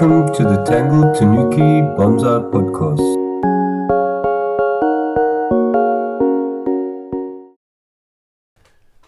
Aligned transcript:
Welcome 0.00 0.32
to 0.32 0.44
the 0.44 0.64
Tangled 0.64 1.14
Tanuki 1.14 1.82
Bonsai 1.94 2.50
Podcast. 2.50 3.04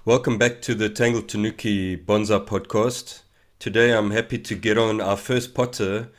Welcome 0.04 0.36
back 0.36 0.60
to 0.60 0.74
the 0.74 0.90
Tangled 0.90 1.30
Tanuki 1.30 1.96
Bonsai 1.96 2.44
Podcast. 2.44 3.22
Today 3.58 3.96
I'm 3.96 4.10
happy 4.10 4.36
to 4.40 4.54
get 4.54 4.76
on 4.76 5.00
our 5.00 5.16
first 5.16 5.54
potter, 5.54 6.10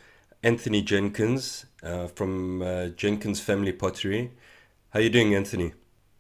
Anthony 0.42 0.82
Jenkins 0.82 1.68
uh, 1.84 2.08
from 2.08 2.64
uh, 2.64 2.88
Jenkins 2.88 3.40
Family 3.40 3.74
Pottery. 3.74 4.32
How 4.90 5.02
are 5.02 5.04
you 5.04 5.12
doing, 5.12 5.36
Anthony? 5.36 5.74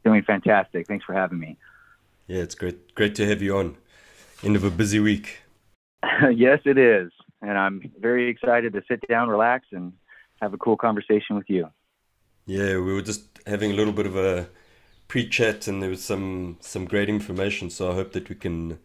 Doing 0.05 0.21
fantastic. 0.21 0.85
Thanks 0.85 1.05
for 1.05 1.13
having 1.13 1.39
me. 1.39 1.57
Yeah, 2.27 2.43
it's 2.43 2.53
great. 2.53 2.93
Great 2.93 3.15
to 3.15 3.25
have 3.25 3.41
you 3.41 3.57
on. 3.57 3.77
End 4.43 4.55
of 4.55 4.63
a 4.63 4.69
busy 4.69 4.99
week. 4.99 5.39
yes, 6.35 6.59
it 6.65 6.77
is, 6.77 7.11
and 7.43 7.57
I'm 7.57 7.91
very 7.99 8.29
excited 8.29 8.73
to 8.73 8.81
sit 8.87 9.05
down, 9.07 9.29
relax, 9.29 9.67
and 9.71 9.93
have 10.41 10.53
a 10.53 10.57
cool 10.57 10.77
conversation 10.77 11.35
with 11.35 11.49
you. 11.49 11.69
Yeah, 12.45 12.77
we 12.77 12.93
were 12.93 13.01
just 13.01 13.23
having 13.45 13.71
a 13.71 13.75
little 13.75 13.93
bit 13.93 14.05
of 14.05 14.15
a 14.15 14.49
pre-chat, 15.07 15.67
and 15.67 15.81
there 15.81 15.89
was 15.89 16.03
some 16.03 16.57
some 16.61 16.85
great 16.85 17.09
information. 17.09 17.69
So 17.69 17.91
I 17.91 17.95
hope 17.95 18.13
that 18.13 18.29
we 18.29 18.35
can 18.35 18.79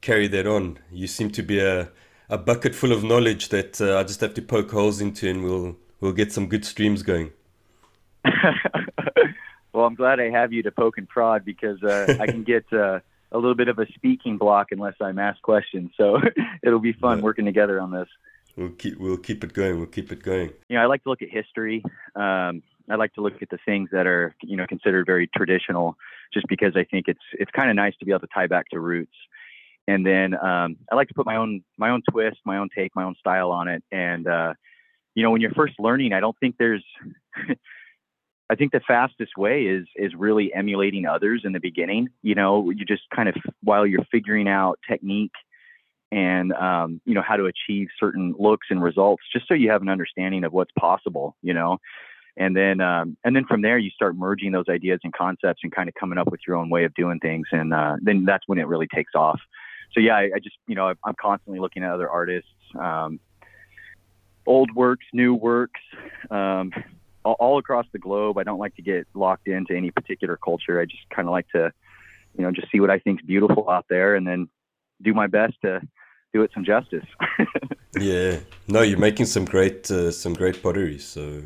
carry 0.00 0.28
that 0.28 0.46
on. 0.46 0.78
You 0.90 1.06
seem 1.06 1.30
to 1.30 1.42
be 1.42 1.60
a 1.60 1.90
a 2.28 2.38
bucket 2.38 2.74
full 2.74 2.92
of 2.92 3.04
knowledge 3.04 3.48
that 3.50 3.80
uh, 3.80 3.98
I 3.98 4.02
just 4.04 4.20
have 4.20 4.34
to 4.34 4.42
poke 4.42 4.70
holes 4.70 5.00
into, 5.00 5.28
and 5.28 5.42
we'll 5.42 5.76
we'll 6.00 6.12
get 6.12 6.32
some 6.32 6.48
good 6.48 6.64
streams 6.64 7.02
going. 7.02 7.30
well, 9.72 9.86
I'm 9.86 9.94
glad 9.94 10.20
I 10.20 10.30
have 10.30 10.52
you 10.52 10.62
to 10.64 10.70
poke 10.70 10.98
and 10.98 11.08
prod 11.08 11.44
because 11.44 11.82
uh, 11.82 12.16
I 12.20 12.26
can 12.26 12.42
get 12.42 12.70
uh, 12.72 13.00
a 13.32 13.38
little 13.38 13.54
bit 13.54 13.68
of 13.68 13.78
a 13.78 13.86
speaking 13.94 14.38
block 14.38 14.68
unless 14.70 14.94
I'm 15.00 15.18
asked 15.18 15.42
questions. 15.42 15.90
So 15.96 16.18
it'll 16.62 16.78
be 16.78 16.92
fun 16.92 17.18
yeah. 17.18 17.24
working 17.24 17.44
together 17.44 17.80
on 17.80 17.90
this. 17.90 18.08
We'll 18.56 18.70
keep 18.70 18.98
we'll 18.98 19.16
keep 19.16 19.42
it 19.44 19.54
going. 19.54 19.78
We'll 19.78 19.86
keep 19.86 20.12
it 20.12 20.22
going. 20.22 20.50
You 20.68 20.76
know, 20.76 20.82
I 20.82 20.86
like 20.86 21.02
to 21.04 21.08
look 21.08 21.22
at 21.22 21.30
history. 21.30 21.82
Um, 22.14 22.62
I 22.90 22.96
like 22.96 23.14
to 23.14 23.22
look 23.22 23.40
at 23.40 23.48
the 23.48 23.58
things 23.64 23.88
that 23.92 24.06
are 24.06 24.34
you 24.42 24.56
know 24.56 24.66
considered 24.66 25.06
very 25.06 25.28
traditional, 25.34 25.96
just 26.34 26.46
because 26.48 26.76
I 26.76 26.84
think 26.84 27.08
it's 27.08 27.22
it's 27.32 27.50
kind 27.50 27.70
of 27.70 27.76
nice 27.76 27.94
to 27.98 28.04
be 28.04 28.12
able 28.12 28.20
to 28.20 28.28
tie 28.34 28.46
back 28.46 28.68
to 28.70 28.80
roots. 28.80 29.14
And 29.88 30.06
then 30.06 30.34
um, 30.34 30.76
I 30.90 30.94
like 30.94 31.08
to 31.08 31.14
put 31.14 31.24
my 31.24 31.36
own 31.36 31.62
my 31.78 31.90
own 31.90 32.02
twist, 32.10 32.38
my 32.44 32.58
own 32.58 32.68
take, 32.76 32.94
my 32.94 33.04
own 33.04 33.14
style 33.18 33.50
on 33.50 33.68
it. 33.68 33.82
And 33.90 34.26
uh, 34.26 34.52
you 35.14 35.22
know, 35.22 35.30
when 35.30 35.40
you're 35.40 35.52
first 35.52 35.74
learning, 35.78 36.12
I 36.12 36.20
don't 36.20 36.36
think 36.38 36.56
there's 36.58 36.84
I 38.52 38.54
think 38.54 38.72
the 38.72 38.80
fastest 38.86 39.38
way 39.38 39.62
is 39.62 39.86
is 39.96 40.12
really 40.14 40.52
emulating 40.52 41.06
others 41.06 41.40
in 41.42 41.52
the 41.52 41.58
beginning. 41.58 42.10
You 42.20 42.34
know, 42.34 42.68
you 42.68 42.84
just 42.84 43.04
kind 43.14 43.26
of 43.26 43.34
while 43.62 43.86
you're 43.86 44.04
figuring 44.10 44.46
out 44.46 44.78
technique 44.86 45.32
and 46.10 46.52
um, 46.52 47.00
you 47.06 47.14
know 47.14 47.22
how 47.26 47.36
to 47.36 47.46
achieve 47.46 47.88
certain 47.98 48.34
looks 48.38 48.66
and 48.68 48.82
results, 48.82 49.22
just 49.32 49.48
so 49.48 49.54
you 49.54 49.70
have 49.70 49.80
an 49.80 49.88
understanding 49.88 50.44
of 50.44 50.52
what's 50.52 50.70
possible. 50.78 51.34
You 51.40 51.54
know, 51.54 51.78
and 52.36 52.54
then 52.54 52.82
um, 52.82 53.16
and 53.24 53.34
then 53.34 53.46
from 53.46 53.62
there 53.62 53.78
you 53.78 53.88
start 53.88 54.16
merging 54.16 54.52
those 54.52 54.68
ideas 54.68 55.00
and 55.02 55.14
concepts 55.14 55.60
and 55.62 55.72
kind 55.72 55.88
of 55.88 55.94
coming 55.94 56.18
up 56.18 56.30
with 56.30 56.40
your 56.46 56.56
own 56.56 56.68
way 56.68 56.84
of 56.84 56.92
doing 56.92 57.20
things, 57.20 57.46
and 57.52 57.72
uh, 57.72 57.96
then 58.02 58.26
that's 58.26 58.46
when 58.46 58.58
it 58.58 58.66
really 58.66 58.88
takes 58.94 59.14
off. 59.14 59.40
So 59.94 60.00
yeah, 60.00 60.16
I, 60.16 60.30
I 60.34 60.38
just 60.44 60.56
you 60.66 60.74
know 60.74 60.92
I'm 61.02 61.14
constantly 61.18 61.58
looking 61.58 61.84
at 61.84 61.90
other 61.90 62.10
artists. 62.10 62.50
Um, 62.78 63.18
old 64.44 64.74
works, 64.74 65.06
new 65.14 65.34
works, 65.34 65.80
um, 66.30 66.70
all, 67.24 67.58
across 67.58 67.86
the 67.92 67.98
globe. 67.98 68.38
I 68.38 68.42
don't 68.42 68.58
like 68.58 68.74
to 68.76 68.82
get 68.82 69.06
locked 69.14 69.48
into 69.48 69.76
any 69.76 69.90
particular 69.90 70.36
culture. 70.36 70.80
I 70.80 70.84
just 70.84 71.08
kind 71.14 71.28
of 71.28 71.32
like 71.32 71.48
to, 71.50 71.72
you 72.36 72.44
know, 72.44 72.50
just 72.50 72.70
see 72.70 72.80
what 72.80 72.90
I 72.90 72.98
think 72.98 73.20
is 73.20 73.26
beautiful 73.26 73.68
out 73.70 73.86
there, 73.88 74.14
and 74.14 74.26
then 74.26 74.48
do 75.02 75.14
my 75.14 75.26
best 75.26 75.54
to 75.62 75.80
do 76.32 76.42
it 76.42 76.50
some 76.54 76.64
justice. 76.64 77.04
yeah, 77.98 78.38
no, 78.68 78.82
you're 78.82 78.98
making 78.98 79.26
some 79.26 79.44
great 79.44 79.90
uh, 79.90 80.10
some 80.10 80.34
great 80.34 80.62
pottery. 80.62 80.98
So 80.98 81.42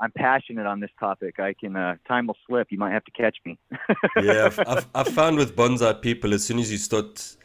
I'm 0.00 0.12
passionate 0.12 0.66
on 0.66 0.80
this 0.80 0.90
topic. 1.00 1.40
I 1.40 1.54
can 1.54 1.76
uh, 1.76 1.96
time 2.06 2.26
will 2.26 2.36
slip. 2.46 2.68
You 2.70 2.78
might 2.78 2.92
have 2.92 3.04
to 3.04 3.10
catch 3.10 3.36
me. 3.44 3.58
yeah, 4.22 4.46
I've, 4.46 4.58
I've, 4.60 4.86
I've 4.94 5.08
found 5.08 5.36
with 5.38 5.56
bonsai 5.56 6.00
people, 6.00 6.34
as 6.34 6.44
soon 6.44 6.58
as 6.58 6.70
you 6.70 6.78
start 6.78 7.36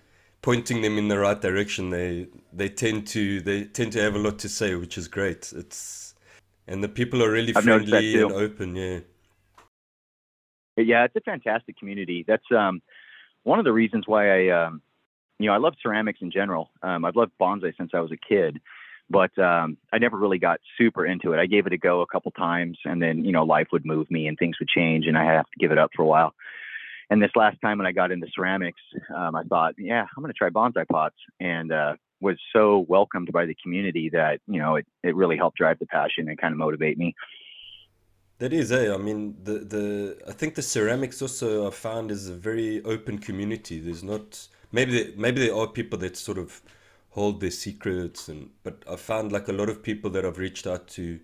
pointing 0.42 0.82
them 0.82 0.98
in 0.98 1.08
the 1.08 1.18
right 1.18 1.42
direction, 1.42 1.90
they 1.90 2.28
they 2.52 2.70
tend 2.70 3.08
to 3.08 3.42
they 3.42 3.66
tend 3.66 3.92
to 3.94 4.02
have 4.02 4.16
a 4.16 4.20
lot 4.20 4.38
to 4.40 4.50
say, 4.50 4.76
which 4.76 4.98
is 4.98 5.08
great. 5.08 5.52
It's 5.56 6.13
and 6.68 6.84
the 6.84 6.90
people 6.90 7.24
are 7.24 7.32
really 7.32 7.56
I've 7.56 7.64
friendly 7.64 8.22
and 8.22 8.32
open. 8.32 8.76
Yeah. 8.76 9.00
Yeah, 10.76 11.06
it's 11.06 11.16
a 11.16 11.22
fantastic 11.22 11.78
community. 11.78 12.26
That's 12.28 12.46
um, 12.56 12.82
one 13.44 13.60
of 13.60 13.66
the 13.66 13.74
reasons 13.74 14.06
why 14.08 14.48
I, 14.48 14.66
um, 14.66 14.82
you 15.38 15.48
know, 15.48 15.54
I 15.54 15.58
love 15.58 15.76
ceramics 15.82 16.20
in 16.22 16.32
general. 16.32 16.72
Um, 16.82 17.06
I've 17.06 17.16
loved 17.16 17.34
bonsai 17.40 17.76
since 17.78 17.92
I 17.94 18.00
was 18.00 18.12
a 18.12 18.18
kid, 18.18 18.60
but 19.10 19.38
um, 19.38 19.78
I 19.92 20.00
never 20.00 20.18
really 20.18 20.40
got 20.40 20.62
super 20.78 21.06
into 21.06 21.34
it. 21.34 21.40
I 21.40 21.46
gave 21.46 21.68
it 21.68 21.74
a 21.74 21.78
go 21.78 22.02
a 22.02 22.08
couple 22.08 22.32
times, 22.32 22.80
and 22.86 23.02
then 23.02 23.24
you 23.24 23.32
know, 23.32 23.44
life 23.44 23.68
would 23.72 23.86
move 23.86 24.10
me 24.10 24.28
and 24.28 24.38
things 24.38 24.58
would 24.60 24.70
change, 24.70 25.06
and 25.06 25.18
I 25.18 25.26
have 25.26 25.46
to 25.46 25.60
give 25.60 25.72
it 25.72 25.78
up 25.78 25.92
for 25.96 26.02
a 26.02 26.08
while. 26.08 26.34
And 27.10 27.22
this 27.22 27.32
last 27.36 27.62
time 27.62 27.78
when 27.78 27.86
I 27.86 27.92
got 27.92 28.12
into 28.12 28.28
ceramics, 28.34 28.82
um, 29.16 29.36
I 29.36 29.44
thought, 29.44 29.76
yeah, 29.78 30.02
I'm 30.02 30.24
going 30.24 30.34
to 30.34 30.38
try 30.38 30.50
bonsai 30.50 30.88
pots, 30.88 31.18
and 31.40 31.72
uh, 31.72 31.96
was 32.24 32.38
so 32.52 32.86
welcomed 32.88 33.32
by 33.32 33.46
the 33.46 33.56
community 33.62 34.10
that 34.10 34.40
you 34.48 34.60
know 34.60 34.76
it, 34.78 34.88
it 35.04 35.16
really 35.16 35.38
helped 35.38 35.58
drive 35.58 35.78
the 35.80 35.86
passion 35.86 36.30
and 36.30 36.38
kind 36.38 36.54
of 36.54 36.58
motivate 36.58 36.98
me. 36.98 37.14
That 38.40 38.52
is, 38.52 38.72
eh? 38.72 38.94
I 38.94 38.98
mean, 38.98 39.36
the 39.44 39.60
the 39.60 39.86
I 40.28 40.32
think 40.32 40.56
the 40.56 40.62
ceramics 40.62 41.22
also 41.22 41.68
I 41.68 41.72
found 41.72 42.12
is 42.12 42.28
a 42.28 42.34
very 42.34 42.84
open 42.84 43.20
community. 43.20 43.80
There's 43.80 44.04
not 44.04 44.48
maybe 44.72 45.14
maybe 45.16 45.46
there 45.46 45.56
are 45.56 45.68
people 45.68 46.00
that 46.00 46.18
sort 46.18 46.38
of 46.38 46.62
hold 47.12 47.40
their 47.42 47.52
secrets, 47.52 48.28
and 48.30 48.50
but 48.64 48.84
I 48.90 48.96
found 48.96 49.32
like 49.32 49.48
a 49.48 49.54
lot 49.54 49.70
of 49.70 49.84
people 49.84 50.10
that 50.12 50.26
I've 50.26 50.40
reached 50.40 50.66
out 50.66 50.88
to 50.90 51.20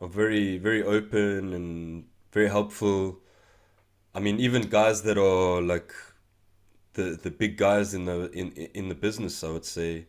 are 0.00 0.08
very 0.08 0.58
very 0.58 0.82
open 0.82 1.52
and 1.52 2.04
very 2.32 2.48
helpful. 2.48 3.18
I 4.14 4.20
mean, 4.20 4.40
even 4.40 4.62
guys 4.62 5.02
that 5.02 5.18
are 5.18 5.60
like 5.62 5.92
the 6.94 7.18
the 7.22 7.30
big 7.30 7.56
guys 7.56 7.94
in 7.94 8.04
the 8.04 8.30
in 8.32 8.52
in 8.52 8.88
the 8.88 8.94
business, 8.94 9.44
I 9.44 9.50
would 9.50 9.64
say, 9.64 10.06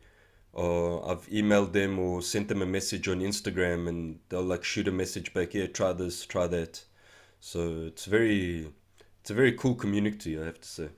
or 0.53 1.09
I've 1.09 1.27
emailed 1.27 1.73
them 1.73 1.99
or 1.99 2.21
sent 2.21 2.47
them 2.47 2.61
a 2.61 2.65
message 2.65 3.07
on 3.07 3.19
Instagram, 3.19 3.87
and 3.87 4.19
they'll 4.29 4.41
like 4.41 4.63
shoot 4.63 4.87
a 4.87 4.91
message 4.91 5.33
back. 5.33 5.53
Yeah, 5.53 5.67
try 5.67 5.93
this, 5.93 6.25
try 6.25 6.47
that. 6.47 6.83
So 7.39 7.83
it's 7.87 8.05
very 8.05 8.71
it's 9.21 9.29
a 9.29 9.33
very 9.33 9.53
cool 9.53 9.75
community, 9.75 10.39
I 10.39 10.45
have 10.45 10.59
to 10.59 10.67
say. 10.67 10.89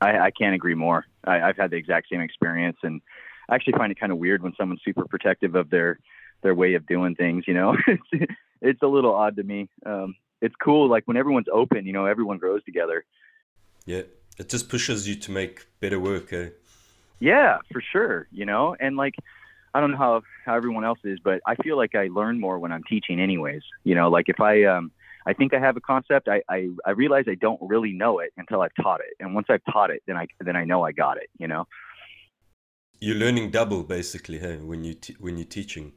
I, 0.00 0.18
I 0.18 0.30
can't 0.30 0.54
agree 0.54 0.74
more. 0.74 1.06
I, 1.24 1.36
have 1.38 1.56
had 1.56 1.70
the 1.70 1.76
exact 1.76 2.08
same 2.10 2.20
experience, 2.20 2.78
and 2.82 3.00
I 3.48 3.54
actually 3.54 3.74
find 3.74 3.92
it 3.92 4.00
kind 4.00 4.12
of 4.12 4.18
weird 4.18 4.42
when 4.42 4.54
someone's 4.56 4.80
super 4.84 5.06
protective 5.06 5.54
of 5.54 5.70
their 5.70 5.98
their 6.42 6.54
way 6.54 6.74
of 6.74 6.86
doing 6.86 7.14
things. 7.14 7.44
You 7.46 7.54
know, 7.54 7.76
it's 7.86 8.26
it's 8.62 8.82
a 8.82 8.86
little 8.86 9.14
odd 9.14 9.36
to 9.36 9.42
me. 9.42 9.68
Um, 9.84 10.14
it's 10.40 10.54
cool, 10.62 10.88
like 10.88 11.04
when 11.06 11.16
everyone's 11.16 11.48
open. 11.52 11.86
You 11.86 11.92
know, 11.92 12.06
everyone 12.06 12.38
grows 12.38 12.64
together. 12.64 13.04
Yeah, 13.86 14.02
it 14.38 14.48
just 14.48 14.68
pushes 14.68 15.08
you 15.08 15.14
to 15.16 15.30
make 15.30 15.66
better 15.80 15.98
work, 15.98 16.32
eh? 16.32 16.50
Yeah, 17.20 17.58
for 17.72 17.82
sure. 17.92 18.26
You 18.32 18.46
know, 18.46 18.76
and 18.80 18.96
like 18.96 19.14
I 19.74 19.80
don't 19.80 19.92
know 19.92 19.98
how 19.98 20.22
how 20.44 20.54
everyone 20.56 20.84
else 20.84 20.98
is, 21.04 21.18
but 21.22 21.40
I 21.46 21.54
feel 21.56 21.76
like 21.76 21.94
I 21.94 22.08
learn 22.08 22.40
more 22.40 22.58
when 22.58 22.72
I'm 22.72 22.82
teaching, 22.84 23.20
anyways. 23.20 23.62
You 23.84 23.94
know, 23.94 24.08
like 24.08 24.28
if 24.28 24.40
I 24.40 24.64
um 24.64 24.90
I 25.26 25.32
think 25.34 25.52
I 25.54 25.60
have 25.60 25.76
a 25.76 25.80
concept, 25.80 26.28
I 26.28 26.42
I, 26.48 26.68
I 26.84 26.90
realize 26.90 27.24
I 27.28 27.34
don't 27.34 27.60
really 27.60 27.92
know 27.92 28.18
it 28.18 28.32
until 28.36 28.62
I've 28.62 28.74
taught 28.82 29.00
it, 29.00 29.14
and 29.20 29.34
once 29.34 29.46
I've 29.50 29.64
taught 29.70 29.90
it, 29.90 30.02
then 30.06 30.16
I 30.16 30.26
then 30.40 30.56
I 30.56 30.64
know 30.64 30.82
I 30.82 30.92
got 30.92 31.18
it. 31.18 31.30
You 31.38 31.48
know. 31.48 31.66
You're 33.02 33.16
learning 33.16 33.50
double 33.50 33.82
basically, 33.82 34.38
hey, 34.38 34.56
when 34.56 34.84
you 34.84 34.94
te- 34.94 35.16
when 35.18 35.36
you're 35.36 35.46
teaching. 35.46 35.92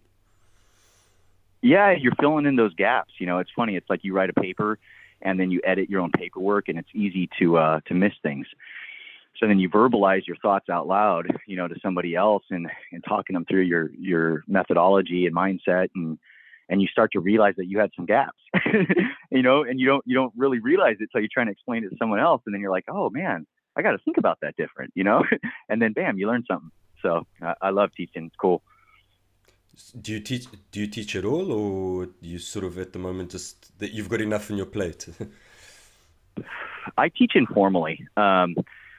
Yeah, 1.61 1.91
you're 1.91 2.15
filling 2.19 2.45
in 2.45 2.57
those 2.57 2.73
gaps. 2.73 3.13
You 3.19 3.25
know, 3.25 3.39
it's 3.39 3.51
funny. 3.55 3.77
It's 3.77 3.89
like 3.89 4.03
you 4.03 4.13
write 4.13 4.29
a 4.29 4.33
paper 4.33 4.79
and 5.23 5.39
then 5.39 5.49
you 5.51 5.61
edit 5.63 5.89
your 5.89 6.01
own 6.01 6.11
paperwork 6.11 6.69
and 6.69 6.77
it's 6.77 6.89
easy 6.93 7.29
to 7.39 7.57
uh, 7.57 7.79
to 7.87 7.93
miss 7.93 8.13
things. 8.21 8.45
So 9.39 9.47
then 9.47 9.59
you 9.59 9.69
verbalize 9.69 10.27
your 10.27 10.37
thoughts 10.37 10.69
out 10.69 10.87
loud 10.87 11.27
you 11.47 11.57
know 11.57 11.67
to 11.67 11.75
somebody 11.81 12.15
else 12.15 12.43
and 12.51 12.69
and 12.91 13.03
talking 13.07 13.33
them 13.33 13.45
through 13.45 13.61
your 13.63 13.89
your 13.97 14.43
methodology 14.47 15.25
and 15.25 15.35
mindset 15.35 15.89
and 15.95 16.19
and 16.69 16.81
you 16.81 16.87
start 16.87 17.11
to 17.13 17.19
realize 17.19 17.55
that 17.57 17.65
you 17.65 17.79
had 17.79 17.89
some 17.95 18.05
gaps 18.05 18.37
you 19.31 19.41
know 19.41 19.63
and 19.63 19.79
you 19.79 19.87
don't 19.87 20.03
you 20.05 20.15
don't 20.15 20.31
really 20.37 20.59
realize 20.59 20.95
it 20.99 21.03
until 21.03 21.19
you're 21.19 21.29
trying 21.33 21.47
to 21.47 21.51
explain 21.51 21.83
it 21.83 21.89
to 21.89 21.95
someone 21.97 22.19
else 22.19 22.41
and 22.45 22.53
then 22.53 22.61
you're 22.61 22.71
like 22.71 22.85
oh 22.87 23.09
man 23.09 23.45
i 23.75 23.81
got 23.81 23.91
to 23.91 23.97
think 24.05 24.17
about 24.17 24.37
that 24.41 24.55
different 24.55 24.91
you 24.95 25.03
know? 25.03 25.23
And 25.69 25.81
then 25.81 25.93
bam 25.93 26.17
you 26.17 26.27
learn 26.27 26.43
something. 26.47 26.71
So 27.01 27.25
I, 27.41 27.55
I 27.61 27.69
love 27.71 27.91
teaching. 27.95 28.25
It's 28.27 28.35
cool 28.35 28.61
do 30.01 30.11
you 30.13 30.19
teach? 30.19 30.47
Do 30.71 30.79
you 30.79 30.87
teach 30.87 31.15
at 31.15 31.25
all, 31.25 31.51
or 31.51 32.07
you 32.21 32.39
sort 32.39 32.65
of 32.65 32.77
at 32.77 32.93
the 32.93 32.99
moment 32.99 33.31
just 33.31 33.77
that 33.79 33.91
you've 33.91 34.09
got 34.09 34.21
enough 34.21 34.51
on 34.51 34.57
your 34.57 34.65
plate? 34.65 35.07
I 36.97 37.09
teach 37.09 37.33
informally. 37.35 38.07
Um, 38.17 38.55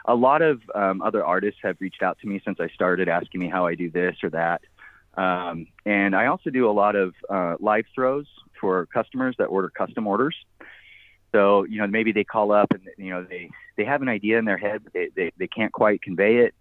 a 0.06 0.14
lot 0.14 0.42
of 0.42 0.60
um, 0.74 1.00
other 1.00 1.24
artists 1.24 1.60
have 1.62 1.76
reached 1.80 2.02
out 2.02 2.18
to 2.20 2.26
me 2.26 2.40
since 2.44 2.58
I 2.60 2.68
started, 2.68 3.08
asking 3.08 3.40
me 3.40 3.48
how 3.48 3.66
I 3.66 3.74
do 3.74 3.90
this 3.90 4.16
or 4.22 4.30
that. 4.30 4.62
Um, 5.16 5.68
and 5.86 6.14
I 6.16 6.26
also 6.26 6.50
do 6.50 6.68
a 6.68 6.72
lot 6.72 6.96
of 6.96 7.14
uh, 7.30 7.54
live 7.60 7.84
throws 7.94 8.26
for 8.60 8.86
customers 8.86 9.36
that 9.38 9.44
order 9.44 9.70
custom 9.70 10.06
orders. 10.06 10.36
So 11.32 11.64
you 11.64 11.78
know 11.78 11.86
maybe 11.86 12.12
they 12.12 12.24
call 12.24 12.52
up 12.52 12.72
and 12.72 12.82
you 12.96 13.10
know 13.10 13.24
they 13.24 13.50
they 13.76 13.84
have 13.84 14.02
an 14.02 14.08
idea 14.08 14.38
in 14.38 14.44
their 14.44 14.58
head, 14.58 14.82
but 14.84 14.92
they 14.92 15.08
they, 15.14 15.32
they 15.38 15.48
can't 15.48 15.72
quite 15.72 16.02
convey 16.02 16.38
it, 16.38 16.54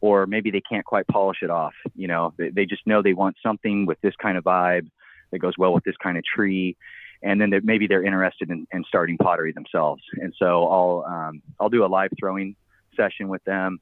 or 0.00 0.26
maybe 0.26 0.50
they 0.50 0.60
can't 0.60 0.84
quite 0.84 1.06
polish 1.06 1.38
it 1.42 1.50
off. 1.50 1.74
You 1.94 2.08
know, 2.08 2.32
they, 2.36 2.50
they 2.50 2.66
just 2.66 2.86
know 2.86 3.02
they 3.02 3.12
want 3.12 3.36
something 3.42 3.86
with 3.86 4.00
this 4.00 4.14
kind 4.20 4.38
of 4.38 4.44
vibe 4.44 4.88
that 5.30 5.38
goes 5.38 5.54
well 5.58 5.72
with 5.72 5.84
this 5.84 5.96
kind 6.02 6.16
of 6.16 6.24
tree. 6.24 6.76
And 7.22 7.40
then 7.40 7.50
they're, 7.50 7.60
maybe 7.62 7.86
they're 7.86 8.04
interested 8.04 8.50
in, 8.50 8.66
in, 8.72 8.82
starting 8.88 9.18
pottery 9.18 9.52
themselves. 9.52 10.02
And 10.14 10.34
so 10.38 10.66
I'll 10.66 11.04
um, 11.06 11.42
I'll 11.60 11.68
do 11.68 11.84
a 11.84 11.86
live 11.86 12.10
throwing 12.18 12.56
session 12.96 13.28
with 13.28 13.44
them. 13.44 13.78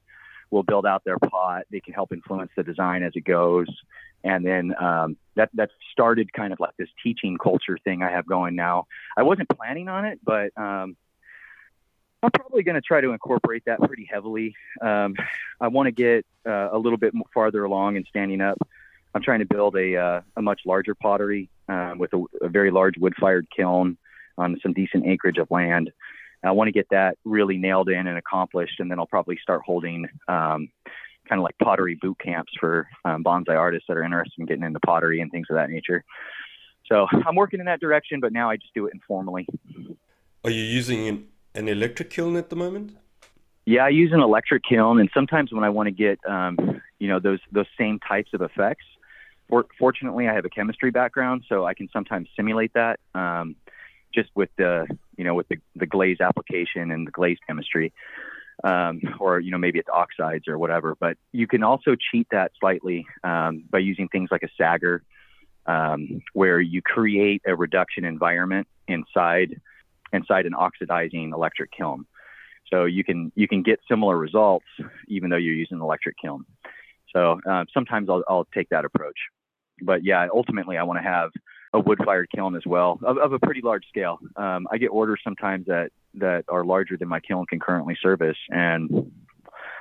We'll 0.51 0.63
build 0.63 0.85
out 0.85 1.03
their 1.05 1.19
pot. 1.19 1.63
They 1.71 1.79
can 1.79 1.93
help 1.93 2.11
influence 2.11 2.51
the 2.57 2.63
design 2.63 3.03
as 3.03 3.13
it 3.15 3.23
goes. 3.23 3.67
And 4.23 4.45
then 4.45 4.73
um, 4.77 5.15
that 5.35 5.49
that 5.53 5.69
started 5.91 6.33
kind 6.33 6.51
of 6.51 6.59
like 6.59 6.75
this 6.77 6.89
teaching 7.01 7.37
culture 7.41 7.77
thing 7.83 8.03
I 8.03 8.11
have 8.11 8.25
going 8.25 8.55
now. 8.55 8.87
I 9.15 9.23
wasn't 9.23 9.47
planning 9.49 9.87
on 9.87 10.03
it, 10.03 10.19
but 10.23 10.51
um, 10.57 10.97
I'm 12.21 12.31
probably 12.31 12.63
going 12.63 12.75
to 12.75 12.81
try 12.81 13.01
to 13.01 13.11
incorporate 13.11 13.63
that 13.65 13.79
pretty 13.79 14.07
heavily. 14.11 14.55
Um, 14.81 15.15
I 15.61 15.69
want 15.69 15.87
to 15.87 15.91
get 15.91 16.25
uh, 16.45 16.69
a 16.71 16.77
little 16.77 16.97
bit 16.97 17.13
farther 17.33 17.63
along 17.63 17.95
in 17.95 18.03
standing 18.09 18.41
up. 18.41 18.57
I'm 19.15 19.21
trying 19.23 19.39
to 19.39 19.45
build 19.45 19.75
a, 19.75 19.95
uh, 19.95 20.21
a 20.35 20.41
much 20.41 20.61
larger 20.65 20.95
pottery 20.95 21.49
um, 21.67 21.97
with 21.97 22.13
a, 22.13 22.23
a, 22.41 22.49
very 22.49 22.71
large 22.71 22.97
wood 22.97 23.13
fired 23.19 23.47
kiln 23.55 23.97
on 24.37 24.59
some 24.61 24.73
decent 24.73 25.07
acreage 25.07 25.37
of 25.37 25.49
land. 25.49 25.91
I 26.43 26.51
want 26.51 26.67
to 26.67 26.71
get 26.71 26.87
that 26.91 27.17
really 27.25 27.57
nailed 27.57 27.89
in 27.89 28.07
and 28.07 28.17
accomplished, 28.17 28.79
and 28.79 28.89
then 28.89 28.99
I'll 28.99 29.07
probably 29.07 29.37
start 29.41 29.61
holding 29.65 30.07
um, 30.27 30.69
kind 31.27 31.39
of 31.39 31.43
like 31.43 31.57
pottery 31.57 31.95
boot 31.95 32.17
camps 32.19 32.51
for 32.59 32.87
um, 33.03 33.23
bonsai 33.23 33.57
artists 33.57 33.87
that 33.87 33.97
are 33.97 34.03
interested 34.03 34.39
in 34.39 34.45
getting 34.45 34.63
into 34.63 34.79
pottery 34.79 35.21
and 35.21 35.31
things 35.31 35.47
of 35.49 35.55
that 35.55 35.69
nature. 35.69 36.03
So 36.85 37.07
I'm 37.11 37.35
working 37.35 37.59
in 37.59 37.65
that 37.65 37.79
direction, 37.79 38.19
but 38.19 38.31
now 38.31 38.49
I 38.49 38.57
just 38.57 38.73
do 38.73 38.87
it 38.87 38.93
informally. 38.93 39.47
Are 40.43 40.51
you 40.51 40.63
using 40.63 41.27
an 41.55 41.67
electric 41.67 42.09
kiln 42.09 42.35
at 42.35 42.49
the 42.49 42.55
moment? 42.55 42.97
Yeah, 43.65 43.85
I 43.85 43.89
use 43.89 44.11
an 44.13 44.19
electric 44.19 44.63
kiln, 44.63 44.99
and 44.99 45.09
sometimes 45.13 45.51
when 45.51 45.63
I 45.63 45.69
want 45.69 45.87
to 45.87 45.91
get, 45.91 46.19
um, 46.27 46.81
you 46.99 47.07
know, 47.07 47.19
those 47.19 47.39
those 47.51 47.67
same 47.77 47.99
types 47.99 48.31
of 48.33 48.41
effects. 48.41 48.85
For, 49.47 49.65
fortunately, 49.79 50.27
I 50.27 50.33
have 50.33 50.45
a 50.45 50.49
chemistry 50.49 50.91
background, 50.91 51.43
so 51.49 51.65
I 51.65 51.73
can 51.73 51.89
sometimes 51.91 52.29
simulate 52.35 52.73
that, 52.73 52.99
um, 53.15 53.55
just 54.13 54.29
with 54.35 54.49
the, 54.57 54.87
you 55.17 55.23
know, 55.23 55.33
with 55.33 55.47
the, 55.49 55.57
the 55.75 55.87
glaze 55.87 56.21
application 56.21 56.91
and 56.91 57.05
the 57.07 57.11
glaze 57.11 57.37
chemistry, 57.47 57.91
um, 58.63 59.01
or 59.19 59.39
you 59.39 59.51
know, 59.51 59.57
maybe 59.57 59.79
it's 59.79 59.89
oxides 59.89 60.47
or 60.47 60.57
whatever. 60.57 60.95
But 60.99 61.17
you 61.31 61.47
can 61.47 61.63
also 61.63 61.95
cheat 61.95 62.27
that 62.31 62.51
slightly 62.59 63.05
um, 63.23 63.63
by 63.69 63.79
using 63.79 64.07
things 64.07 64.29
like 64.31 64.43
a 64.43 64.49
sagger, 64.57 65.03
um, 65.65 66.21
where 66.33 66.59
you 66.59 66.81
create 66.81 67.41
a 67.45 67.55
reduction 67.55 68.03
environment 68.03 68.67
inside 68.87 69.61
inside 70.13 70.45
an 70.45 70.53
oxidizing 70.53 71.31
electric 71.33 71.71
kiln. 71.71 72.05
So 72.71 72.85
you 72.85 73.03
can 73.03 73.31
you 73.35 73.47
can 73.47 73.63
get 73.63 73.79
similar 73.89 74.17
results 74.17 74.65
even 75.07 75.29
though 75.29 75.37
you're 75.37 75.53
using 75.53 75.77
an 75.77 75.81
electric 75.81 76.15
kiln. 76.21 76.45
So 77.15 77.39
uh, 77.49 77.65
sometimes 77.73 78.09
I'll, 78.09 78.23
I'll 78.27 78.47
take 78.53 78.69
that 78.69 78.85
approach. 78.85 79.17
But 79.81 80.03
yeah, 80.03 80.27
ultimately 80.33 80.77
I 80.77 80.83
want 80.83 80.99
to 80.99 81.03
have 81.03 81.31
a 81.73 81.79
wood-fired 81.79 82.29
kiln 82.33 82.55
as 82.55 82.65
well 82.65 82.99
of, 83.03 83.17
of 83.17 83.33
a 83.33 83.39
pretty 83.39 83.61
large 83.61 83.85
scale. 83.87 84.19
Um, 84.35 84.67
I 84.71 84.77
get 84.77 84.87
orders 84.87 85.21
sometimes 85.23 85.67
that 85.67 85.91
that 86.15 86.45
are 86.47 86.63
larger 86.63 86.97
than 86.97 87.07
my 87.07 87.19
kiln 87.19 87.45
can 87.45 87.59
currently 87.59 87.97
service, 88.01 88.37
and 88.49 89.11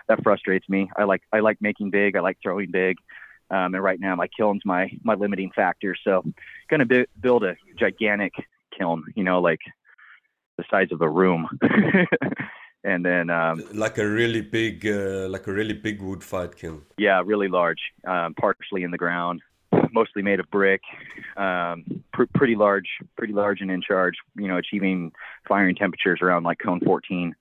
that 0.08 0.22
frustrates 0.22 0.68
me. 0.68 0.90
I 0.96 1.04
like 1.04 1.22
I 1.32 1.40
like 1.40 1.58
making 1.60 1.90
big. 1.90 2.16
I 2.16 2.20
like 2.20 2.38
throwing 2.42 2.70
big. 2.70 2.96
Um, 3.50 3.74
and 3.74 3.82
right 3.82 3.98
now 3.98 4.14
my 4.14 4.28
kiln's 4.28 4.62
my 4.64 4.90
my 5.02 5.14
limiting 5.14 5.50
factor. 5.54 5.96
So, 6.04 6.22
going 6.68 6.86
to 6.86 7.06
build 7.20 7.44
a 7.44 7.56
gigantic 7.78 8.34
kiln. 8.76 9.04
You 9.14 9.24
know, 9.24 9.40
like 9.40 9.60
the 10.58 10.64
size 10.70 10.92
of 10.92 11.00
a 11.00 11.08
room. 11.08 11.48
and 12.84 13.04
then 13.04 13.30
um, 13.30 13.64
like 13.72 13.96
a 13.96 14.06
really 14.06 14.42
big, 14.42 14.86
uh, 14.86 15.28
like 15.28 15.46
a 15.46 15.52
really 15.52 15.72
big 15.72 16.02
wood 16.02 16.22
fired 16.22 16.56
kiln. 16.56 16.82
Yeah, 16.98 17.22
really 17.24 17.48
large, 17.48 17.80
um, 18.06 18.34
partially 18.34 18.82
in 18.82 18.90
the 18.90 18.98
ground, 18.98 19.40
mostly 19.92 20.20
made 20.20 20.40
of 20.40 20.50
brick. 20.50 20.82
Um, 21.36 22.04
pr- 22.12 22.24
pretty 22.34 22.56
large, 22.56 22.88
pretty 23.16 23.32
large 23.32 23.62
and 23.62 23.70
in 23.70 23.80
charge. 23.80 24.16
You 24.36 24.48
know, 24.48 24.58
achieving 24.58 25.12
firing 25.46 25.76
temperatures 25.76 26.18
around 26.20 26.42
like 26.42 26.58
cone 26.58 26.80
14. 26.80 27.34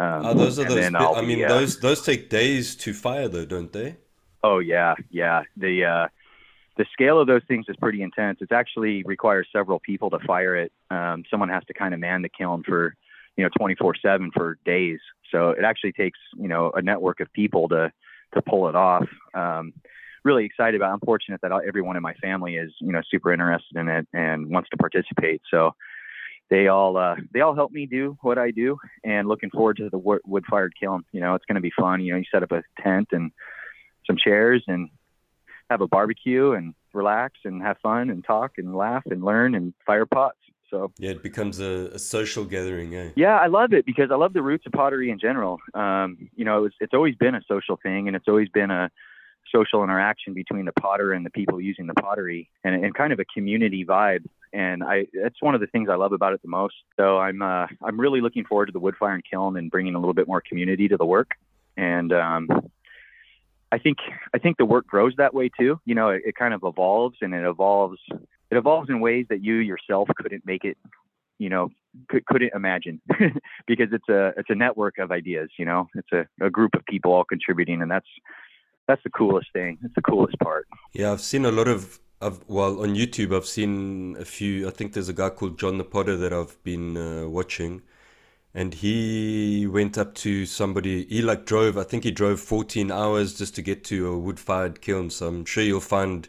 Um, 0.00 0.26
oh, 0.26 0.34
those 0.34 0.58
are 0.60 0.64
those. 0.64 0.94
I 0.94 1.22
mean, 1.22 1.44
uh, 1.44 1.48
those 1.48 1.80
those 1.80 2.02
take 2.02 2.30
days 2.30 2.76
to 2.76 2.94
fire, 2.94 3.28
though, 3.28 3.44
don't 3.44 3.72
they? 3.72 3.96
Oh 4.44 4.60
yeah, 4.60 4.94
yeah. 5.10 5.42
The 5.56 5.84
uh, 5.84 6.08
the 6.78 6.86
scale 6.92 7.20
of 7.20 7.26
those 7.26 7.42
things 7.48 7.66
is 7.68 7.76
pretty 7.76 8.02
intense. 8.02 8.38
It 8.40 8.52
actually 8.52 9.02
requires 9.02 9.48
several 9.52 9.80
people 9.80 10.10
to 10.10 10.20
fire 10.20 10.56
it. 10.56 10.72
Um, 10.90 11.24
someone 11.28 11.48
has 11.48 11.64
to 11.66 11.74
kind 11.74 11.92
of 11.92 12.00
man 12.00 12.22
the 12.22 12.28
kiln 12.28 12.62
for, 12.62 12.94
you 13.36 13.44
know, 13.44 13.50
24/7 13.58 14.30
for 14.32 14.58
days. 14.64 15.00
So 15.30 15.50
it 15.50 15.64
actually 15.64 15.92
takes, 15.92 16.18
you 16.36 16.48
know, 16.48 16.70
a 16.74 16.80
network 16.80 17.20
of 17.20 17.30
people 17.32 17.68
to 17.70 17.92
to 18.34 18.42
pull 18.42 18.68
it 18.68 18.76
off. 18.76 19.08
Um, 19.34 19.72
really 20.24 20.44
excited 20.44 20.76
about. 20.76 20.92
I'm 20.92 21.00
fortunate 21.00 21.40
that 21.42 21.52
everyone 21.66 21.96
in 21.96 22.02
my 22.02 22.14
family 22.14 22.56
is, 22.56 22.72
you 22.80 22.92
know, 22.92 23.02
super 23.10 23.32
interested 23.32 23.76
in 23.76 23.88
it 23.88 24.06
and 24.12 24.48
wants 24.48 24.70
to 24.70 24.76
participate. 24.76 25.42
So 25.50 25.72
they 26.48 26.68
all 26.68 26.96
uh, 26.96 27.16
they 27.32 27.40
all 27.40 27.56
help 27.56 27.72
me 27.72 27.86
do 27.86 28.16
what 28.22 28.38
I 28.38 28.52
do, 28.52 28.78
and 29.02 29.26
looking 29.26 29.50
forward 29.50 29.78
to 29.78 29.90
the 29.90 29.98
wood 29.98 30.44
fired 30.48 30.74
kiln. 30.80 31.02
You 31.10 31.20
know, 31.20 31.34
it's 31.34 31.44
going 31.44 31.56
to 31.56 31.60
be 31.60 31.72
fun. 31.76 32.00
You 32.00 32.12
know, 32.12 32.18
you 32.18 32.24
set 32.30 32.44
up 32.44 32.52
a 32.52 32.62
tent 32.80 33.08
and 33.10 33.32
some 34.06 34.16
chairs 34.16 34.62
and 34.68 34.88
have 35.70 35.80
a 35.80 35.86
barbecue 35.86 36.52
and 36.52 36.74
relax 36.92 37.34
and 37.44 37.62
have 37.62 37.78
fun 37.78 38.10
and 38.10 38.24
talk 38.24 38.52
and 38.58 38.74
laugh 38.74 39.04
and 39.06 39.22
learn 39.22 39.54
and 39.54 39.74
fire 39.86 40.06
pots. 40.06 40.38
So 40.70 40.92
yeah, 40.98 41.10
it 41.10 41.22
becomes 41.22 41.60
a, 41.60 41.90
a 41.94 41.98
social 41.98 42.44
gathering. 42.44 42.94
Eh? 42.94 43.10
Yeah, 43.16 43.36
I 43.36 43.46
love 43.46 43.72
it 43.72 43.86
because 43.86 44.10
I 44.10 44.16
love 44.16 44.32
the 44.32 44.42
roots 44.42 44.66
of 44.66 44.72
pottery 44.72 45.10
in 45.10 45.18
general. 45.18 45.58
Um, 45.74 46.30
you 46.36 46.44
know, 46.44 46.64
it's, 46.64 46.76
it's 46.80 46.94
always 46.94 47.14
been 47.14 47.34
a 47.34 47.40
social 47.48 47.78
thing, 47.82 48.06
and 48.06 48.14
it's 48.14 48.28
always 48.28 48.48
been 48.50 48.70
a 48.70 48.90
social 49.54 49.82
interaction 49.82 50.34
between 50.34 50.66
the 50.66 50.72
potter 50.72 51.14
and 51.14 51.24
the 51.24 51.30
people 51.30 51.58
using 51.58 51.86
the 51.86 51.94
pottery, 51.94 52.50
and, 52.64 52.84
and 52.84 52.94
kind 52.94 53.14
of 53.14 53.18
a 53.18 53.24
community 53.24 53.82
vibe. 53.84 54.26
And 54.52 54.82
I, 54.84 55.06
that's 55.14 55.40
one 55.40 55.54
of 55.54 55.62
the 55.62 55.66
things 55.68 55.88
I 55.90 55.94
love 55.94 56.12
about 56.12 56.34
it 56.34 56.42
the 56.42 56.48
most. 56.48 56.74
So 56.98 57.18
I'm, 57.18 57.40
uh, 57.40 57.66
I'm 57.82 57.98
really 57.98 58.20
looking 58.20 58.44
forward 58.44 58.66
to 58.66 58.72
the 58.72 58.78
wood 58.78 58.96
fire 58.98 59.14
and 59.14 59.24
kiln 59.24 59.56
and 59.56 59.70
bringing 59.70 59.94
a 59.94 59.98
little 59.98 60.14
bit 60.14 60.28
more 60.28 60.42
community 60.42 60.88
to 60.88 60.98
the 60.98 61.06
work. 61.06 61.30
And 61.78 62.12
um, 62.12 62.48
I 63.70 63.78
think 63.78 63.98
I 64.34 64.38
think 64.38 64.56
the 64.56 64.64
work 64.64 64.86
grows 64.86 65.14
that 65.18 65.34
way 65.34 65.50
too. 65.58 65.80
You 65.84 65.94
know, 65.94 66.08
it, 66.10 66.22
it 66.24 66.34
kind 66.34 66.54
of 66.54 66.62
evolves 66.64 67.18
and 67.20 67.34
it 67.34 67.44
evolves 67.44 67.98
it 68.10 68.56
evolves 68.56 68.88
in 68.88 69.00
ways 69.00 69.26
that 69.28 69.42
you 69.42 69.54
yourself 69.54 70.08
couldn't 70.16 70.46
make 70.46 70.64
it, 70.64 70.78
you 71.38 71.50
know, 71.50 71.68
could, 72.08 72.24
couldn't 72.26 72.52
imagine 72.54 73.00
because 73.66 73.88
it's 73.92 74.08
a 74.08 74.32
it's 74.36 74.50
a 74.50 74.54
network 74.54 74.98
of 74.98 75.10
ideas. 75.12 75.50
You 75.58 75.66
know, 75.66 75.88
it's 75.94 76.12
a, 76.12 76.26
a 76.44 76.50
group 76.50 76.74
of 76.74 76.84
people 76.86 77.12
all 77.12 77.24
contributing, 77.24 77.82
and 77.82 77.90
that's 77.90 78.08
that's 78.86 79.02
the 79.04 79.10
coolest 79.10 79.48
thing. 79.52 79.78
It's 79.84 79.94
the 79.94 80.02
coolest 80.02 80.38
part. 80.38 80.66
Yeah, 80.92 81.12
I've 81.12 81.20
seen 81.20 81.44
a 81.44 81.52
lot 81.52 81.68
of 81.68 82.00
well 82.48 82.80
on 82.80 82.94
YouTube. 82.94 83.36
I've 83.36 83.46
seen 83.46 84.16
a 84.18 84.24
few. 84.24 84.66
I 84.66 84.70
think 84.70 84.94
there's 84.94 85.08
a 85.08 85.14
guy 85.14 85.30
called 85.30 85.58
John 85.58 85.78
the 85.78 85.84
Potter 85.84 86.16
that 86.16 86.32
I've 86.32 86.62
been 86.64 86.96
uh, 86.96 87.28
watching 87.28 87.82
and 88.58 88.74
he 88.74 89.68
went 89.68 89.96
up 89.96 90.16
to 90.16 90.44
somebody 90.44 91.04
he 91.04 91.22
like 91.22 91.46
drove 91.46 91.78
i 91.78 91.84
think 91.84 92.02
he 92.02 92.10
drove 92.10 92.40
14 92.40 92.90
hours 92.90 93.38
just 93.38 93.54
to 93.54 93.62
get 93.62 93.84
to 93.84 94.12
a 94.12 94.18
wood-fired 94.18 94.80
kiln. 94.80 95.10
So 95.10 95.28
i'm 95.28 95.44
sure 95.44 95.62
you'll 95.62 95.80
find 95.80 96.28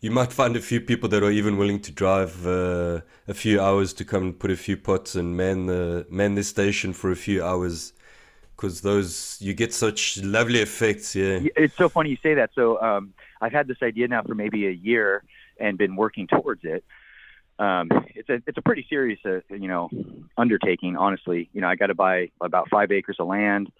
you 0.00 0.10
might 0.10 0.32
find 0.32 0.56
a 0.56 0.60
few 0.60 0.80
people 0.80 1.08
that 1.10 1.22
are 1.22 1.30
even 1.30 1.56
willing 1.56 1.80
to 1.82 1.92
drive 1.92 2.44
uh, 2.44 3.02
a 3.28 3.34
few 3.34 3.60
hours 3.60 3.92
to 3.94 4.04
come 4.04 4.22
and 4.24 4.36
put 4.36 4.50
a 4.50 4.56
few 4.56 4.76
pots 4.76 5.14
and 5.14 5.36
man 5.36 5.66
the 5.66 6.04
man 6.10 6.34
this 6.34 6.48
station 6.48 6.92
for 6.92 7.12
a 7.12 7.16
few 7.16 7.44
hours. 7.44 7.92
Because 8.56 8.80
those 8.80 9.38
you 9.40 9.54
get 9.54 9.72
such 9.72 10.18
lovely 10.22 10.60
effects 10.60 11.14
yeah 11.14 11.38
it's 11.56 11.76
so 11.76 11.88
funny 11.88 12.10
you 12.10 12.18
say 12.22 12.34
that. 12.34 12.50
So 12.54 12.80
um, 12.82 13.14
i've 13.40 13.52
had 13.52 13.68
this 13.68 13.82
idea 13.82 14.08
now 14.08 14.22
for 14.22 14.34
maybe 14.34 14.66
a 14.66 14.76
year 14.88 15.22
and 15.60 15.78
been 15.78 15.94
working 15.94 16.26
towards 16.26 16.64
it 16.64 16.82
um, 17.58 17.88
it's 18.14 18.28
a 18.28 18.42
it's 18.46 18.58
a 18.58 18.62
pretty 18.62 18.86
serious 18.88 19.20
uh, 19.24 19.40
you 19.50 19.68
know 19.68 19.88
undertaking. 20.36 20.96
Honestly, 20.96 21.48
you 21.52 21.60
know 21.60 21.68
I 21.68 21.76
got 21.76 21.88
to 21.88 21.94
buy 21.94 22.30
about 22.40 22.68
five 22.70 22.90
acres 22.90 23.16
of 23.18 23.26
land. 23.26 23.70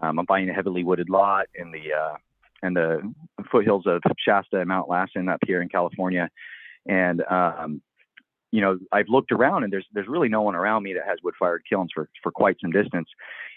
Um, 0.00 0.18
I'm 0.18 0.26
buying 0.26 0.48
a 0.50 0.52
heavily 0.52 0.84
wooded 0.84 1.08
lot 1.08 1.46
in 1.54 1.70
the 1.70 1.92
uh, 1.92 2.16
in 2.62 2.74
the 2.74 3.14
foothills 3.50 3.84
of 3.86 4.02
Shasta 4.18 4.58
and 4.60 4.68
Mount 4.68 4.88
Lassen 4.88 5.28
up 5.28 5.40
here 5.46 5.62
in 5.62 5.68
California, 5.68 6.28
and 6.86 7.22
um, 7.30 7.80
you 8.50 8.60
know 8.60 8.78
I've 8.90 9.08
looked 9.08 9.32
around 9.32 9.64
and 9.64 9.72
there's 9.72 9.86
there's 9.92 10.08
really 10.08 10.28
no 10.28 10.42
one 10.42 10.54
around 10.54 10.82
me 10.82 10.94
that 10.94 11.06
has 11.06 11.18
wood 11.22 11.34
fired 11.38 11.62
kilns 11.68 11.90
for 11.94 12.08
for 12.22 12.32
quite 12.32 12.56
some 12.60 12.70
distance 12.70 13.08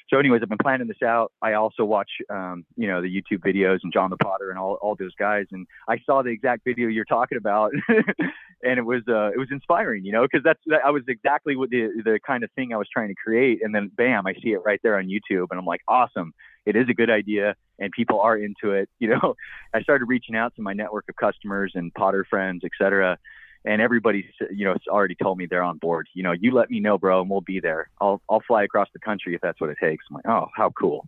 so 0.10 0.20
anyways 0.20 0.42
i've 0.42 0.50
been 0.50 0.58
planning 0.58 0.88
this 0.88 1.02
out. 1.04 1.32
I 1.42 1.54
also 1.54 1.84
watch 1.86 2.10
um, 2.30 2.66
you 2.76 2.88
know 2.88 3.02
the 3.02 3.08
youtube 3.08 3.40
videos 3.46 3.80
and 3.84 3.92
john 3.94 4.10
the 4.10 4.18
potter 4.18 4.50
and 4.50 4.60
all, 4.60 4.78
all 4.82 4.96
those 4.98 5.14
guys 5.18 5.46
and 5.52 5.68
i 5.88 5.98
saw 6.06 6.22
the 6.22 6.30
exact 6.30 6.64
video 6.66 6.88
you're 6.88 7.06
talking 7.06 7.38
about 7.38 7.72
and 7.90 8.80
it 8.80 8.86
was 8.86 9.02
uh, 9.08 9.28
it 9.28 9.38
was 9.38 9.48
inspiring 9.52 10.06
you 10.06 10.12
know 10.12 10.24
because 10.24 10.44
that's 10.44 10.60
that, 10.68 10.82
i 10.86 10.92
was 10.92 11.04
exactly 11.08 11.56
what 11.56 11.70
the 11.70 11.90
the 12.04 12.20
kind 12.26 12.44
of 12.44 12.52
thing 12.54 12.74
i 12.74 12.78
was 12.78 12.88
trying 12.92 13.10
to 13.10 13.16
create 13.16 13.60
and 13.62 13.74
then 13.74 13.92
bam 13.96 14.28
i 14.28 14.34
see 14.36 14.50
it 14.50 14.60
right 14.66 14.80
there 14.84 14.98
on 14.98 15.06
youtube 15.06 15.48
and 15.52 15.60
i'm 15.60 15.66
like 15.66 15.82
awesome. 15.88 16.34
It 16.66 16.76
is 16.76 16.88
a 16.90 16.96
good 16.96 17.12
idea 17.12 17.54
and 17.78 17.92
people 17.92 18.22
are 18.22 18.36
into 18.36 18.72
it. 18.72 18.90
You 19.00 19.10
know 19.10 19.36
i 19.74 19.82
started 19.82 20.06
reaching 20.06 20.36
out 20.36 20.56
to 20.56 20.62
my 20.64 20.74
network 20.74 21.06
of 21.10 21.16
customers 21.16 21.74
and 21.76 21.94
potter 21.94 22.26
friends 22.28 22.64
etc 22.66 23.20
and 23.66 23.82
everybody's 23.82 24.26
you 24.52 24.66
know 24.66 24.76
already 24.88 25.16
told 25.16 25.38
me 25.38 25.46
they're 25.46 25.64
on 25.64 25.78
board. 25.78 26.08
You 26.14 26.24
know, 26.24 26.32
you 26.32 26.54
let 26.54 26.70
me 26.70 26.80
know, 26.80 26.98
bro, 26.98 27.22
and 27.22 27.30
we'll 27.30 27.42
be 27.42 27.60
there. 27.60 27.90
I'll 28.00 28.22
I'll 28.30 28.44
fly 28.48 28.64
across 28.64 28.88
the 28.94 29.00
country 29.00 29.36
if 29.36 29.42
that's 29.42 29.60
what 29.60 29.70
it 29.70 29.78
takes. 29.82 30.06
I'm 30.10 30.16
like, 30.16 30.28
oh, 30.28 30.48
how 30.56 30.72
cool. 30.72 31.08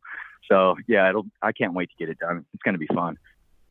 So 0.49 0.75
yeah, 0.87 1.09
it'll. 1.09 1.25
I 1.41 1.51
can't 1.51 1.73
wait 1.73 1.89
to 1.89 1.95
get 1.97 2.09
it 2.09 2.19
done. 2.19 2.45
It's 2.53 2.63
going 2.63 2.73
to 2.73 2.79
be 2.79 2.87
fun. 2.87 3.17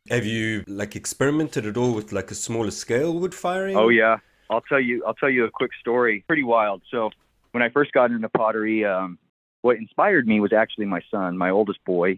Have 0.09 0.25
you 0.25 0.63
like 0.67 0.95
experimented 0.95 1.65
at 1.65 1.75
all 1.75 1.93
with 1.93 2.11
like 2.11 2.31
a 2.31 2.35
smaller 2.35 2.71
scale 2.71 3.13
wood 3.13 3.35
firing? 3.35 3.75
Oh 3.75 3.89
yeah, 3.89 4.17
I'll 4.49 4.61
tell 4.61 4.79
you. 4.79 5.03
I'll 5.05 5.15
tell 5.15 5.29
you 5.29 5.45
a 5.45 5.51
quick 5.51 5.71
story. 5.79 6.23
Pretty 6.27 6.43
wild. 6.43 6.81
So 6.89 7.09
when 7.51 7.61
I 7.61 7.69
first 7.69 7.91
got 7.91 8.11
into 8.11 8.29
pottery, 8.29 8.85
um, 8.85 9.17
what 9.61 9.77
inspired 9.77 10.27
me 10.27 10.39
was 10.39 10.53
actually 10.53 10.85
my 10.85 11.01
son, 11.11 11.37
my 11.37 11.49
oldest 11.49 11.83
boy. 11.85 12.17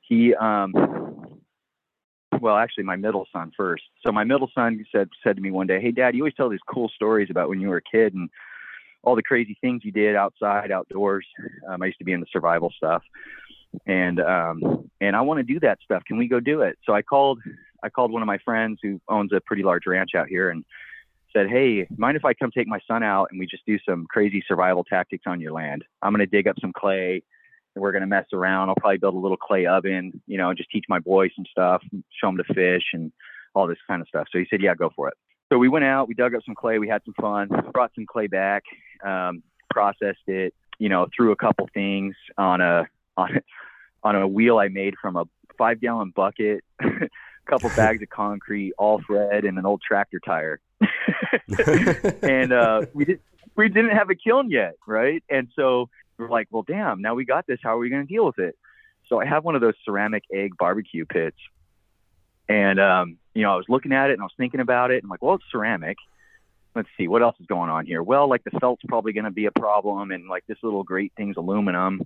He, 0.00 0.34
um, 0.34 0.72
well, 2.40 2.56
actually, 2.56 2.84
my 2.84 2.96
middle 2.96 3.26
son 3.32 3.52
first. 3.56 3.84
So 4.04 4.12
my 4.12 4.24
middle 4.24 4.50
son 4.54 4.84
said 4.92 5.08
said 5.24 5.36
to 5.36 5.42
me 5.42 5.50
one 5.50 5.66
day, 5.66 5.80
"Hey, 5.80 5.92
Dad, 5.92 6.14
you 6.14 6.22
always 6.22 6.34
tell 6.34 6.48
these 6.48 6.60
cool 6.68 6.88
stories 6.88 7.28
about 7.30 7.48
when 7.48 7.60
you 7.60 7.68
were 7.68 7.78
a 7.78 7.82
kid 7.82 8.14
and 8.14 8.28
all 9.02 9.16
the 9.16 9.22
crazy 9.22 9.56
things 9.60 9.84
you 9.84 9.92
did 9.92 10.16
outside, 10.16 10.70
outdoors. 10.70 11.26
Um, 11.68 11.82
I 11.82 11.86
used 11.86 11.98
to 11.98 12.04
be 12.04 12.12
in 12.12 12.20
the 12.20 12.26
survival 12.32 12.72
stuff, 12.76 13.02
and 13.86 14.20
um, 14.20 14.90
and 15.00 15.16
I 15.16 15.20
want 15.22 15.38
to 15.38 15.44
do 15.44 15.60
that 15.60 15.78
stuff. 15.84 16.02
Can 16.04 16.18
we 16.18 16.28
go 16.28 16.40
do 16.40 16.62
it?" 16.62 16.78
So 16.84 16.94
I 16.94 17.02
called 17.02 17.40
I 17.82 17.88
called 17.88 18.12
one 18.12 18.22
of 18.22 18.26
my 18.26 18.38
friends 18.38 18.78
who 18.82 19.00
owns 19.08 19.32
a 19.32 19.40
pretty 19.40 19.62
large 19.62 19.86
ranch 19.86 20.10
out 20.16 20.28
here 20.28 20.50
and 20.50 20.64
said, 21.32 21.48
Hey, 21.48 21.86
mind 21.96 22.16
if 22.16 22.24
I 22.24 22.34
come 22.34 22.50
take 22.50 22.66
my 22.66 22.80
son 22.86 23.02
out 23.02 23.28
and 23.30 23.38
we 23.38 23.46
just 23.46 23.64
do 23.66 23.78
some 23.88 24.06
crazy 24.10 24.42
survival 24.46 24.84
tactics 24.84 25.24
on 25.26 25.40
your 25.40 25.52
land? 25.52 25.84
I'm 26.02 26.12
going 26.12 26.26
to 26.26 26.26
dig 26.26 26.48
up 26.48 26.56
some 26.60 26.72
clay 26.72 27.22
and 27.78 27.82
we're 27.82 27.92
going 27.92 28.02
to 28.02 28.08
mess 28.08 28.26
around. 28.32 28.68
I'll 28.68 28.74
probably 28.74 28.98
build 28.98 29.14
a 29.14 29.18
little 29.18 29.36
clay 29.36 29.66
oven, 29.66 30.20
you 30.26 30.36
know, 30.36 30.52
just 30.52 30.68
teach 30.70 30.84
my 30.88 30.98
boys 30.98 31.30
some 31.36 31.46
stuff, 31.50 31.82
show 32.20 32.26
them 32.26 32.36
to 32.38 32.54
fish 32.54 32.82
and 32.92 33.12
all 33.54 33.68
this 33.68 33.78
kind 33.86 34.02
of 34.02 34.08
stuff. 34.08 34.26
So 34.32 34.38
he 34.38 34.46
said, 34.50 34.60
Yeah, 34.60 34.74
go 34.74 34.90
for 34.94 35.08
it. 35.08 35.14
So 35.50 35.58
we 35.58 35.68
went 35.68 35.84
out, 35.84 36.08
we 36.08 36.14
dug 36.14 36.34
up 36.34 36.42
some 36.44 36.54
clay, 36.54 36.78
we 36.78 36.88
had 36.88 37.02
some 37.04 37.14
fun, 37.14 37.48
brought 37.72 37.92
some 37.94 38.04
clay 38.04 38.26
back, 38.26 38.64
um, 39.04 39.42
processed 39.70 40.26
it, 40.26 40.54
you 40.78 40.88
know, 40.88 41.06
threw 41.16 41.32
a 41.32 41.36
couple 41.36 41.68
things 41.72 42.14
on 42.36 42.60
a, 42.60 42.86
on, 43.16 43.36
a, 43.36 43.40
on 44.02 44.16
a 44.16 44.28
wheel 44.28 44.58
I 44.58 44.68
made 44.68 44.94
from 45.00 45.16
a 45.16 45.24
five 45.56 45.80
gallon 45.80 46.12
bucket, 46.14 46.64
a 46.82 47.08
couple 47.48 47.70
bags 47.70 48.02
of 48.02 48.10
concrete, 48.10 48.74
all 48.76 49.00
thread, 49.06 49.44
and 49.44 49.56
an 49.56 49.64
old 49.64 49.80
tractor 49.80 50.20
tire. 50.20 50.60
and 52.22 52.52
uh, 52.52 52.82
we 52.92 53.04
did 53.06 53.20
we 53.58 53.68
didn't 53.68 53.90
have 53.90 54.08
a 54.08 54.14
kiln 54.14 54.50
yet, 54.50 54.74
right? 54.86 55.22
And 55.28 55.48
so 55.56 55.88
we're 56.18 56.30
like, 56.30 56.48
well, 56.50 56.64
damn, 56.66 57.00
now 57.00 57.14
we 57.14 57.24
got 57.24 57.46
this. 57.46 57.58
How 57.62 57.76
are 57.76 57.78
we 57.78 57.90
going 57.90 58.06
to 58.06 58.12
deal 58.12 58.26
with 58.26 58.38
it? 58.38 58.56
So 59.08 59.20
I 59.20 59.26
have 59.26 59.44
one 59.44 59.54
of 59.54 59.60
those 59.60 59.74
ceramic 59.84 60.24
egg 60.32 60.52
barbecue 60.58 61.06
pits, 61.06 61.38
and 62.48 62.78
um, 62.78 63.18
you 63.34 63.42
know, 63.42 63.52
I 63.52 63.56
was 63.56 63.66
looking 63.68 63.92
at 63.92 64.10
it 64.10 64.14
and 64.14 64.22
I 64.22 64.24
was 64.24 64.34
thinking 64.36 64.60
about 64.60 64.90
it. 64.90 65.02
I'm 65.02 65.08
like, 65.08 65.22
well, 65.22 65.36
it's 65.36 65.44
ceramic. 65.50 65.96
Let's 66.74 66.88
see 66.98 67.08
what 67.08 67.22
else 67.22 67.36
is 67.40 67.46
going 67.46 67.70
on 67.70 67.86
here. 67.86 68.02
Well, 68.02 68.28
like 68.28 68.44
the 68.44 68.58
felt's 68.60 68.82
probably 68.86 69.12
going 69.12 69.24
to 69.24 69.30
be 69.30 69.46
a 69.46 69.50
problem, 69.50 70.10
and 70.10 70.28
like 70.28 70.44
this 70.46 70.58
little 70.62 70.82
grate 70.82 71.12
thing's 71.16 71.36
aluminum. 71.36 72.02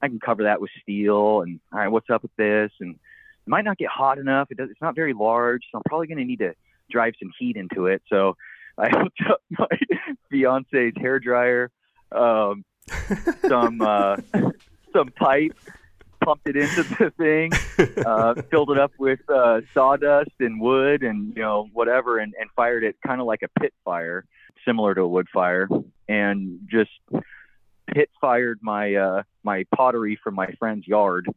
I 0.00 0.08
can 0.08 0.20
cover 0.20 0.44
that 0.44 0.60
with 0.60 0.70
steel. 0.82 1.42
And 1.42 1.60
all 1.72 1.78
right, 1.78 1.88
what's 1.88 2.10
up 2.10 2.22
with 2.22 2.34
this? 2.36 2.70
And 2.80 2.94
it 2.94 3.48
might 3.48 3.64
not 3.64 3.78
get 3.78 3.88
hot 3.88 4.18
enough. 4.18 4.48
It 4.50 4.58
does, 4.58 4.70
it's 4.70 4.80
not 4.80 4.94
very 4.94 5.12
large, 5.12 5.62
so 5.70 5.78
I'm 5.78 5.82
probably 5.86 6.06
going 6.06 6.18
to 6.18 6.24
need 6.24 6.40
to 6.40 6.54
drive 6.90 7.14
some 7.18 7.32
heat 7.38 7.56
into 7.56 7.86
it. 7.86 8.02
So 8.08 8.36
I 8.78 8.88
hooked 8.92 9.22
up 9.28 9.40
my 9.50 9.66
fiance's 10.30 10.92
hair 10.96 11.18
dryer, 11.18 11.70
um, 12.12 12.64
some 13.48 13.80
uh, 13.80 14.16
some 14.92 15.08
pipe, 15.08 15.56
pumped 16.24 16.48
it 16.48 16.56
into 16.56 16.82
the 16.82 17.12
thing, 17.16 17.52
uh, 18.04 18.34
filled 18.50 18.70
it 18.70 18.78
up 18.78 18.92
with 18.98 19.20
uh, 19.28 19.60
sawdust 19.74 20.32
and 20.40 20.60
wood 20.60 21.02
and 21.02 21.34
you 21.36 21.42
know 21.42 21.68
whatever, 21.72 22.18
and, 22.18 22.34
and 22.40 22.50
fired 22.54 22.84
it 22.84 22.96
kind 23.06 23.20
of 23.20 23.26
like 23.26 23.42
a 23.42 23.60
pit 23.60 23.74
fire, 23.84 24.24
similar 24.64 24.94
to 24.94 25.02
a 25.02 25.08
wood 25.08 25.28
fire, 25.32 25.68
and 26.08 26.60
just 26.70 26.90
pit 27.92 28.10
fired 28.20 28.58
my 28.62 28.94
uh, 28.94 29.22
my 29.42 29.64
pottery 29.74 30.18
from 30.22 30.34
my 30.34 30.48
friend's 30.58 30.86
yard. 30.86 31.28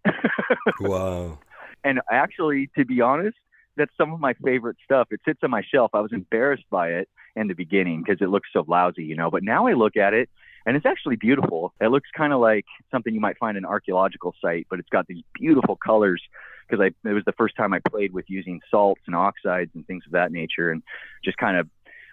wow. 0.79 1.39
And 1.81 2.01
actually, 2.11 2.69
to 2.77 2.83
be 2.83 2.99
honest, 2.99 3.37
that's 3.77 3.91
some 3.97 4.11
of 4.11 4.19
my 4.19 4.33
favorite 4.33 4.75
stuff. 4.83 5.07
It 5.11 5.21
sits 5.25 5.39
on 5.43 5.49
my 5.49 5.61
shelf. 5.61 5.91
I 5.93 6.01
was 6.01 6.11
embarrassed 6.11 6.65
by 6.69 6.89
it 6.89 7.09
in 7.37 7.47
the 7.47 7.53
beginning 7.53 8.03
because 8.03 8.21
it 8.21 8.29
looks 8.29 8.49
so 8.51 8.65
lousy, 8.67 9.05
you 9.05 9.15
know. 9.15 9.31
But 9.31 9.43
now 9.43 9.67
I 9.67 9.73
look 9.73 9.95
at 9.95 10.13
it 10.13 10.29
and 10.65 10.75
it's 10.75 10.85
actually 10.85 11.15
beautiful. 11.15 11.73
It 11.79 11.87
looks 11.87 12.09
kind 12.15 12.33
of 12.33 12.39
like 12.39 12.65
something 12.91 13.13
you 13.13 13.19
might 13.19 13.37
find 13.37 13.57
in 13.57 13.63
an 13.63 13.69
archaeological 13.69 14.33
site, 14.41 14.67
but 14.69 14.79
it's 14.79 14.89
got 14.89 15.07
these 15.07 15.23
beautiful 15.33 15.75
colors 15.75 16.21
because 16.67 16.83
I 16.83 17.09
it 17.09 17.13
was 17.13 17.23
the 17.25 17.33
first 17.33 17.55
time 17.55 17.73
I 17.73 17.79
played 17.89 18.13
with 18.13 18.25
using 18.27 18.61
salts 18.69 19.01
and 19.07 19.15
oxides 19.15 19.71
and 19.73 19.85
things 19.87 20.03
of 20.05 20.13
that 20.13 20.31
nature, 20.31 20.71
and 20.71 20.83
just 21.23 21.37
kind 21.37 21.57
of 21.57 21.67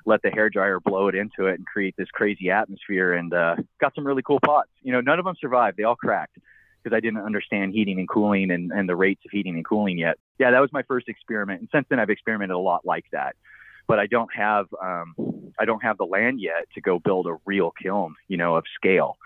let 0.04 0.22
the 0.22 0.30
hair 0.30 0.48
dryer 0.48 0.80
blow 0.80 1.08
it 1.08 1.14
into 1.14 1.46
it 1.46 1.54
and 1.54 1.66
create 1.66 1.94
this 1.96 2.08
crazy 2.12 2.50
atmosphere. 2.50 3.14
And 3.14 3.32
uh, 3.34 3.56
got 3.80 3.94
some 3.94 4.06
really 4.06 4.22
cool 4.22 4.40
pots. 4.44 4.70
You 4.82 4.92
know, 4.92 5.00
none 5.00 5.18
of 5.18 5.24
them 5.24 5.34
survived; 5.40 5.76
they 5.76 5.84
all 5.84 5.96
cracked 5.96 6.38
because 6.82 6.96
I 6.96 7.00
didn't 7.00 7.20
understand 7.20 7.72
heating 7.72 7.98
and 7.98 8.08
cooling 8.08 8.52
and, 8.52 8.70
and 8.70 8.88
the 8.88 8.94
rates 8.94 9.20
of 9.24 9.32
heating 9.32 9.56
and 9.56 9.66
cooling 9.66 9.98
yet. 9.98 10.18
Yeah, 10.38 10.52
that 10.52 10.60
was 10.60 10.72
my 10.72 10.82
first 10.82 11.08
experiment, 11.08 11.60
and 11.60 11.68
since 11.72 11.86
then 11.90 11.98
I've 11.98 12.10
experimented 12.10 12.54
a 12.54 12.58
lot 12.58 12.86
like 12.86 13.06
that. 13.12 13.34
But 13.88 13.98
I 13.98 14.06
don't 14.06 14.30
have 14.34 14.66
um, 14.82 15.14
I 15.58 15.64
don't 15.64 15.82
have 15.82 15.96
the 15.98 16.06
land 16.06 16.40
yet 16.40 16.66
to 16.74 16.80
go 16.80 16.98
build 16.98 17.26
a 17.26 17.36
real 17.44 17.72
kiln, 17.82 18.14
you 18.28 18.36
know, 18.36 18.56
of 18.56 18.64
scale. 18.74 19.16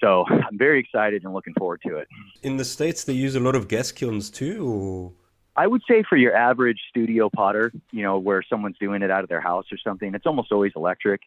So 0.00 0.24
I'm 0.28 0.56
very 0.56 0.80
excited 0.80 1.24
and 1.24 1.32
looking 1.34 1.54
forward 1.54 1.82
to 1.86 1.96
it. 1.96 2.08
In 2.42 2.56
the 2.56 2.64
states, 2.64 3.04
they 3.04 3.12
use 3.12 3.36
a 3.36 3.40
lot 3.40 3.54
of 3.54 3.68
gas 3.68 3.92
kilns 3.92 4.30
too. 4.30 5.14
I 5.56 5.66
would 5.66 5.82
say 5.88 6.02
for 6.08 6.16
your 6.16 6.34
average 6.34 6.80
studio 6.88 7.28
potter, 7.28 7.72
you 7.90 8.02
know, 8.02 8.18
where 8.18 8.42
someone's 8.42 8.78
doing 8.78 9.02
it 9.02 9.10
out 9.10 9.22
of 9.22 9.28
their 9.28 9.40
house 9.40 9.66
or 9.70 9.78
something, 9.78 10.14
it's 10.14 10.26
almost 10.26 10.52
always 10.52 10.72
electric. 10.74 11.20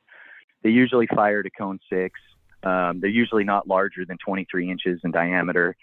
They 0.64 0.70
usually 0.70 1.08
fire 1.08 1.44
to 1.44 1.50
cone 1.50 1.80
six. 1.90 2.20
Um, 2.64 3.00
they're 3.02 3.10
usually 3.10 3.44
not 3.44 3.68
larger 3.68 4.06
than 4.06 4.18
23 4.26 4.72
inches 4.72 5.02
in 5.04 5.12
diameter. 5.12 5.76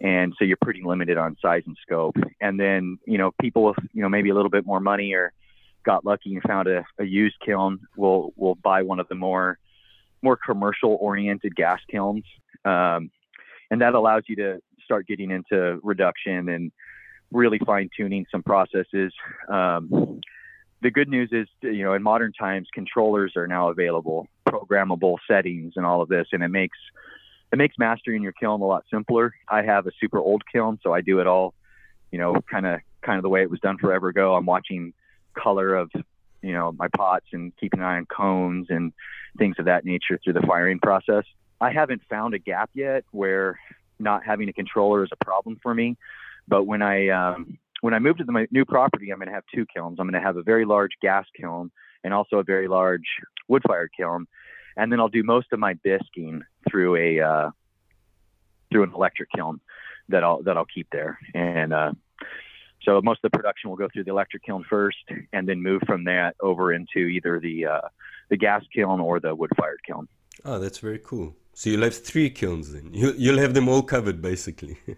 And 0.00 0.34
so 0.38 0.44
you're 0.44 0.56
pretty 0.62 0.82
limited 0.82 1.18
on 1.18 1.36
size 1.42 1.64
and 1.66 1.76
scope. 1.82 2.16
And 2.40 2.58
then, 2.58 2.98
you 3.06 3.18
know, 3.18 3.32
people 3.40 3.64
with, 3.64 3.76
you 3.92 4.02
know, 4.02 4.08
maybe 4.08 4.30
a 4.30 4.34
little 4.34 4.50
bit 4.50 4.64
more 4.64 4.80
money 4.80 5.12
or 5.12 5.32
got 5.84 6.04
lucky 6.04 6.34
and 6.34 6.42
found 6.42 6.68
a, 6.68 6.84
a 6.98 7.04
used 7.04 7.36
kiln 7.44 7.80
we'll 7.96 8.32
we'll 8.36 8.56
buy 8.56 8.82
one 8.82 9.00
of 9.00 9.08
the 9.08 9.14
more, 9.14 9.58
more 10.22 10.36
commercial 10.36 10.96
oriented 11.00 11.54
gas 11.56 11.80
kilns. 11.90 12.24
Um, 12.64 13.10
and 13.70 13.80
that 13.80 13.94
allows 13.94 14.24
you 14.26 14.36
to 14.36 14.60
start 14.84 15.06
getting 15.06 15.30
into 15.30 15.78
reduction 15.82 16.48
and 16.48 16.72
really 17.32 17.58
fine 17.58 17.88
tuning 17.96 18.26
some 18.30 18.42
processes. 18.42 19.12
Um, 19.48 20.20
the 20.82 20.90
good 20.90 21.08
news 21.08 21.28
is, 21.32 21.46
you 21.62 21.84
know, 21.84 21.94
in 21.94 22.02
modern 22.02 22.32
times, 22.32 22.68
controllers 22.72 23.36
are 23.36 23.46
now 23.46 23.68
available, 23.68 24.26
programmable 24.48 25.18
settings, 25.28 25.74
and 25.76 25.84
all 25.84 26.00
of 26.00 26.08
this, 26.08 26.28
and 26.32 26.42
it 26.42 26.48
makes 26.48 26.78
it 27.52 27.56
makes 27.56 27.76
mastering 27.78 28.22
your 28.22 28.32
kiln 28.32 28.60
a 28.60 28.64
lot 28.64 28.84
simpler. 28.90 29.34
I 29.48 29.62
have 29.62 29.86
a 29.86 29.90
super 30.00 30.18
old 30.18 30.42
kiln, 30.50 30.78
so 30.82 30.94
I 30.94 31.00
do 31.00 31.20
it 31.20 31.26
all, 31.26 31.54
you 32.10 32.18
know, 32.18 32.36
kind 32.50 32.66
of 32.66 32.80
kind 33.02 33.18
of 33.18 33.22
the 33.22 33.28
way 33.28 33.42
it 33.42 33.50
was 33.50 33.60
done 33.60 33.76
forever 33.78 34.08
ago. 34.08 34.34
I'm 34.34 34.46
watching 34.46 34.92
color 35.42 35.74
of, 35.74 35.90
you 36.42 36.52
know, 36.52 36.72
my 36.72 36.88
pots 36.96 37.26
and 37.32 37.52
keeping 37.56 37.80
an 37.80 37.86
eye 37.86 37.96
on 37.96 38.06
cones 38.06 38.66
and 38.70 38.92
things 39.38 39.56
of 39.58 39.66
that 39.66 39.84
nature 39.84 40.18
through 40.22 40.34
the 40.34 40.46
firing 40.46 40.78
process. 40.78 41.24
I 41.60 41.70
haven't 41.72 42.02
found 42.08 42.34
a 42.34 42.38
gap 42.38 42.70
yet 42.74 43.04
where 43.10 43.58
not 43.98 44.24
having 44.24 44.48
a 44.48 44.52
controller 44.52 45.04
is 45.04 45.10
a 45.12 45.24
problem 45.24 45.58
for 45.62 45.74
me, 45.74 45.96
but 46.48 46.64
when 46.64 46.82
I 46.82 47.08
um, 47.08 47.58
when 47.80 47.94
I 47.94 47.98
move 47.98 48.18
to 48.18 48.24
the, 48.24 48.32
my 48.32 48.46
new 48.50 48.64
property, 48.64 49.10
I'm 49.10 49.18
going 49.18 49.28
to 49.28 49.34
have 49.34 49.44
two 49.54 49.66
kilns. 49.66 49.98
I'm 49.98 50.06
going 50.06 50.20
to 50.20 50.26
have 50.26 50.36
a 50.36 50.42
very 50.42 50.64
large 50.64 50.92
gas 51.00 51.26
kiln 51.38 51.70
and 52.04 52.14
also 52.14 52.36
a 52.38 52.42
very 52.42 52.68
large 52.68 53.04
wood 53.48 53.62
fired 53.66 53.90
kiln. 53.96 54.26
And 54.76 54.90
then 54.90 55.00
I'll 55.00 55.08
do 55.08 55.22
most 55.22 55.48
of 55.52 55.58
my 55.58 55.74
bisquing 55.74 56.40
through 56.68 56.96
a 56.96 57.20
uh, 57.20 57.50
through 58.70 58.84
an 58.84 58.92
electric 58.94 59.30
kiln 59.34 59.60
that 60.08 60.24
I'll 60.24 60.42
that 60.42 60.56
I'll 60.56 60.66
keep 60.66 60.88
there. 60.90 61.18
And 61.34 61.72
uh, 61.72 61.92
so 62.82 63.00
most 63.02 63.20
of 63.22 63.30
the 63.30 63.36
production 63.36 63.70
will 63.70 63.76
go 63.76 63.88
through 63.92 64.04
the 64.04 64.10
electric 64.10 64.44
kiln 64.44 64.64
first, 64.68 64.98
and 65.32 65.48
then 65.48 65.62
move 65.62 65.82
from 65.86 66.04
that 66.04 66.36
over 66.40 66.72
into 66.72 67.00
either 67.00 67.40
the 67.40 67.66
uh, 67.66 67.88
the 68.28 68.36
gas 68.36 68.64
kiln 68.74 69.00
or 69.00 69.20
the 69.20 69.34
wood 69.34 69.50
fired 69.56 69.80
kiln. 69.86 70.08
Oh, 70.44 70.58
that's 70.58 70.78
very 70.78 70.98
cool. 70.98 71.36
So 71.52 71.70
you'll 71.70 71.82
have 71.82 71.96
three 71.96 72.30
kilns 72.30 72.72
then. 72.72 72.90
You'll 72.92 73.14
you'll 73.14 73.38
have 73.38 73.54
them 73.54 73.68
all 73.68 73.82
covered 73.82 74.22
basically. 74.22 74.78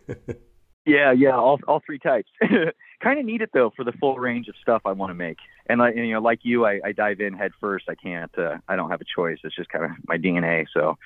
Yeah, 0.84 1.12
yeah, 1.12 1.36
all 1.36 1.60
all 1.68 1.80
three 1.84 1.98
types. 1.98 2.28
kind 3.02 3.18
of 3.18 3.24
need 3.24 3.40
it 3.40 3.50
though 3.54 3.72
for 3.76 3.84
the 3.84 3.92
full 3.92 4.16
range 4.16 4.48
of 4.48 4.54
stuff 4.60 4.82
I 4.84 4.92
want 4.92 5.10
to 5.10 5.14
make. 5.14 5.38
And 5.66 5.78
like 5.78 5.94
you 5.94 6.12
know, 6.12 6.20
like 6.20 6.40
you, 6.42 6.66
I, 6.66 6.80
I 6.84 6.92
dive 6.92 7.20
in 7.20 7.34
head 7.34 7.52
first. 7.60 7.84
I 7.88 7.94
can't. 7.94 8.36
Uh, 8.36 8.58
I 8.66 8.74
don't 8.74 8.90
have 8.90 9.00
a 9.00 9.04
choice. 9.04 9.38
It's 9.44 9.54
just 9.54 9.70
kind 9.70 9.84
of 9.84 9.92
my 10.08 10.18
DNA. 10.18 10.66
So, 10.74 10.98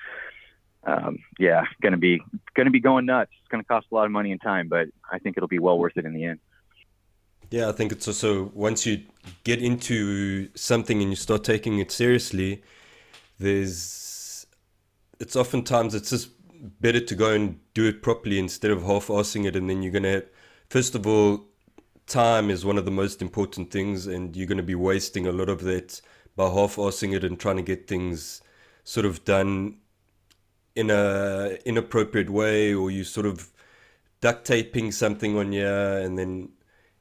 um, 0.83 1.19
yeah, 1.37 1.65
gonna 1.81 1.97
be 1.97 2.21
gonna 2.55 2.71
be 2.71 2.79
going 2.79 3.05
nuts. 3.05 3.31
It's 3.39 3.49
gonna 3.49 3.63
cost 3.63 3.87
a 3.91 3.95
lot 3.95 4.05
of 4.05 4.11
money 4.11 4.31
and 4.31 4.41
time, 4.41 4.67
but 4.67 4.87
I 5.11 5.19
think 5.19 5.37
it'll 5.37 5.47
be 5.47 5.59
well 5.59 5.77
worth 5.77 5.95
it 5.95 6.05
in 6.05 6.13
the 6.13 6.25
end. 6.25 6.39
Yeah, 7.49 7.69
I 7.69 7.71
think 7.71 7.91
it's 7.91 8.07
also 8.07 8.51
once 8.53 8.85
you 8.85 9.03
get 9.43 9.61
into 9.61 10.49
something 10.55 11.01
and 11.01 11.09
you 11.09 11.15
start 11.15 11.43
taking 11.43 11.79
it 11.79 11.91
seriously, 11.91 12.61
there's 13.39 14.45
it's 15.19 15.35
oftentimes 15.35 15.95
it's 15.95 16.09
just 16.09 16.29
better 16.81 16.99
to 16.99 17.15
go 17.15 17.33
and 17.33 17.59
do 17.73 17.85
it 17.85 18.01
properly 18.01 18.39
instead 18.39 18.71
of 18.71 18.83
half-assing 18.83 19.45
it 19.45 19.55
and 19.55 19.69
then 19.69 19.81
you're 19.83 19.91
to 20.03 20.25
first 20.69 20.95
of 20.95 21.05
all 21.05 21.45
time 22.07 22.49
is 22.49 22.65
one 22.65 22.77
of 22.77 22.85
the 22.85 22.91
most 22.91 23.21
important 23.21 23.71
things 23.71 24.07
and 24.07 24.35
you're 24.35 24.47
to 24.57 24.63
be 24.63 24.75
wasting 24.75 25.27
a 25.27 25.31
lot 25.31 25.49
of 25.49 25.61
that 25.63 26.01
by 26.35 26.49
half-assing 26.49 27.15
it 27.15 27.23
and 27.23 27.39
trying 27.39 27.57
to 27.57 27.61
get 27.61 27.87
things 27.87 28.41
sort 28.83 29.05
of 29.05 29.23
done 29.23 29.77
in 30.75 30.89
a 30.89 31.57
inappropriate 31.65 32.29
way 32.29 32.73
or 32.73 32.91
you 32.91 33.03
sort 33.03 33.25
of 33.25 33.51
duct 34.21 34.45
taping 34.45 34.91
something 34.91 35.37
on 35.37 35.51
here, 35.51 35.99
and 35.99 36.17
then 36.17 36.49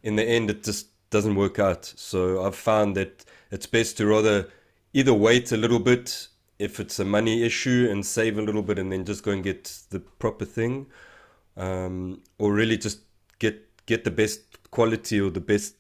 in 0.07 0.15
the 0.15 0.25
end 0.25 0.49
it 0.51 0.63
just 0.63 0.87
doesn't 1.11 1.35
work 1.35 1.59
out. 1.59 1.85
So 1.85 2.45
I've 2.45 2.55
found 2.55 2.97
that 2.97 3.25
it's 3.51 3.67
best 3.67 3.97
to 3.99 4.07
rather 4.07 4.49
either 4.93 5.13
wait 5.13 5.51
a 5.53 5.57
little 5.57 5.81
bit 5.81 6.29
if 6.59 6.81
it's 6.81 6.99
a 6.99 7.05
money 7.05 7.43
issue 7.43 7.89
and 7.91 8.07
save 8.07 8.39
a 8.39 8.43
little 8.43 8.63
bit 8.63 8.79
and 8.79 8.91
then 8.93 9.05
just 9.05 9.25
go 9.25 9.33
and 9.33 9.43
get 9.43 9.65
the 9.91 10.01
proper 10.01 10.45
thing, 10.45 10.87
um, 11.57 12.23
or 12.39 12.53
really 12.53 12.79
just 12.79 13.01
get 13.41 13.57
get 13.87 14.05
the 14.05 14.11
best 14.11 14.41
quality 14.71 15.21
or 15.21 15.31
the 15.31 15.41
best 15.41 15.75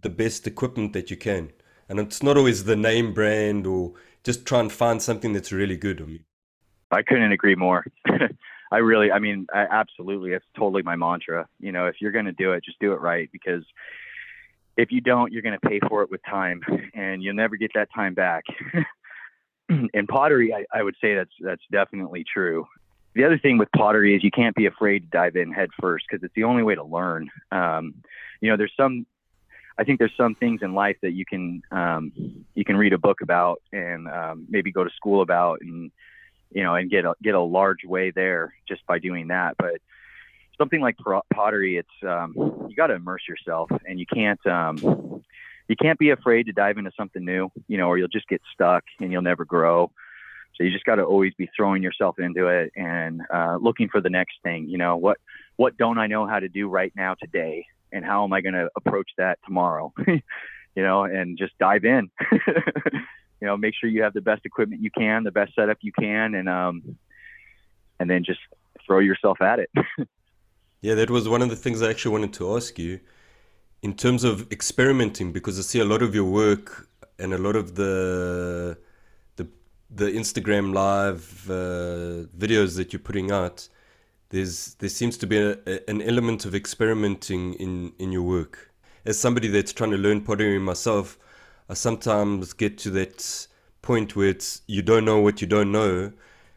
the 0.00 0.10
best 0.10 0.46
equipment 0.46 0.94
that 0.94 1.10
you 1.10 1.16
can. 1.16 1.52
And 1.88 2.00
it's 2.00 2.22
not 2.22 2.36
always 2.38 2.64
the 2.64 2.76
name 2.76 3.12
brand 3.12 3.66
or 3.66 3.92
just 4.24 4.46
try 4.46 4.60
and 4.60 4.72
find 4.72 5.02
something 5.02 5.34
that's 5.34 5.52
really 5.52 5.76
good. 5.76 6.24
I 6.90 7.02
couldn't 7.02 7.32
agree 7.32 7.54
more. 7.54 7.84
I 8.72 8.78
really, 8.78 9.12
I 9.12 9.18
mean, 9.18 9.46
I, 9.52 9.66
absolutely, 9.70 10.32
it's 10.32 10.46
totally 10.56 10.82
my 10.82 10.96
mantra. 10.96 11.46
You 11.60 11.72
know, 11.72 11.86
if 11.86 11.96
you're 12.00 12.10
going 12.10 12.24
to 12.24 12.32
do 12.32 12.52
it, 12.52 12.64
just 12.64 12.78
do 12.80 12.92
it 12.92 13.00
right 13.00 13.28
because 13.30 13.64
if 14.78 14.90
you 14.90 15.02
don't, 15.02 15.30
you're 15.30 15.42
going 15.42 15.58
to 15.60 15.68
pay 15.68 15.78
for 15.86 16.02
it 16.02 16.10
with 16.10 16.22
time, 16.28 16.62
and 16.94 17.22
you'll 17.22 17.34
never 17.34 17.56
get 17.56 17.72
that 17.74 17.88
time 17.94 18.14
back. 18.14 18.44
in 19.68 20.06
pottery, 20.06 20.54
I, 20.54 20.64
I 20.72 20.82
would 20.82 20.96
say 21.00 21.14
that's 21.14 21.34
that's 21.40 21.62
definitely 21.70 22.24
true. 22.24 22.66
The 23.14 23.24
other 23.24 23.38
thing 23.38 23.58
with 23.58 23.68
pottery 23.76 24.16
is 24.16 24.24
you 24.24 24.30
can't 24.30 24.56
be 24.56 24.64
afraid 24.64 25.00
to 25.00 25.08
dive 25.10 25.36
in 25.36 25.52
head 25.52 25.68
first 25.78 26.06
because 26.08 26.24
it's 26.24 26.34
the 26.34 26.44
only 26.44 26.62
way 26.62 26.74
to 26.74 26.82
learn. 26.82 27.28
Um, 27.50 27.94
you 28.40 28.50
know, 28.50 28.56
there's 28.56 28.72
some 28.74 29.04
I 29.78 29.84
think 29.84 29.98
there's 29.98 30.16
some 30.16 30.34
things 30.34 30.60
in 30.62 30.74
life 30.74 30.96
that 31.02 31.12
you 31.12 31.24
can 31.24 31.62
um, 31.70 32.12
you 32.54 32.64
can 32.64 32.76
read 32.76 32.94
a 32.94 32.98
book 32.98 33.20
about 33.20 33.60
and 33.72 34.08
um, 34.08 34.46
maybe 34.48 34.72
go 34.72 34.84
to 34.84 34.90
school 34.96 35.20
about 35.22 35.60
and 35.60 35.90
you 36.54 36.62
know, 36.62 36.74
and 36.74 36.90
get 36.90 37.04
a, 37.04 37.14
get 37.22 37.34
a 37.34 37.40
large 37.40 37.84
way 37.84 38.10
there 38.10 38.54
just 38.68 38.86
by 38.86 38.98
doing 38.98 39.28
that. 39.28 39.56
But 39.58 39.80
something 40.58 40.80
like 40.80 40.96
pottery, 41.32 41.76
it's 41.76 41.88
um, 42.06 42.34
you 42.68 42.76
got 42.76 42.88
to 42.88 42.94
immerse 42.94 43.22
yourself, 43.28 43.70
and 43.86 43.98
you 43.98 44.06
can't 44.06 44.44
um, 44.46 45.22
you 45.68 45.76
can't 45.76 45.98
be 45.98 46.10
afraid 46.10 46.46
to 46.46 46.52
dive 46.52 46.78
into 46.78 46.92
something 46.96 47.24
new, 47.24 47.50
you 47.68 47.78
know, 47.78 47.88
or 47.88 47.98
you'll 47.98 48.08
just 48.08 48.28
get 48.28 48.42
stuck 48.52 48.84
and 49.00 49.12
you'll 49.12 49.22
never 49.22 49.44
grow. 49.44 49.90
So 50.56 50.64
you 50.64 50.70
just 50.70 50.84
got 50.84 50.96
to 50.96 51.04
always 51.04 51.32
be 51.34 51.48
throwing 51.56 51.82
yourself 51.82 52.18
into 52.18 52.48
it 52.48 52.72
and 52.76 53.22
uh, 53.32 53.56
looking 53.60 53.88
for 53.88 54.00
the 54.00 54.10
next 54.10 54.34
thing. 54.42 54.68
You 54.68 54.78
know, 54.78 54.96
what 54.96 55.18
what 55.56 55.76
don't 55.76 55.98
I 55.98 56.06
know 56.06 56.26
how 56.26 56.40
to 56.40 56.48
do 56.48 56.68
right 56.68 56.92
now 56.94 57.14
today, 57.14 57.66
and 57.90 58.04
how 58.04 58.24
am 58.24 58.32
I 58.32 58.40
going 58.40 58.54
to 58.54 58.68
approach 58.76 59.10
that 59.18 59.38
tomorrow? 59.44 59.92
you 60.06 60.22
know, 60.82 61.04
and 61.04 61.38
just 61.38 61.56
dive 61.58 61.84
in. 61.84 62.10
you 63.42 63.48
know, 63.48 63.56
make 63.56 63.74
sure 63.74 63.90
you 63.90 64.04
have 64.04 64.14
the 64.14 64.20
best 64.20 64.46
equipment 64.46 64.80
you 64.80 64.90
can, 64.92 65.24
the 65.24 65.32
best 65.32 65.52
setup 65.56 65.78
you 65.80 65.90
can, 65.90 66.36
and 66.36 66.48
um, 66.48 66.96
and 67.98 68.08
then 68.08 68.22
just 68.22 68.38
throw 68.86 69.00
yourself 69.00 69.42
at 69.42 69.58
it. 69.58 69.68
yeah, 70.80 70.94
that 70.94 71.10
was 71.10 71.28
one 71.28 71.42
of 71.42 71.50
the 71.50 71.56
things 71.56 71.82
I 71.82 71.90
actually 71.90 72.12
wanted 72.12 72.32
to 72.34 72.54
ask 72.56 72.78
you 72.78 73.00
in 73.82 73.94
terms 73.94 74.22
of 74.22 74.46
experimenting, 74.52 75.32
because 75.32 75.58
I 75.58 75.62
see 75.62 75.80
a 75.80 75.84
lot 75.84 76.02
of 76.02 76.14
your 76.14 76.30
work 76.30 76.88
and 77.18 77.34
a 77.34 77.38
lot 77.38 77.56
of 77.56 77.74
the 77.74 78.78
the 79.34 79.48
the 79.90 80.08
Instagram 80.12 80.72
live 80.72 81.44
uh, 81.50 82.28
videos 82.38 82.76
that 82.76 82.92
you're 82.92 83.00
putting 83.10 83.32
out. 83.32 83.68
There's 84.28 84.74
there 84.74 84.88
seems 84.88 85.16
to 85.18 85.26
be 85.26 85.38
a, 85.38 85.58
a, 85.66 85.90
an 85.90 86.00
element 86.00 86.44
of 86.44 86.54
experimenting 86.54 87.54
in 87.54 87.92
in 87.98 88.12
your 88.12 88.22
work. 88.22 88.70
As 89.04 89.18
somebody 89.18 89.48
that's 89.48 89.72
trying 89.72 89.90
to 89.90 89.96
learn 89.96 90.20
pottery 90.20 90.60
myself, 90.60 91.18
I 91.72 91.74
sometimes 91.74 92.52
get 92.52 92.76
to 92.80 92.90
that 92.90 93.46
point 93.80 94.14
where 94.14 94.28
it's 94.28 94.60
you 94.66 94.82
don't 94.82 95.06
know 95.06 95.20
what 95.20 95.40
you 95.40 95.46
don't 95.46 95.72
know, 95.72 96.12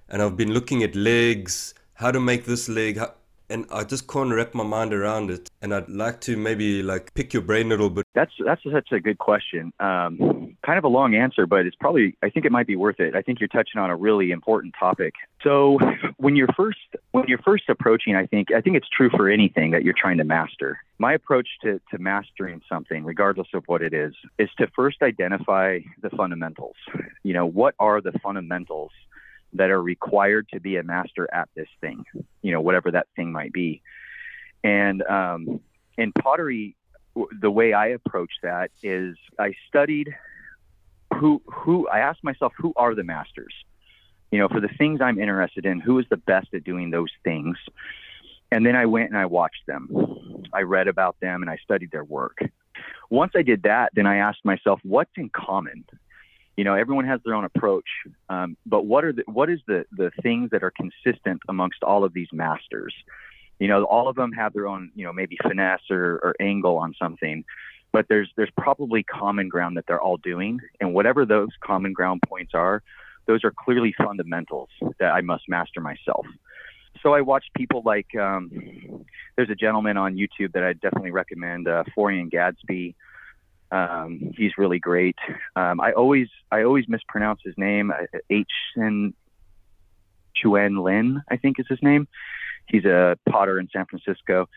and 0.10 0.22
I've 0.22 0.36
been 0.36 0.54
looking 0.54 0.84
at 0.84 0.94
legs, 0.94 1.74
how 1.94 2.12
to 2.12 2.20
make 2.20 2.44
this 2.44 2.68
leg, 2.68 2.98
how, 2.98 3.14
and 3.50 3.66
I 3.72 3.84
just 3.84 4.08
can't 4.08 4.34
wrap 4.34 4.54
my 4.54 4.64
mind 4.64 4.94
around 4.94 5.30
it. 5.30 5.50
And 5.62 5.74
I'd 5.74 5.90
like 5.90 6.22
to 6.22 6.38
maybe 6.38 6.84
like 6.84 7.14
pick 7.14 7.34
your 7.34 7.42
brain 7.42 7.68
a 7.68 7.70
little 7.70 7.90
bit. 7.90 8.06
That's 8.14 8.32
that's 8.44 8.62
such 8.64 8.92
a 8.92 9.00
good 9.00 9.18
question. 9.18 9.72
Um, 9.80 10.58
kind 10.66 10.78
of 10.78 10.84
a 10.84 10.88
long 10.90 11.16
answer, 11.16 11.46
but 11.46 11.66
it's 11.66 11.76
probably 11.76 12.18
I 12.24 12.30
think 12.30 12.46
it 12.46 12.52
might 12.52 12.68
be 12.68 12.76
worth 12.76 13.00
it. 13.00 13.16
I 13.16 13.22
think 13.22 13.40
you're 13.40 13.48
touching 13.48 13.80
on 13.80 13.90
a 13.90 13.96
really 13.96 14.32
important 14.32 14.76
topic. 14.80 15.14
So 15.44 15.78
when 16.18 16.36
you're 16.36 16.50
first 16.56 16.80
when 17.12 17.26
you're 17.28 17.40
first 17.40 17.70
approaching, 17.70 18.16
I 18.16 18.26
think 18.26 18.52
I 18.52 18.62
think 18.62 18.78
it's 18.78 18.90
true 18.90 19.10
for 19.10 19.30
anything 19.30 19.72
that 19.72 19.84
you're 19.84 19.96
trying 19.98 20.18
to 20.18 20.24
master. 20.24 20.80
My 20.98 21.14
approach 21.14 21.48
to 21.64 21.80
to 21.92 21.98
mastering 22.00 22.62
something, 22.68 23.04
regardless 23.04 23.48
of 23.54 23.64
what 23.68 23.82
it 23.82 23.94
is, 23.94 24.14
is 24.40 24.50
to 24.58 24.68
first 24.76 25.02
identify 25.02 25.80
the 26.02 26.10
fundamentals. 26.10 26.76
You 27.24 27.34
know, 27.34 27.46
what 27.46 27.76
are 27.80 28.02
the 28.02 28.14
fundamentals 28.24 28.92
that 29.58 29.70
are 29.70 29.82
required 29.82 30.48
to 30.54 30.60
be 30.60 30.78
a 30.78 30.84
master 30.84 31.28
at 31.34 31.50
this 31.56 31.68
thing, 31.82 32.04
you 32.42 32.52
know, 32.52 32.62
whatever 32.62 32.92
that 32.92 33.08
thing 33.16 33.32
might 33.32 33.54
be. 33.54 33.82
And 34.64 35.02
um, 35.04 35.62
in 35.98 36.12
pottery, 36.12 36.76
the 37.42 37.52
way 37.52 37.74
I 37.74 37.88
approach 37.88 38.32
that 38.44 38.72
is 38.84 39.16
I 39.40 39.54
studied 39.68 40.16
who 41.14 41.42
who 41.46 41.88
I 41.88 42.00
asked 42.00 42.24
myself 42.24 42.54
who 42.58 42.74
are 42.76 42.94
the 42.94 43.04
masters, 43.04 43.54
you 44.32 44.40
know, 44.40 44.50
for 44.50 44.60
the 44.60 44.70
things 44.78 45.00
I'm 45.02 45.20
interested 45.20 45.66
in, 45.66 45.80
who 45.80 46.00
is 46.00 46.06
the 46.10 46.18
best 46.18 46.48
at 46.54 46.64
doing 46.64 46.90
those 46.92 47.12
things, 47.24 47.58
and 48.52 48.66
then 48.66 48.76
I 48.76 48.86
went 48.86 49.10
and 49.10 49.18
I 49.18 49.26
watched 49.26 49.66
them, 49.68 50.44
I 50.54 50.62
read 50.62 50.88
about 50.88 51.16
them, 51.22 51.42
and 51.42 51.50
I 51.50 51.58
studied 51.64 51.92
their 51.92 52.04
work. 52.04 52.40
Once 53.10 53.34
I 53.36 53.44
did 53.44 53.64
that, 53.64 53.92
then 53.94 54.08
I 54.08 54.18
asked 54.18 54.44
myself, 54.44 54.80
what's 54.84 55.12
in 55.16 55.30
common? 55.30 55.86
You 56.58 56.64
know 56.64 56.76
everyone 56.76 57.06
has 57.06 57.20
their 57.26 57.34
own 57.36 57.46
approach 57.46 57.88
um, 58.30 58.58
but 58.66 58.86
what 58.86 59.04
are 59.04 59.14
the 59.14 59.24
what 59.28 59.50
is 59.50 59.60
the 59.68 59.86
the 59.92 60.12
things 60.22 60.50
that 60.52 60.64
are 60.64 60.72
consistent 60.72 61.42
amongst 61.48 61.84
all 61.84 62.04
of 62.04 62.14
these 62.14 62.30
masters? 62.32 62.94
You 63.60 63.68
know 63.68 63.84
all 63.84 64.08
of 64.08 64.16
them 64.16 64.32
have 64.34 64.54
their 64.54 64.68
own 64.68 64.92
you 64.96 65.06
know 65.06 65.14
maybe 65.14 65.38
finesse 65.42 65.90
or, 65.90 66.20
or 66.24 66.36
angle 66.40 66.78
on 66.78 66.94
something 67.00 67.44
but 67.96 68.08
there's 68.10 68.30
there's 68.36 68.52
probably 68.58 69.04
common 69.04 69.48
ground 69.48 69.78
that 69.78 69.86
they're 69.88 70.02
all 70.02 70.18
doing 70.18 70.60
and 70.82 70.94
whatever 70.94 71.26
those 71.26 71.48
common 71.62 71.94
ground 71.94 72.22
points 72.28 72.52
are 72.54 72.84
those 73.26 73.46
are 73.46 73.54
clearly 73.58 73.96
fundamentals 73.98 74.68
that 75.00 75.12
i 75.12 75.22
must 75.22 75.44
master 75.48 75.80
myself. 75.80 76.26
So 77.02 77.14
i 77.14 77.22
watched 77.22 77.54
people 77.54 77.84
like 77.86 78.14
um, 78.20 78.52
there's 79.38 79.50
a 79.50 79.56
gentleman 79.56 79.96
on 79.96 80.16
youtube 80.16 80.52
that 80.54 80.64
i 80.64 80.74
definitely 80.74 81.12
recommend 81.12 81.70
uh, 81.70 81.86
florian 81.94 82.28
gadsby 82.28 82.96
um, 83.72 84.34
he's 84.38 84.58
really 84.58 84.80
great. 84.80 85.18
Um, 85.56 85.82
I 85.82 85.92
always 85.94 86.28
I 86.52 86.64
always 86.64 86.88
mispronounce 86.88 87.42
his 87.44 87.56
name. 87.58 87.92
H 88.30 88.48
N 88.78 89.14
Chuan 90.36 90.78
Lin, 90.84 91.22
I 91.30 91.38
think 91.38 91.60
is 91.60 91.66
his 91.68 91.82
name. 91.82 92.08
He's 92.68 92.86
a 92.86 93.18
potter 93.30 93.60
in 93.60 93.70
San 93.72 93.86
Francisco, 93.86 94.50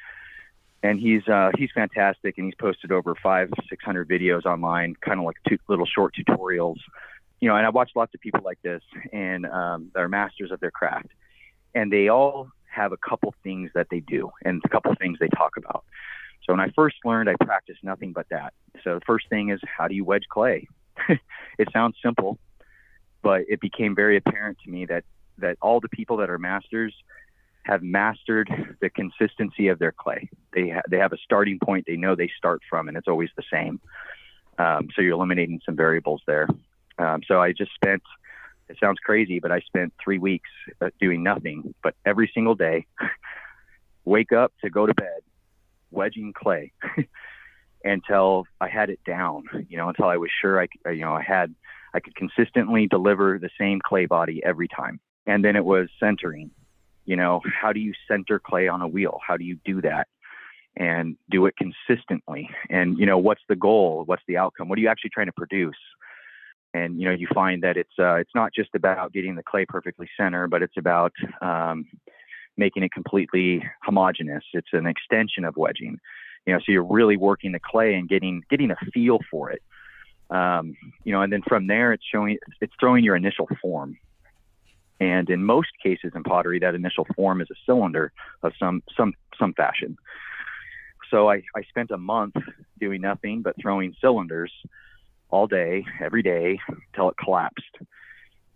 and 0.82 0.98
he's 0.98 1.26
uh, 1.28 1.50
he's 1.56 1.70
fantastic. 1.74 2.38
And 2.38 2.46
he's 2.46 2.54
posted 2.54 2.92
over 2.92 3.14
five 3.14 3.50
six 3.68 3.84
hundred 3.84 4.08
videos 4.08 4.44
online, 4.44 4.94
kind 5.00 5.18
of 5.18 5.26
like 5.26 5.36
two 5.48 5.58
little 5.68 5.86
short 5.86 6.14
tutorials. 6.14 6.78
You 7.40 7.48
know, 7.48 7.56
and 7.56 7.64
I 7.64 7.70
watch 7.70 7.90
lots 7.94 8.14
of 8.14 8.20
people 8.20 8.40
like 8.44 8.60
this, 8.62 8.82
and 9.12 9.46
um, 9.46 9.90
they're 9.94 10.08
masters 10.08 10.50
of 10.50 10.58
their 10.60 10.72
craft, 10.72 11.08
and 11.74 11.92
they 11.92 12.08
all 12.08 12.50
have 12.70 12.92
a 12.92 12.96
couple 12.96 13.34
things 13.42 13.70
that 13.74 13.88
they 13.90 14.00
do, 14.00 14.30
and 14.44 14.60
a 14.64 14.68
couple 14.68 14.94
things 14.96 15.18
they 15.20 15.28
talk 15.28 15.56
about. 15.56 15.84
So 16.48 16.54
when 16.54 16.60
I 16.60 16.70
first 16.74 16.96
learned, 17.04 17.28
I 17.28 17.34
practiced 17.44 17.84
nothing 17.84 18.12
but 18.14 18.26
that. 18.30 18.54
So 18.82 18.94
the 18.94 19.04
first 19.04 19.28
thing 19.28 19.50
is 19.50 19.60
how 19.76 19.86
do 19.86 19.94
you 19.94 20.02
wedge 20.02 20.24
clay? 20.30 20.66
it 21.58 21.68
sounds 21.74 21.96
simple, 22.02 22.38
but 23.22 23.42
it 23.48 23.60
became 23.60 23.94
very 23.94 24.16
apparent 24.16 24.56
to 24.64 24.70
me 24.70 24.86
that 24.86 25.04
that 25.36 25.58
all 25.60 25.78
the 25.78 25.90
people 25.90 26.16
that 26.16 26.30
are 26.30 26.38
masters 26.38 26.94
have 27.64 27.82
mastered 27.82 28.50
the 28.80 28.88
consistency 28.88 29.68
of 29.68 29.78
their 29.78 29.92
clay. 29.92 30.30
They 30.54 30.70
ha- 30.70 30.80
they 30.90 30.96
have 30.96 31.12
a 31.12 31.18
starting 31.18 31.58
point 31.62 31.84
they 31.86 31.96
know 31.96 32.14
they 32.14 32.30
start 32.38 32.62
from, 32.68 32.88
and 32.88 32.96
it's 32.96 33.08
always 33.08 33.28
the 33.36 33.44
same. 33.52 33.78
Um, 34.58 34.88
so 34.96 35.02
you're 35.02 35.12
eliminating 35.12 35.60
some 35.66 35.76
variables 35.76 36.22
there. 36.26 36.48
Um, 36.98 37.20
so 37.28 37.42
I 37.42 37.52
just 37.52 37.74
spent. 37.74 38.02
It 38.70 38.76
sounds 38.80 38.98
crazy, 39.00 39.38
but 39.38 39.52
I 39.52 39.60
spent 39.60 39.92
three 40.02 40.18
weeks 40.18 40.50
uh, 40.80 40.90
doing 40.98 41.22
nothing, 41.22 41.74
but 41.82 41.94
every 42.04 42.30
single 42.34 42.54
day, 42.54 42.86
wake 44.04 44.32
up 44.32 44.52
to 44.62 44.70
go 44.70 44.86
to 44.86 44.94
bed, 44.94 45.20
wedging 45.90 46.32
clay 46.32 46.72
until 47.84 48.44
I 48.60 48.68
had 48.68 48.90
it 48.90 49.00
down, 49.06 49.44
you 49.68 49.76
know, 49.76 49.88
until 49.88 50.06
I 50.06 50.16
was 50.16 50.30
sure 50.40 50.60
I, 50.60 50.90
you 50.90 51.00
know, 51.00 51.14
I 51.14 51.22
had, 51.22 51.54
I 51.94 52.00
could 52.00 52.14
consistently 52.14 52.86
deliver 52.86 53.38
the 53.38 53.50
same 53.58 53.80
clay 53.84 54.06
body 54.06 54.42
every 54.44 54.68
time. 54.68 55.00
And 55.26 55.44
then 55.44 55.56
it 55.56 55.64
was 55.64 55.88
centering, 56.00 56.50
you 57.04 57.16
know, 57.16 57.40
how 57.44 57.72
do 57.72 57.80
you 57.80 57.92
center 58.06 58.38
clay 58.38 58.68
on 58.68 58.82
a 58.82 58.88
wheel? 58.88 59.18
How 59.26 59.36
do 59.36 59.44
you 59.44 59.58
do 59.64 59.80
that? 59.82 60.08
And 60.76 61.16
do 61.30 61.46
it 61.46 61.54
consistently. 61.56 62.48
And, 62.70 62.98
you 62.98 63.06
know, 63.06 63.18
what's 63.18 63.42
the 63.48 63.56
goal? 63.56 64.04
What's 64.06 64.22
the 64.28 64.36
outcome? 64.36 64.68
What 64.68 64.78
are 64.78 64.82
you 64.82 64.88
actually 64.88 65.10
trying 65.10 65.26
to 65.26 65.32
produce? 65.32 65.76
And, 66.72 67.00
you 67.00 67.06
know, 67.06 67.14
you 67.14 67.26
find 67.34 67.62
that 67.62 67.76
it's, 67.76 67.98
uh, 67.98 68.14
it's 68.14 68.34
not 68.34 68.52
just 68.54 68.70
about 68.74 69.12
getting 69.12 69.34
the 69.34 69.42
clay 69.42 69.64
perfectly 69.66 70.08
center, 70.16 70.46
but 70.46 70.62
it's 70.62 70.76
about, 70.76 71.12
um, 71.40 71.86
making 72.58 72.82
it 72.82 72.92
completely 72.92 73.64
homogeneous. 73.82 74.44
It's 74.52 74.68
an 74.72 74.86
extension 74.86 75.44
of 75.44 75.56
wedging. 75.56 75.98
You 76.46 76.54
know, 76.54 76.58
so 76.58 76.72
you're 76.72 76.84
really 76.84 77.16
working 77.16 77.52
the 77.52 77.60
clay 77.60 77.94
and 77.94 78.08
getting 78.08 78.42
getting 78.50 78.70
a 78.70 78.76
feel 78.92 79.18
for 79.30 79.50
it. 79.50 79.62
Um, 80.30 80.76
you 81.04 81.12
know, 81.12 81.22
and 81.22 81.32
then 81.32 81.42
from 81.46 81.66
there, 81.66 81.92
it's 81.92 82.04
showing 82.04 82.38
it's 82.60 82.74
throwing 82.78 83.04
your 83.04 83.16
initial 83.16 83.48
form. 83.62 83.96
And 85.00 85.30
in 85.30 85.44
most 85.44 85.70
cases 85.82 86.12
in 86.14 86.24
pottery, 86.24 86.58
that 86.58 86.74
initial 86.74 87.06
form 87.16 87.40
is 87.40 87.48
a 87.50 87.54
cylinder 87.64 88.12
of 88.42 88.52
some 88.58 88.82
some 88.96 89.14
some 89.38 89.54
fashion. 89.54 89.96
So 91.10 91.30
I, 91.30 91.42
I 91.56 91.62
spent 91.68 91.90
a 91.90 91.98
month 91.98 92.34
doing 92.78 93.00
nothing 93.00 93.42
but 93.42 93.54
throwing 93.60 93.94
cylinders 94.00 94.52
all 95.30 95.46
day, 95.46 95.84
every 96.00 96.22
day, 96.22 96.58
until 96.68 97.10
it 97.10 97.16
collapsed. 97.16 97.76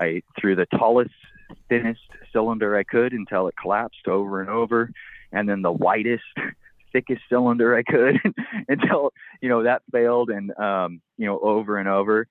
I 0.00 0.22
threw 0.38 0.56
the 0.56 0.66
tallest, 0.66 1.14
thinnest 1.68 2.00
cylinder 2.32 2.76
I 2.76 2.82
could 2.82 3.12
until 3.12 3.48
it 3.48 3.54
collapsed 3.60 4.08
over 4.08 4.40
and 4.40 4.50
over, 4.50 4.90
and 5.32 5.48
then 5.48 5.62
the 5.62 5.72
widest, 5.72 6.24
thickest 6.92 7.22
cylinder 7.28 7.76
I 7.76 7.82
could 7.82 8.16
until 8.68 9.12
you 9.40 9.48
know 9.48 9.62
that 9.64 9.82
failed, 9.92 10.30
and 10.30 10.56
um, 10.58 11.00
you 11.16 11.26
know 11.26 11.38
over 11.40 11.78
and 11.78 11.88
over 11.88 12.26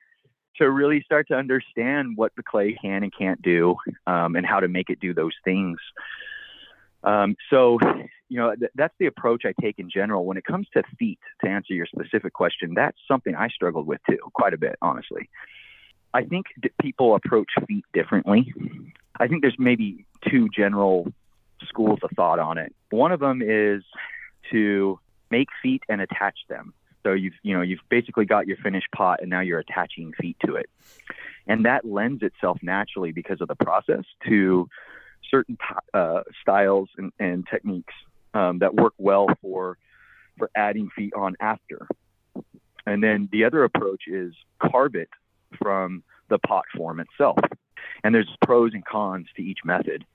to 0.58 0.70
really 0.70 1.02
start 1.02 1.28
to 1.30 1.36
understand 1.36 2.18
what 2.18 2.34
the 2.36 2.44
clay 2.44 2.78
can 2.82 3.04
and 3.04 3.14
can't 3.18 3.42
do, 3.42 3.76
um, 4.06 4.36
and 4.36 4.46
how 4.46 4.60
to 4.60 4.68
make 4.68 4.90
it 4.90 5.00
do 5.00 5.14
those 5.14 5.34
things. 5.44 5.80
Um, 7.04 7.36
so, 7.50 7.80
you 8.30 8.38
know, 8.38 8.56
th- 8.56 8.72
that's 8.76 8.94
the 9.00 9.08
approach 9.08 9.44
I 9.46 9.54
take 9.60 9.80
in 9.80 9.90
general. 9.90 10.26
When 10.26 10.38
it 10.38 10.46
comes 10.46 10.68
to 10.74 10.84
feet, 11.00 11.20
to 11.44 11.50
answer 11.50 11.74
your 11.74 11.88
specific 11.88 12.34
question, 12.34 12.74
that's 12.76 12.98
something 13.08 13.36
I 13.36 13.48
struggled 13.50 13.88
with 13.88 14.02
too, 14.10 14.20
quite 14.34 14.54
a 14.54 14.58
bit, 14.58 14.76
honestly. 14.82 15.30
I 16.14 16.24
think 16.24 16.48
people 16.80 17.16
approach 17.16 17.50
feet 17.68 17.86
differently. 17.94 18.54
I 19.22 19.28
think 19.28 19.44
there's 19.44 19.60
maybe 19.60 20.08
two 20.28 20.50
general 20.50 21.14
schools 21.68 22.00
of 22.02 22.10
thought 22.16 22.40
on 22.40 22.58
it. 22.58 22.74
One 22.90 23.12
of 23.12 23.20
them 23.20 23.44
is 23.44 23.84
to 24.52 25.00
make 25.30 25.48
feet 25.62 25.84
and 25.88 26.02
attach 26.02 26.40
them. 26.50 26.74
So 27.04 27.14
you've 27.14 27.36
you 27.44 27.54
know 27.54 27.62
you've 27.62 27.82
basically 27.88 28.26
got 28.26 28.48
your 28.48 28.58
finished 28.58 28.88
pot 28.96 29.20
and 29.22 29.30
now 29.30 29.42
you're 29.42 29.60
attaching 29.60 30.14
feet 30.20 30.38
to 30.46 30.56
it, 30.56 30.70
and 31.48 31.66
that 31.66 31.86
lends 31.86 32.24
itself 32.24 32.58
naturally 32.64 33.12
because 33.12 33.42
of 33.42 33.48
the 33.48 33.56
process 33.56 34.06
to 34.28 34.68
certain 35.30 35.58
uh, 35.94 36.22
styles 36.42 36.90
and, 36.98 37.12
and 37.20 37.48
techniques 37.48 37.94
um, 38.34 38.60
that 38.60 38.74
work 38.74 38.94
well 38.98 39.28
for 39.42 39.78
for 40.38 40.50
adding 40.56 40.90
feet 40.96 41.14
on 41.16 41.36
after. 41.40 41.88
And 42.88 43.04
then 43.04 43.30
the 43.32 43.46
other 43.46 43.64
approach 43.64 44.04
is 44.08 44.34
carve 44.60 44.96
it 44.96 45.10
from 45.60 46.04
the 46.30 46.40
pot 46.40 46.66
form 46.76 47.00
itself. 47.00 47.38
And 48.04 48.14
there's 48.16 48.30
pros 48.46 48.74
and 48.74 48.86
cons 48.86 49.28
to 49.36 49.44
each 49.44 49.60
method. 49.64 50.06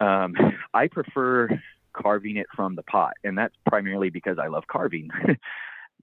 Um, 0.00 0.34
I 0.72 0.88
prefer 0.88 1.48
carving 1.92 2.36
it 2.36 2.46
from 2.54 2.74
the 2.74 2.82
pot, 2.82 3.14
and 3.22 3.38
that's 3.38 3.54
primarily 3.66 4.10
because 4.10 4.38
I 4.38 4.48
love 4.48 4.64
carving. 4.66 5.10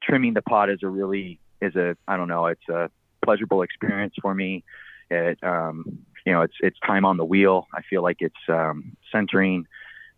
Trimming 0.04 0.34
the 0.34 0.42
pot 0.42 0.70
is 0.70 0.80
a 0.84 0.88
really 0.88 1.40
is 1.62 1.76
a 1.76 1.96
I 2.08 2.18
don't 2.18 2.28
know 2.28 2.48
it's 2.48 2.68
a 2.70 2.90
pleasurable 3.24 3.62
experience 3.62 4.16
for 4.22 4.34
me. 4.34 4.64
It 5.10 5.38
um, 5.44 6.00
you 6.26 6.34
know 6.34 6.42
it's 6.42 6.56
it's 6.62 6.80
time 6.80 7.06
on 7.06 7.18
the 7.18 7.26
wheel. 7.26 7.68
I 7.74 7.82
feel 7.84 8.02
like 8.02 8.18
it's 8.20 8.36
um, 8.50 8.98
centering. 9.12 9.68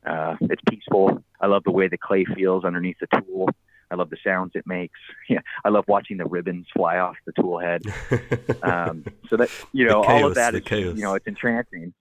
Uh, 0.06 0.36
it's 0.42 0.62
peaceful. 0.70 1.24
I 1.40 1.48
love 1.48 1.64
the 1.64 1.72
way 1.72 1.88
the 1.88 1.98
clay 1.98 2.26
feels 2.26 2.66
underneath 2.66 2.98
the 3.00 3.08
tool. 3.22 3.50
I 3.94 3.96
love 3.96 4.10
the 4.10 4.18
sounds 4.24 4.52
it 4.56 4.66
makes. 4.66 5.00
Yeah, 5.30 5.40
I 5.64 5.70
love 5.70 5.86
watching 5.88 6.18
the 6.18 6.26
ribbons 6.26 6.68
fly 6.76 6.98
off 6.98 7.16
the 7.26 7.32
tool 7.32 7.58
head. 7.58 7.82
um, 8.64 9.06
so 9.30 9.38
that 9.38 9.50
you 9.72 9.86
know, 9.86 10.04
chaos, 10.04 10.22
all 10.22 10.28
of 10.28 10.36
that 10.36 10.54
is 10.54 10.64
chaos. 10.64 10.96
you 10.96 11.04
know, 11.04 11.14
it's 11.14 11.28
entrancing. 11.28 11.94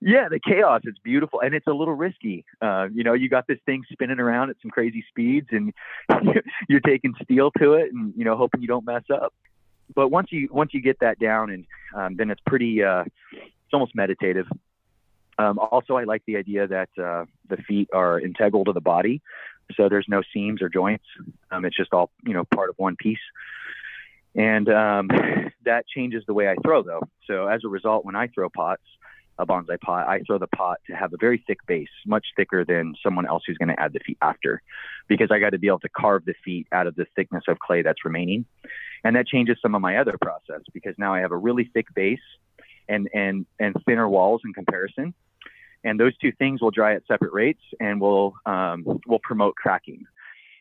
Yeah, 0.00 0.28
the 0.28 0.40
chaos. 0.40 0.80
It's 0.84 0.98
beautiful, 0.98 1.40
and 1.40 1.54
it's 1.54 1.66
a 1.66 1.72
little 1.72 1.94
risky. 1.94 2.44
Uh, 2.60 2.88
you 2.92 3.04
know, 3.04 3.12
you 3.12 3.28
got 3.28 3.46
this 3.46 3.58
thing 3.66 3.84
spinning 3.92 4.18
around 4.18 4.50
at 4.50 4.56
some 4.62 4.70
crazy 4.70 5.04
speeds, 5.08 5.48
and 5.50 5.72
you're 6.68 6.80
taking 6.80 7.14
steel 7.22 7.50
to 7.58 7.74
it, 7.74 7.92
and 7.92 8.14
you 8.16 8.24
know, 8.24 8.36
hoping 8.36 8.62
you 8.62 8.68
don't 8.68 8.86
mess 8.86 9.04
up. 9.12 9.34
But 9.94 10.08
once 10.08 10.28
you 10.32 10.48
once 10.50 10.72
you 10.72 10.80
get 10.80 10.98
that 11.00 11.18
down, 11.18 11.50
and 11.50 11.66
um, 11.94 12.16
then 12.16 12.30
it's 12.30 12.40
pretty. 12.46 12.82
Uh, 12.82 13.04
it's 13.32 13.74
almost 13.74 13.94
meditative. 13.94 14.46
Um, 15.38 15.58
also, 15.58 15.96
I 15.96 16.04
like 16.04 16.22
the 16.26 16.36
idea 16.36 16.66
that 16.66 16.88
uh, 17.02 17.24
the 17.48 17.56
feet 17.68 17.88
are 17.92 18.20
integral 18.20 18.64
to 18.64 18.72
the 18.72 18.80
body, 18.80 19.22
so 19.76 19.88
there's 19.88 20.06
no 20.08 20.22
seams 20.32 20.62
or 20.62 20.68
joints. 20.68 21.04
Um, 21.50 21.64
it's 21.64 21.76
just 21.76 21.92
all 21.92 22.10
you 22.24 22.34
know 22.34 22.44
part 22.44 22.70
of 22.70 22.76
one 22.78 22.96
piece, 22.96 23.18
and 24.34 24.68
um, 24.68 25.08
that 25.64 25.86
changes 25.86 26.24
the 26.26 26.34
way 26.34 26.48
I 26.48 26.56
throw 26.62 26.82
though. 26.82 27.08
So 27.26 27.46
as 27.46 27.62
a 27.64 27.68
result, 27.68 28.04
when 28.04 28.16
I 28.16 28.28
throw 28.28 28.48
pots, 28.48 28.82
a 29.38 29.46
bonsai 29.46 29.80
pot, 29.80 30.08
I 30.08 30.20
throw 30.20 30.38
the 30.38 30.46
pot 30.46 30.78
to 30.88 30.94
have 30.94 31.12
a 31.12 31.16
very 31.18 31.42
thick 31.46 31.58
base, 31.66 31.88
much 32.06 32.26
thicker 32.36 32.64
than 32.64 32.94
someone 33.02 33.26
else 33.26 33.42
who's 33.46 33.58
going 33.58 33.74
to 33.74 33.80
add 33.80 33.92
the 33.92 34.00
feet 34.00 34.18
after, 34.20 34.62
because 35.08 35.30
I 35.30 35.38
got 35.38 35.50
to 35.50 35.58
be 35.58 35.68
able 35.68 35.80
to 35.80 35.88
carve 35.88 36.24
the 36.24 36.34
feet 36.44 36.66
out 36.72 36.86
of 36.86 36.94
the 36.96 37.06
thickness 37.16 37.44
of 37.48 37.58
clay 37.58 37.82
that's 37.82 38.04
remaining, 38.04 38.44
and 39.04 39.16
that 39.16 39.26
changes 39.26 39.58
some 39.62 39.74
of 39.74 39.82
my 39.82 39.96
other 39.98 40.16
process 40.20 40.62
because 40.72 40.94
now 40.98 41.14
I 41.14 41.20
have 41.20 41.32
a 41.32 41.36
really 41.36 41.70
thick 41.72 41.86
base 41.94 42.20
and 42.88 43.08
and 43.14 43.46
and 43.58 43.74
thinner 43.86 44.08
walls 44.08 44.42
in 44.44 44.52
comparison 44.52 45.14
and 45.84 45.98
those 45.98 46.16
two 46.18 46.32
things 46.32 46.60
will 46.60 46.70
dry 46.70 46.94
at 46.94 47.02
separate 47.06 47.32
rates 47.32 47.62
and 47.80 48.00
will 48.00 48.34
um, 48.46 48.84
will 49.06 49.20
promote 49.22 49.56
cracking. 49.56 50.04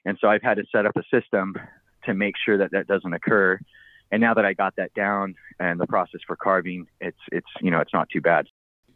And 0.06 0.18
so 0.20 0.28
I've 0.28 0.42
had 0.42 0.58
to 0.58 0.64
set 0.72 0.86
up 0.86 0.96
a 0.96 1.04
system 1.12 1.56
to 2.06 2.14
make 2.14 2.36
sure 2.44 2.58
that 2.58 2.72
that 2.72 2.88
doesn't 2.88 3.14
occur. 3.14 3.60
And 4.12 4.20
now 4.20 4.34
that 4.34 4.46
I 4.46 4.54
got 4.54 4.76
that 4.76 4.94
down 4.94 5.36
and 5.60 5.80
the 5.80 5.88
process 5.88 6.22
for 6.26 6.36
carving, 6.36 6.88
it's 7.00 7.20
it's 7.32 7.48
you 7.62 7.72
know 7.72 7.80
it's 7.80 7.94
not 7.94 8.10
too 8.10 8.22
bad. 8.22 8.48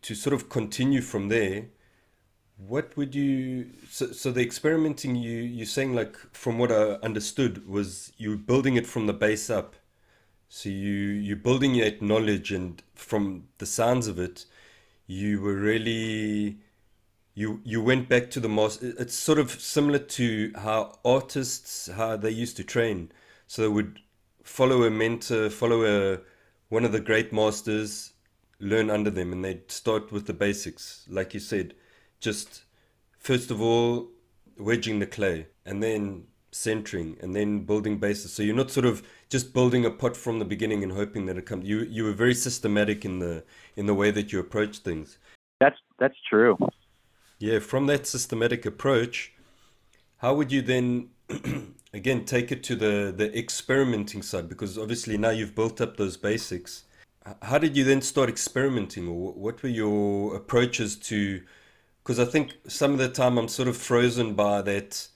To 0.03 0.15
sort 0.15 0.33
of 0.33 0.49
continue 0.49 1.01
from 1.01 1.29
there, 1.29 1.65
what 2.57 2.95
would 2.97 3.15
you 3.15 3.69
so, 3.89 4.11
so 4.11 4.31
the 4.31 4.41
experimenting 4.41 5.15
you 5.15 5.39
you're 5.39 5.65
saying 5.65 5.93
like 5.93 6.17
from 6.31 6.57
what 6.57 6.71
I 6.71 6.93
understood 7.09 7.67
was 7.67 8.11
you 8.17 8.35
building 8.37 8.75
it 8.75 8.87
from 8.87 9.07
the 9.07 9.13
base 9.13 9.49
up. 9.49 9.75
So 10.49 10.69
you 10.69 10.97
you're 11.25 11.37
building 11.37 11.75
your 11.75 11.89
knowledge 12.01 12.51
and 12.51 12.81
from 12.93 13.47
the 13.57 13.65
sounds 13.65 14.07
of 14.07 14.19
it, 14.19 14.45
you 15.07 15.41
were 15.41 15.55
really 15.55 16.57
you 17.33 17.61
you 17.63 17.81
went 17.81 18.09
back 18.09 18.29
to 18.31 18.39
the 18.39 18.49
most 18.49 18.81
it's 18.81 19.15
sort 19.15 19.39
of 19.39 19.51
similar 19.51 19.99
to 19.99 20.51
how 20.55 20.97
artists 21.03 21.89
how 21.91 22.17
they 22.17 22.29
used 22.31 22.57
to 22.57 22.63
train. 22.63 23.11
So 23.47 23.61
they 23.61 23.67
would 23.67 23.99
follow 24.43 24.83
a 24.83 24.89
mentor 24.89 25.49
follow 25.49 25.85
a 25.85 26.19
one 26.69 26.85
of 26.85 26.91
the 26.91 26.99
great 26.99 27.33
masters 27.33 28.13
learn 28.59 28.89
under 28.89 29.09
them 29.09 29.33
and 29.33 29.43
they'd 29.43 29.69
start 29.69 30.11
with 30.11 30.27
the 30.27 30.33
basics 30.33 31.05
like 31.09 31.33
you 31.33 31.39
said 31.39 31.73
just 32.19 32.63
first 33.17 33.51
of 33.51 33.61
all 33.61 34.07
wedging 34.57 34.99
the 34.99 35.05
clay 35.05 35.47
and 35.65 35.83
then 35.83 36.23
centering 36.55 37.17
and 37.21 37.35
then 37.35 37.59
building 37.65 37.97
bases 37.97 38.31
so 38.31 38.41
you're 38.41 38.55
not 38.55 38.71
sort 38.71 38.85
of 38.85 39.03
just 39.29 39.53
building 39.53 39.85
a 39.85 39.91
pot 39.91 40.15
from 40.15 40.39
the 40.39 40.45
beginning 40.45 40.83
and 40.83 40.91
hoping 40.91 41.25
that 41.25 41.37
it 41.37 41.45
comes. 41.45 41.67
You 41.67 41.79
you 41.79 42.03
were 42.03 42.13
very 42.13 42.33
systematic 42.33 43.05
in 43.05 43.19
the 43.19 43.43
in 43.75 43.85
the 43.85 43.93
way 43.93 44.11
that 44.11 44.31
you 44.31 44.39
approach 44.39 44.79
things. 44.79 45.17
That's 45.59 45.77
that's 45.99 46.15
true. 46.29 46.57
Yeah, 47.39 47.59
from 47.59 47.87
that 47.87 48.07
systematic 48.07 48.65
approach, 48.65 49.33
how 50.17 50.35
would 50.35 50.51
you 50.51 50.61
then 50.61 51.09
again 51.93 52.25
take 52.25 52.51
it 52.51 52.63
to 52.63 52.75
the 52.75 53.13
the 53.15 53.37
experimenting 53.37 54.21
side? 54.21 54.47
Because 54.47 54.77
obviously 54.77 55.17
now 55.17 55.31
you've 55.31 55.55
built 55.55 55.81
up 55.81 55.97
those 55.97 56.17
basics. 56.17 56.83
How 57.41 57.57
did 57.57 57.75
you 57.75 57.83
then 57.83 58.01
start 58.01 58.29
experimenting, 58.29 59.07
or 59.07 59.33
what 59.33 59.63
were 59.63 59.69
your 59.69 60.35
approaches 60.35 60.95
to? 61.09 61.41
Because 62.03 62.19
I 62.19 62.25
think 62.25 62.53
some 62.67 62.91
of 62.91 62.99
the 62.99 63.09
time 63.09 63.39
I'm 63.39 63.47
sort 63.47 63.67
of 63.67 63.75
frozen 63.75 64.35
by 64.35 64.61
that. 64.61 65.07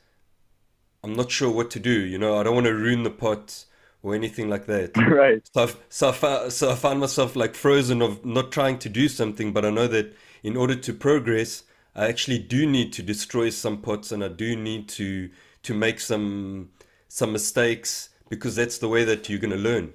I'm 1.04 1.14
not 1.14 1.32
sure 1.32 1.52
what 1.52 1.72
to 1.72 1.80
do. 1.80 1.92
You 1.92 2.18
know, 2.18 2.38
I 2.38 2.44
don't 2.44 2.56
want 2.56 2.68
to 2.68 2.74
ruin 2.76 3.04
the 3.04 3.10
pot 3.10 3.66
or 4.04 4.16
anything 4.16 4.50
like 4.50 4.66
that. 4.68 4.96
Right. 4.98 5.42
So, 5.54 5.64
I've, 5.64 5.78
so, 5.90 6.10
I 6.10 6.12
found, 6.12 6.54
so 6.54 6.72
I 6.72 6.76
found 6.76 7.00
myself 7.00 7.36
like 7.36 7.56
frozen 7.56 8.02
of 8.02 8.26
not 8.26 8.52
trying 8.52 8.80
to 8.80 8.90
do 8.90 9.08
something, 9.08 9.54
but 9.54 9.66
I 9.66 9.70
know 9.70 9.88
that 9.88 10.16
in 10.44 10.56
order 10.56 10.76
to 10.76 10.94
progress, 10.94 11.64
I 11.96 12.08
actually 12.08 12.40
do 12.40 12.66
need 12.66 12.94
to 12.94 13.04
destroy 13.04 13.50
some 13.50 13.82
pots 13.82 14.12
and 14.12 14.24
I 14.24 14.30
do 14.30 14.56
need 14.56 14.88
to 14.90 15.30
to 15.64 15.74
make 15.74 16.00
some 16.00 16.70
some 17.10 17.34
mistakes 17.34 18.10
because 18.30 18.56
that's 18.56 18.78
the 18.78 18.88
way 18.88 19.04
that 19.04 19.28
you're 19.28 19.40
going 19.40 19.52
to 19.52 19.58
learn. 19.58 19.94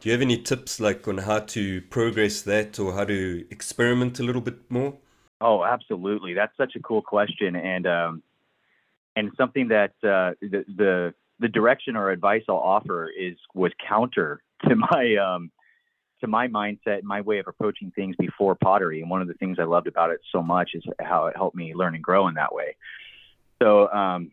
Do 0.00 0.08
you 0.08 0.12
have 0.12 0.20
any 0.20 0.36
tips 0.36 0.78
like 0.80 1.08
on 1.08 1.18
how 1.18 1.40
to 1.40 1.80
progress 1.82 2.42
that 2.42 2.78
or 2.78 2.92
how 2.92 3.04
to 3.04 3.46
experiment 3.50 4.20
a 4.20 4.22
little 4.22 4.42
bit 4.42 4.70
more? 4.70 4.94
Oh, 5.40 5.64
absolutely. 5.64 6.34
That's 6.34 6.56
such 6.56 6.74
a 6.76 6.80
cool 6.80 7.02
question 7.02 7.56
and 7.56 7.86
um 7.86 8.22
and 9.18 9.32
something 9.36 9.68
that 9.68 9.92
uh, 10.02 10.34
the, 10.40 10.64
the 10.76 11.14
the 11.40 11.48
direction 11.48 11.96
or 11.96 12.10
advice 12.10 12.42
I'll 12.48 12.56
offer 12.56 13.08
is 13.08 13.36
was 13.54 13.72
counter 13.86 14.42
to 14.68 14.76
my 14.92 15.16
um, 15.16 15.50
to 16.20 16.26
my 16.26 16.48
mindset, 16.48 17.02
my 17.02 17.20
way 17.20 17.38
of 17.38 17.46
approaching 17.46 17.92
things 17.94 18.16
before 18.18 18.54
pottery. 18.56 19.00
And 19.00 19.10
one 19.10 19.22
of 19.22 19.28
the 19.28 19.34
things 19.34 19.58
I 19.60 19.64
loved 19.64 19.86
about 19.86 20.10
it 20.10 20.20
so 20.32 20.42
much 20.42 20.70
is 20.74 20.82
how 21.00 21.26
it 21.26 21.36
helped 21.36 21.56
me 21.56 21.74
learn 21.74 21.94
and 21.94 22.02
grow 22.02 22.26
in 22.28 22.34
that 22.34 22.52
way. 22.52 22.76
So 23.62 23.88
um, 23.92 24.32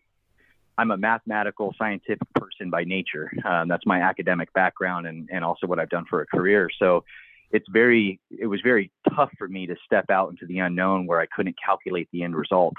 I'm 0.78 0.90
a 0.92 0.98
mathematical, 0.98 1.76
scientific 1.78 2.28
person 2.34 2.72
by 2.72 2.86
nature. 2.86 3.32
Um, 3.48 3.68
that's 3.68 3.86
my 3.86 4.02
academic 4.02 4.52
background 4.54 5.06
and, 5.06 5.30
and 5.32 5.44
also 5.44 5.68
what 5.68 5.80
I've 5.80 5.90
done 5.90 6.06
for 6.10 6.22
a 6.22 6.26
career. 6.26 6.70
So 6.80 7.04
it's 7.52 7.68
very, 7.70 8.20
it 8.32 8.48
was 8.48 8.62
very 8.62 8.92
tough 9.16 9.30
for 9.38 9.48
me 9.48 9.68
to 9.68 9.76
step 9.86 10.10
out 10.10 10.32
into 10.32 10.48
the 10.48 10.60
unknown 10.60 11.06
where 11.06 11.22
I 11.22 11.28
couldn't 11.28 11.56
calculate 11.64 12.10
the 12.12 12.24
end 12.24 12.36
result. 12.36 12.74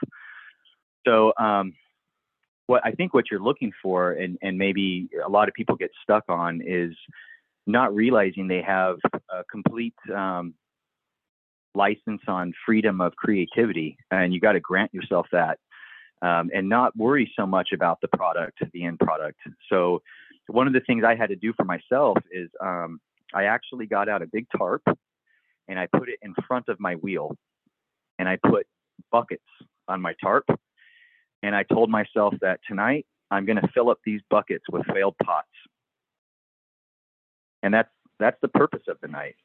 So 1.06 1.32
um, 1.38 1.74
what 2.66 2.82
I 2.84 2.92
think 2.92 3.14
what 3.14 3.30
you're 3.30 3.40
looking 3.40 3.72
for, 3.82 4.12
and, 4.12 4.38
and 4.42 4.58
maybe 4.58 5.08
a 5.24 5.28
lot 5.28 5.48
of 5.48 5.54
people 5.54 5.76
get 5.76 5.90
stuck 6.02 6.24
on, 6.28 6.60
is 6.64 6.94
not 7.66 7.94
realizing 7.94 8.48
they 8.48 8.62
have 8.62 8.96
a 9.30 9.44
complete 9.50 9.94
um, 10.14 10.54
license 11.74 12.22
on 12.26 12.52
freedom 12.64 13.00
of 13.00 13.14
creativity, 13.16 13.96
and 14.10 14.32
you 14.32 14.40
got 14.40 14.52
to 14.52 14.60
grant 14.60 14.92
yourself 14.92 15.26
that, 15.32 15.58
um, 16.22 16.50
and 16.54 16.68
not 16.68 16.96
worry 16.96 17.30
so 17.38 17.46
much 17.46 17.70
about 17.72 18.00
the 18.00 18.08
product, 18.08 18.58
the 18.72 18.84
end 18.84 18.98
product. 18.98 19.38
So, 19.70 20.02
one 20.48 20.68
of 20.68 20.72
the 20.72 20.80
things 20.80 21.02
I 21.04 21.16
had 21.16 21.30
to 21.30 21.36
do 21.36 21.52
for 21.56 21.64
myself 21.64 22.18
is 22.30 22.48
um, 22.62 23.00
I 23.34 23.44
actually 23.44 23.86
got 23.86 24.08
out 24.08 24.22
a 24.22 24.26
big 24.26 24.46
tarp 24.56 24.82
and 25.68 25.78
I 25.78 25.88
put 25.92 26.08
it 26.08 26.20
in 26.22 26.34
front 26.46 26.68
of 26.68 26.78
my 26.78 26.94
wheel, 26.94 27.36
and 28.18 28.28
I 28.28 28.36
put 28.36 28.66
buckets 29.10 29.42
on 29.88 30.00
my 30.00 30.14
tarp, 30.22 30.44
and 31.46 31.54
I 31.54 31.62
told 31.62 31.90
myself 31.90 32.34
that 32.40 32.60
tonight 32.68 33.06
I'm 33.30 33.46
going 33.46 33.60
to 33.60 33.68
fill 33.68 33.90
up 33.90 33.98
these 34.04 34.20
buckets 34.28 34.64
with 34.70 34.84
failed 34.86 35.16
pots, 35.22 35.48
and 37.62 37.72
that's 37.72 37.90
that's 38.18 38.38
the 38.42 38.48
purpose 38.48 38.82
of 38.88 38.98
the 39.00 39.08
night 39.08 39.36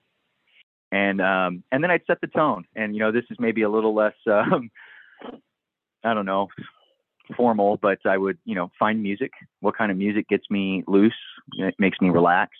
and 0.91 1.21
um, 1.21 1.63
and 1.71 1.83
then 1.83 1.91
I'd 1.91 2.05
set 2.05 2.21
the 2.21 2.27
tone. 2.27 2.65
And 2.75 2.93
you 2.93 2.99
know, 2.99 3.11
this 3.11 3.23
is 3.29 3.37
maybe 3.39 3.61
a 3.61 3.69
little 3.69 3.95
less, 3.95 4.15
um, 4.27 4.69
I 6.03 6.13
don't 6.13 6.25
know, 6.25 6.49
formal, 7.37 7.77
but 7.81 7.99
I 8.05 8.17
would 8.17 8.37
you 8.45 8.55
know 8.55 8.71
find 8.77 9.01
music. 9.01 9.31
What 9.61 9.77
kind 9.77 9.91
of 9.91 9.97
music 9.97 10.27
gets 10.27 10.49
me 10.49 10.83
loose? 10.87 11.13
It 11.53 11.75
makes 11.79 11.99
me 12.01 12.09
relax. 12.09 12.51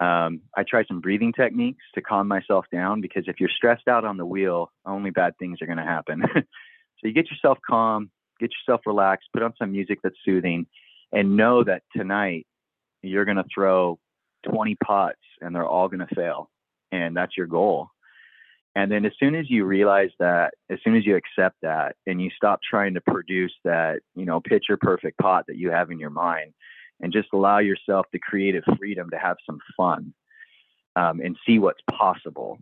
Um, 0.00 0.42
I 0.56 0.62
try 0.62 0.84
some 0.86 1.00
breathing 1.00 1.32
techniques 1.32 1.82
to 1.96 2.00
calm 2.00 2.28
myself 2.28 2.66
down 2.72 3.00
because 3.00 3.24
if 3.26 3.40
you're 3.40 3.48
stressed 3.48 3.88
out 3.88 4.04
on 4.04 4.16
the 4.16 4.24
wheel, 4.24 4.70
only 4.86 5.10
bad 5.10 5.36
things 5.38 5.60
are 5.60 5.66
going 5.66 5.78
to 5.78 5.84
happen. 5.84 6.22
so 6.34 7.02
you 7.02 7.12
get 7.12 7.30
yourself 7.30 7.58
calm, 7.68 8.10
get 8.40 8.50
yourself 8.50 8.82
relaxed, 8.86 9.28
put 9.32 9.42
on 9.42 9.54
some 9.58 9.72
music 9.72 10.00
that's 10.02 10.16
soothing, 10.24 10.66
and 11.12 11.36
know 11.36 11.64
that 11.64 11.82
tonight 11.96 12.46
you're 13.02 13.24
going 13.24 13.36
to 13.36 13.44
throw 13.52 13.98
20 14.50 14.76
pots 14.76 15.16
and 15.40 15.54
they're 15.54 15.66
all 15.66 15.88
going 15.88 16.06
to 16.06 16.14
fail 16.14 16.50
and 16.92 17.16
that's 17.16 17.36
your 17.36 17.46
goal. 17.46 17.88
And 18.74 18.92
then 18.92 19.04
as 19.04 19.12
soon 19.18 19.34
as 19.34 19.50
you 19.50 19.64
realize 19.64 20.10
that, 20.20 20.54
as 20.70 20.78
soon 20.84 20.94
as 20.96 21.04
you 21.04 21.16
accept 21.16 21.56
that 21.62 21.96
and 22.06 22.22
you 22.22 22.30
stop 22.36 22.60
trying 22.62 22.94
to 22.94 23.00
produce 23.00 23.52
that, 23.64 24.00
you 24.14 24.24
know, 24.24 24.40
picture 24.40 24.76
perfect 24.76 25.18
pot 25.18 25.44
that 25.48 25.56
you 25.56 25.70
have 25.70 25.90
in 25.90 25.98
your 25.98 26.10
mind 26.10 26.52
and 27.00 27.12
just 27.12 27.28
allow 27.32 27.58
yourself 27.58 28.06
the 28.12 28.20
creative 28.20 28.62
freedom 28.78 29.10
to 29.10 29.18
have 29.18 29.36
some 29.46 29.58
fun 29.76 30.14
um, 30.96 31.20
and 31.20 31.36
see 31.46 31.58
what's 31.58 31.80
possible, 31.90 32.58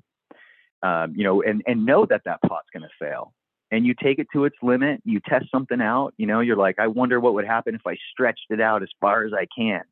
um, 0.83 1.13
you 1.15 1.25
know, 1.25 1.43
and, 1.43 1.63
and 1.67 1.85
know 1.85 2.07
that 2.07 2.23
that 2.25 2.41
pot's 2.47 2.69
going 2.73 2.83
to 2.83 3.05
fail. 3.05 3.35
And 3.71 3.85
you 3.85 3.95
take 4.01 4.21
it 4.21 4.29
to 4.33 4.45
its 4.45 4.57
limit, 4.63 5.01
you 5.05 5.21
test 5.29 5.47
something 5.51 5.81
out, 5.81 6.15
you 6.19 6.27
know, 6.27 6.39
you're 6.41 6.57
like, 6.57 6.79
I 6.79 6.87
wonder 6.87 7.19
what 7.19 7.35
would 7.35 7.47
happen 7.47 7.75
if 7.75 7.81
I 7.87 7.97
stretched 8.13 8.47
it 8.51 8.61
out 8.61 8.83
as 8.83 8.89
far 9.01 9.25
as 9.25 9.33
I 9.33 9.47
can. 9.57 9.83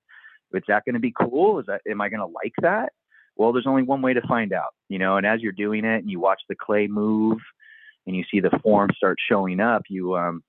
Is 0.52 0.62
that 0.68 0.84
going 0.84 0.94
to 0.94 1.00
be 1.00 1.12
cool? 1.12 1.58
Is 1.58 1.66
that, 1.66 1.80
am 1.88 2.00
I 2.00 2.08
going 2.08 2.20
to 2.20 2.26
like 2.26 2.52
that? 2.62 2.92
Well, 3.36 3.52
there's 3.52 3.66
only 3.66 3.82
one 3.82 4.00
way 4.00 4.14
to 4.14 4.22
find 4.28 4.52
out, 4.52 4.74
you 4.88 4.98
know, 5.00 5.16
and 5.16 5.26
as 5.26 5.40
you're 5.40 5.50
doing 5.50 5.84
it 5.84 5.98
and 5.98 6.10
you 6.10 6.20
watch 6.20 6.40
the 6.48 6.54
clay 6.54 6.86
move 6.86 7.38
and 8.06 8.14
you 8.14 8.22
see 8.30 8.38
the 8.38 8.56
form 8.62 8.90
start 8.96 9.18
showing 9.28 9.58
up, 9.58 9.82
you, 9.88 10.16
um, 10.16 10.44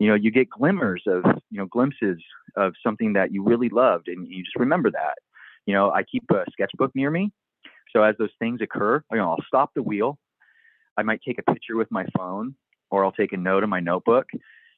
you 0.00 0.08
know, 0.08 0.14
you 0.14 0.32
get 0.32 0.50
glimmers 0.50 1.04
of, 1.06 1.24
you 1.50 1.58
know, 1.58 1.66
glimpses 1.66 2.20
of 2.56 2.72
something 2.82 3.12
that 3.12 3.32
you 3.32 3.44
really 3.44 3.68
loved 3.68 4.08
and 4.08 4.26
you 4.28 4.42
just 4.42 4.56
remember 4.56 4.90
that. 4.90 5.18
You 5.66 5.74
know, 5.74 5.92
I 5.92 6.02
keep 6.02 6.24
a 6.32 6.44
sketchbook 6.50 6.94
near 6.96 7.10
me. 7.10 7.30
So 7.94 8.02
as 8.02 8.16
those 8.18 8.30
things 8.40 8.60
occur, 8.60 9.02
you 9.12 9.18
know, 9.18 9.30
I'll 9.30 9.44
stop 9.46 9.70
the 9.74 9.82
wheel. 9.82 10.18
I 10.96 11.02
might 11.02 11.20
take 11.22 11.38
a 11.38 11.52
picture 11.52 11.76
with 11.76 11.90
my 11.90 12.06
phone 12.16 12.54
or 12.90 13.04
I'll 13.04 13.12
take 13.12 13.32
a 13.32 13.36
note 13.36 13.64
in 13.64 13.70
my 13.70 13.80
notebook 13.80 14.26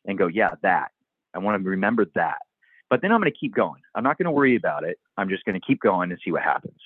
and 0.06 0.18
go, 0.18 0.26
yeah, 0.26 0.50
that. 0.62 0.90
I 1.34 1.38
want 1.38 1.62
to 1.62 1.68
remember 1.68 2.06
that. 2.14 2.38
But 2.90 3.02
then 3.02 3.12
I'm 3.12 3.20
going 3.20 3.30
to 3.30 3.38
keep 3.38 3.54
going. 3.54 3.82
I'm 3.94 4.02
not 4.02 4.16
going 4.16 4.24
to 4.24 4.30
worry 4.30 4.56
about 4.56 4.84
it. 4.84 4.98
I'm 5.16 5.28
just 5.28 5.44
going 5.44 5.60
to 5.60 5.66
keep 5.66 5.80
going 5.80 6.10
and 6.10 6.18
see 6.24 6.32
what 6.32 6.42
happens. 6.42 6.78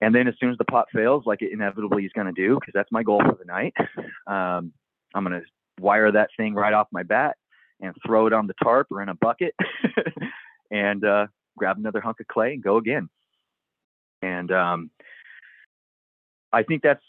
And 0.00 0.14
then 0.14 0.28
as 0.28 0.34
soon 0.40 0.50
as 0.50 0.58
the 0.58 0.64
pot 0.64 0.86
fails, 0.92 1.24
like 1.26 1.42
it 1.42 1.52
inevitably 1.52 2.04
is 2.04 2.12
going 2.14 2.26
to 2.26 2.32
do, 2.32 2.54
because 2.54 2.72
that's 2.74 2.90
my 2.92 3.02
goal 3.02 3.20
for 3.20 3.36
the 3.38 3.44
night, 3.44 3.74
um, 4.26 4.72
I'm 5.14 5.24
going 5.24 5.40
to 5.40 5.42
wire 5.80 6.10
that 6.12 6.30
thing 6.36 6.54
right 6.54 6.72
off 6.72 6.88
my 6.92 7.02
bat 7.02 7.36
and 7.80 7.94
throw 8.04 8.26
it 8.26 8.32
on 8.32 8.46
the 8.46 8.54
tarp 8.62 8.88
or 8.90 9.02
in 9.02 9.08
a 9.08 9.14
bucket 9.14 9.54
and 10.70 11.04
uh, 11.04 11.26
grab 11.56 11.78
another 11.78 12.00
hunk 12.00 12.20
of 12.20 12.26
clay 12.26 12.52
and 12.52 12.62
go 12.62 12.76
again. 12.76 13.08
And 14.22 14.50
um, 14.50 14.90
I 16.52 16.64
think 16.64 16.82
that's 16.82 17.04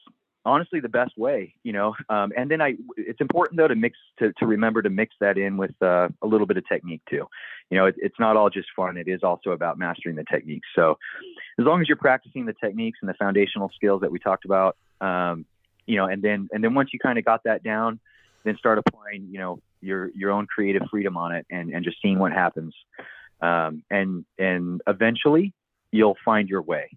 honestly 0.50 0.80
the 0.80 0.90
best 0.90 1.18
way, 1.18 1.54
you 1.64 1.72
know. 1.72 1.96
Um, 2.10 2.32
and 2.36 2.50
then 2.50 2.62
I, 2.62 2.76
it's 2.98 3.22
important 3.22 3.58
though 3.58 3.68
to 3.68 3.76
mix 3.76 3.98
to 4.18 4.34
to 4.40 4.46
remember 4.46 4.82
to 4.82 4.90
mix 4.90 5.16
that 5.20 5.38
in 5.38 5.58
with 5.58 5.80
uh, 5.82 6.10
a 6.22 6.28
little 6.28 6.48
bit 6.48 6.58
of 6.58 6.68
technique 6.68 7.02
too. 7.10 7.28
You 7.70 7.78
know, 7.78 7.86
it, 7.86 7.96
it's 7.98 8.20
not 8.20 8.36
all 8.36 8.50
just 8.50 8.68
fun; 8.76 8.98
it 8.98 9.08
is 9.08 9.24
also 9.24 9.52
about 9.52 9.78
mastering 9.78 10.16
the 10.16 10.24
techniques. 10.24 10.68
So, 10.76 10.98
as 11.60 11.66
long 11.66 11.82
as 11.82 11.88
you're 11.88 11.98
practicing 11.98 12.46
the 12.46 12.54
techniques 12.54 13.00
and 13.02 13.10
the 13.10 13.14
foundational 13.14 13.72
skills 13.76 14.02
that 14.02 14.12
we 14.12 14.18
talked 14.20 14.46
about, 14.46 14.76
um, 15.02 15.46
you 15.86 15.98
know, 15.98 16.06
and 16.06 16.22
then 16.22 16.50
and 16.52 16.64
then 16.64 16.74
once 16.74 16.90
you 16.92 17.00
kind 17.00 17.20
of 17.20 17.26
got 17.26 17.44
that 17.44 17.64
down, 17.64 18.00
then 18.44 18.58
start 18.58 18.80
applying, 18.80 19.28
you 19.30 19.38
know, 19.38 19.60
your 19.82 20.10
your 20.16 20.32
own 20.32 20.48
creative 20.48 20.82
freedom 20.90 21.16
on 21.16 21.34
it, 21.34 21.46
and 21.52 21.72
and 21.72 21.86
just 21.86 21.98
seeing 22.02 22.18
what 22.18 22.32
happens. 22.32 22.74
Um, 23.42 23.84
and 23.92 24.26
and 24.40 24.82
eventually, 24.88 25.54
you'll 25.92 26.18
find 26.26 26.50
your 26.50 26.64
way 26.64 26.90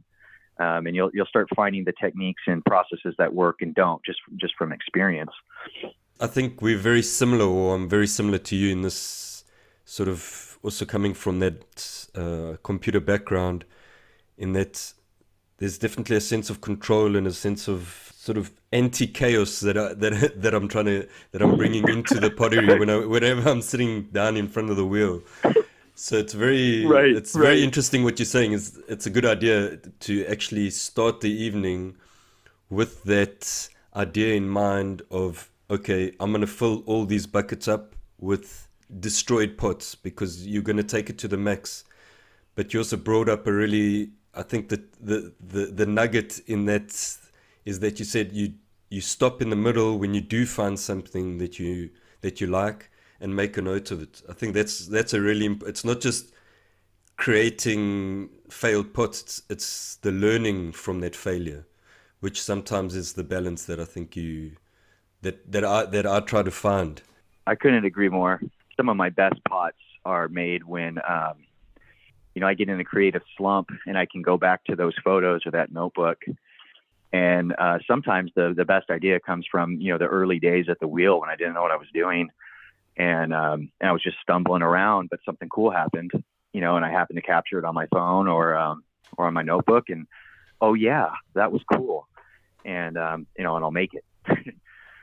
um, 0.63 0.87
and 0.87 0.95
you'll 0.95 1.11
you'll 1.13 1.27
start 1.27 1.49
finding 1.55 1.85
the 1.85 1.95
techniques 2.01 2.43
and 2.47 2.65
processes 2.65 3.15
that 3.19 3.33
work 3.35 3.57
and 3.61 3.75
don't 3.75 4.03
just 4.05 4.21
just 4.37 4.55
from 4.57 4.73
experience. 4.73 5.33
I 6.21 6.27
think 6.27 6.63
we're 6.63 6.79
very 6.79 7.03
similar, 7.03 7.47
or 7.47 7.75
I'm 7.75 7.89
very 7.89 8.07
similar 8.07 8.39
to 8.39 8.57
you 8.57 8.71
in 8.71 8.83
this 8.83 9.45
sort 9.85 10.09
of 10.09 10.59
also 10.63 10.85
coming 10.85 11.15
from 11.15 11.41
that 11.41 12.09
uh, 12.15 12.57
computer 12.63 13.01
background, 13.01 13.65
in 14.39 14.53
that 14.53 14.93
there's 15.59 15.79
definitely 15.79 16.17
a 16.17 16.21
sense 16.21 16.51
of 16.51 16.61
control 16.61 17.17
and 17.17 17.27
a 17.27 17.33
sense 17.33 17.69
of 17.69 18.13
sort 18.17 18.39
of 18.39 18.53
anti 18.71 19.09
chaos 19.09 19.61
that 19.61 19.77
I, 19.77 19.95
that 19.95 20.35
that 20.43 20.55
I'm 20.55 20.69
trying 20.69 20.87
to 20.87 21.09
that 21.33 21.43
I'm 21.43 21.57
bringing 21.57 21.89
into 21.89 22.21
the 22.21 22.31
pottery 22.31 22.79
when 22.79 22.91
I, 22.91 22.99
whenever 23.05 23.49
I'm 23.51 23.63
sitting 23.63 24.05
down 24.13 24.37
in 24.37 24.49
front 24.49 24.71
of 24.71 24.77
the 24.77 24.87
wheel. 24.87 25.23
So 25.95 26.17
it's 26.17 26.33
very 26.33 26.87
right, 26.87 27.11
it's 27.11 27.35
right. 27.35 27.43
very 27.43 27.63
interesting 27.63 28.03
what 28.03 28.19
you're 28.19 28.27
saying 28.27 28.53
is 28.53 28.81
it's 28.89 29.07
a 29.07 29.11
good 29.11 29.27
idea 29.27 29.77
to 29.77 30.27
actually 30.27 30.71
start 30.71 31.21
the 31.21 31.31
evening 31.31 31.97
with 32.71 33.03
that 33.05 33.69
idea 33.95 34.35
in 34.35 34.49
mind 34.49 35.03
of 35.11 35.51
okay, 35.71 36.13
I'm 36.21 36.31
going 36.31 36.43
to 36.43 36.47
fill 36.47 36.83
all 36.87 37.05
these 37.07 37.27
buckets 37.27 37.69
up 37.69 37.95
with 38.19 38.69
destroyed 39.01 39.57
pots 39.57 39.95
because 39.95 40.47
you're 40.47 40.63
going 40.63 40.77
to 40.77 40.83
take 40.83 41.09
it 41.09 41.19
to 41.19 41.29
the 41.29 41.39
max. 41.39 41.85
But 42.55 42.75
you 42.75 42.81
also 42.81 42.97
brought 42.97 43.29
up 43.29 43.47
a 43.47 43.53
really 43.53 44.11
I 44.35 44.43
think 44.43 44.71
that 44.71 44.93
the, 45.05 45.33
the 45.41 45.67
the 45.67 45.87
nugget 45.87 46.41
in 46.47 46.65
that 46.67 46.91
is 47.65 47.81
that 47.81 47.99
you 47.99 48.05
said 48.05 48.33
you 48.33 48.55
you 48.89 49.01
stop 49.01 49.43
in 49.43 49.51
the 49.51 49.57
middle 49.57 49.99
when 49.99 50.15
you 50.15 50.21
do 50.21 50.47
find 50.47 50.79
something 50.79 51.39
that 51.39 51.59
you 51.59 51.91
that 52.23 52.41
you 52.41 52.47
like 52.47 52.91
and 53.23 53.35
make 53.37 53.57
a 53.57 53.63
note 53.63 53.91
of 53.93 54.03
it. 54.03 54.21
I 54.29 54.33
think 54.35 54.53
that's 54.53 54.87
that's 54.89 55.15
a 55.15 55.21
really 55.21 55.47
imp- 55.47 55.63
it's 55.63 55.85
not 55.85 56.01
just 56.01 56.33
creating 57.17 58.29
failed 58.51 58.93
pots. 58.93 59.23
It's, 59.23 59.43
it's 59.49 59.97
the 59.97 60.11
learning 60.11 60.73
from 60.73 61.01
that 61.01 61.15
failure, 61.15 61.65
which 62.21 62.43
sometimes 62.43 62.97
is 62.97 63.13
the 63.13 63.23
balance 63.23 63.65
that 63.67 63.79
I 63.79 63.85
think 63.85 64.17
you 64.17 64.57
that 65.23 65.51
that 65.53 65.65
I 65.65 65.87
that 65.87 66.05
I 66.05 66.21
try 66.21 66.43
to 66.43 66.51
find. 66.51 67.01
I 67.47 67.55
couldn't 67.55 67.85
agree 67.85 68.09
more. 68.09 68.41
Some 68.77 68.89
of 68.89 68.97
my 68.97 69.09
best 69.09 69.43
pots 69.49 69.79
are 70.05 70.29
made 70.29 70.65
when 70.65 70.99
um, 71.09 71.37
you 72.35 72.41
know 72.41 72.49
I 72.49 72.55
get 72.55 72.69
in 72.69 72.81
a 72.81 72.85
creative 72.85 73.23
slump 73.37 73.71
and 73.87 73.97
I 73.97 74.07
can 74.07 74.23
go 74.23 74.37
back 74.37 74.65
to 74.65 74.75
those 74.75 74.95
photos 75.05 75.47
or 75.47 75.53
that 75.53 75.73
notebook. 75.73 76.19
And 77.13 77.55
uh, 77.57 77.79
sometimes 77.87 78.33
the 78.35 78.53
the 78.57 78.65
best 78.65 78.91
idea 78.91 79.21
comes 79.21 79.47
from 79.49 79.81
you 79.81 79.93
know 79.93 79.99
the 79.99 80.07
early 80.07 80.41
days 80.41 80.67
at 80.69 80.81
the 80.81 80.89
wheel 80.89 81.21
when 81.21 81.31
I 81.31 81.37
didn't 81.37 81.55
know 81.55 81.63
what 81.63 81.71
I 81.71 81.77
was 81.77 81.89
doing 81.95 82.29
and 82.97 83.33
um, 83.33 83.71
and 83.81 83.89
I 83.89 83.93
was 83.93 84.03
just 84.03 84.19
stumbling 84.23 84.63
around, 84.63 85.11
but 85.11 85.21
something 85.25 85.49
cool 85.49 85.71
happened, 85.71 86.11
you 86.53 86.61
know, 86.61 86.77
and 86.77 86.85
I 86.85 86.91
happened 86.91 87.17
to 87.17 87.23
capture 87.23 87.59
it 87.59 87.65
on 87.65 87.75
my 87.75 87.87
phone 87.87 88.29
or 88.29 88.57
um, 88.57 88.85
or 89.17 89.27
on 89.27 89.35
my 89.35 89.43
notebook, 89.43 89.89
and 89.89 90.07
oh 90.61 90.75
yeah, 90.75 91.11
that 91.35 91.53
was 91.53 91.63
cool, 91.73 92.07
and 92.65 92.99
um, 92.99 93.27
you 93.37 93.45
know, 93.45 93.57
and 93.57 93.65
I'll 93.65 93.71
make 93.71 93.95
it, 93.95 94.05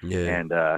yeah, 0.03 0.39
and 0.39 0.51
uh, 0.51 0.77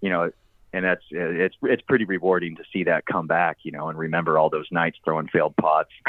you 0.00 0.10
know, 0.10 0.30
and 0.72 0.84
that's 0.84 1.04
it's 1.10 1.56
it's 1.62 1.82
pretty 1.82 2.04
rewarding 2.04 2.56
to 2.56 2.62
see 2.72 2.84
that 2.84 3.06
come 3.06 3.26
back, 3.26 3.58
you 3.62 3.72
know, 3.72 3.88
and 3.88 3.98
remember 3.98 4.38
all 4.38 4.50
those 4.50 4.68
nights 4.70 4.98
throwing 5.04 5.28
failed 5.28 5.56
pots. 5.56 5.90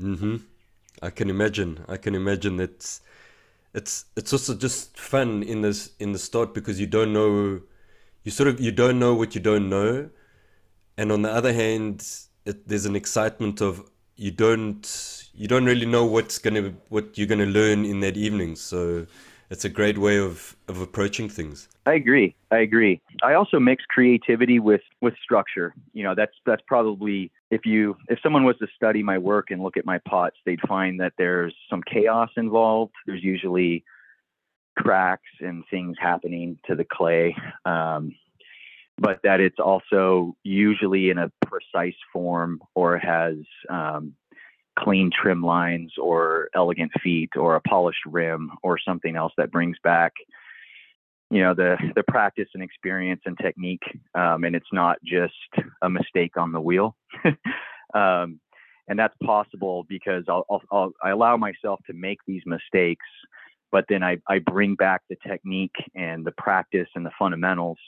mm-hmm. 0.00 0.36
I 1.02 1.10
can 1.10 1.30
imagine. 1.30 1.84
I 1.88 1.96
can 1.96 2.14
imagine 2.14 2.56
that. 2.56 3.00
It's 3.72 4.04
it's 4.16 4.32
also 4.32 4.54
just 4.56 4.98
fun 4.98 5.44
in 5.44 5.62
this 5.62 5.90
in 6.00 6.12
the 6.12 6.18
start 6.18 6.54
because 6.54 6.80
you 6.80 6.88
don't 6.88 7.12
know 7.12 7.60
you 8.24 8.30
sort 8.30 8.48
of 8.48 8.60
you 8.60 8.72
don't 8.72 8.98
know 8.98 9.14
what 9.14 9.34
you 9.34 9.40
don't 9.40 9.68
know, 9.68 10.10
and 10.96 11.10
on 11.12 11.22
the 11.22 11.30
other 11.30 11.52
hand, 11.52 12.06
it, 12.44 12.68
there's 12.68 12.86
an 12.86 12.96
excitement 12.96 13.60
of 13.60 13.90
you 14.16 14.30
don't 14.30 15.28
you 15.34 15.48
don't 15.48 15.64
really 15.64 15.86
know 15.86 16.04
what's 16.04 16.38
gonna 16.38 16.74
what 16.88 17.16
you're 17.16 17.26
gonna 17.26 17.46
learn 17.46 17.84
in 17.84 18.00
that 18.00 18.16
evening. 18.16 18.56
So 18.56 19.06
it's 19.48 19.64
a 19.64 19.68
great 19.68 19.98
way 19.98 20.18
of 20.18 20.56
of 20.68 20.80
approaching 20.80 21.28
things. 21.28 21.68
I 21.86 21.94
agree. 21.94 22.36
I 22.50 22.58
agree. 22.58 23.00
I 23.22 23.34
also 23.34 23.58
mix 23.58 23.84
creativity 23.86 24.58
with 24.58 24.82
with 25.00 25.14
structure. 25.22 25.74
You 25.92 26.04
know, 26.04 26.14
that's 26.14 26.34
that's 26.46 26.62
probably 26.66 27.32
if 27.50 27.64
you 27.64 27.96
if 28.08 28.18
someone 28.22 28.44
was 28.44 28.56
to 28.58 28.68
study 28.76 29.02
my 29.02 29.18
work 29.18 29.50
and 29.50 29.62
look 29.62 29.76
at 29.76 29.86
my 29.86 29.98
pots, 29.98 30.36
they'd 30.44 30.60
find 30.68 31.00
that 31.00 31.14
there's 31.18 31.54
some 31.68 31.82
chaos 31.82 32.30
involved. 32.36 32.92
There's 33.06 33.24
usually 33.24 33.84
cracks 34.82 35.30
and 35.40 35.64
things 35.70 35.96
happening 36.00 36.58
to 36.66 36.74
the 36.74 36.84
clay, 36.90 37.36
um, 37.64 38.14
but 38.98 39.20
that 39.22 39.40
it's 39.40 39.58
also 39.58 40.34
usually 40.42 41.10
in 41.10 41.18
a 41.18 41.30
precise 41.46 41.94
form 42.12 42.60
or 42.74 42.98
has 42.98 43.36
um, 43.68 44.14
clean 44.78 45.10
trim 45.10 45.42
lines 45.42 45.92
or 46.00 46.48
elegant 46.54 46.92
feet 47.02 47.30
or 47.36 47.56
a 47.56 47.60
polished 47.60 48.04
rim 48.06 48.50
or 48.62 48.78
something 48.78 49.16
else 49.16 49.32
that 49.36 49.50
brings 49.50 49.76
back 49.82 50.12
you 51.30 51.40
know 51.40 51.54
the 51.54 51.76
the 51.94 52.02
practice 52.08 52.48
and 52.54 52.62
experience 52.62 53.20
and 53.24 53.38
technique 53.38 53.82
um, 54.14 54.42
and 54.44 54.56
it's 54.56 54.72
not 54.72 54.98
just 55.04 55.34
a 55.82 55.88
mistake 55.88 56.36
on 56.36 56.52
the 56.52 56.60
wheel. 56.60 56.96
Um, 57.94 58.40
and 58.88 58.98
that's 58.98 59.14
possible 59.22 59.84
because 59.88 60.24
I'll, 60.28 60.44
I'll, 60.50 60.62
I'll, 60.70 60.92
i 61.02 61.10
allow 61.10 61.36
myself 61.36 61.80
to 61.86 61.92
make 61.92 62.18
these 62.26 62.42
mistakes 62.46 63.06
but 63.72 63.84
then 63.88 64.02
I, 64.02 64.18
I 64.28 64.38
bring 64.38 64.74
back 64.74 65.02
the 65.08 65.16
technique 65.26 65.74
and 65.94 66.24
the 66.24 66.32
practice 66.32 66.88
and 66.94 67.04
the 67.04 67.10
fundamentals 67.18 67.78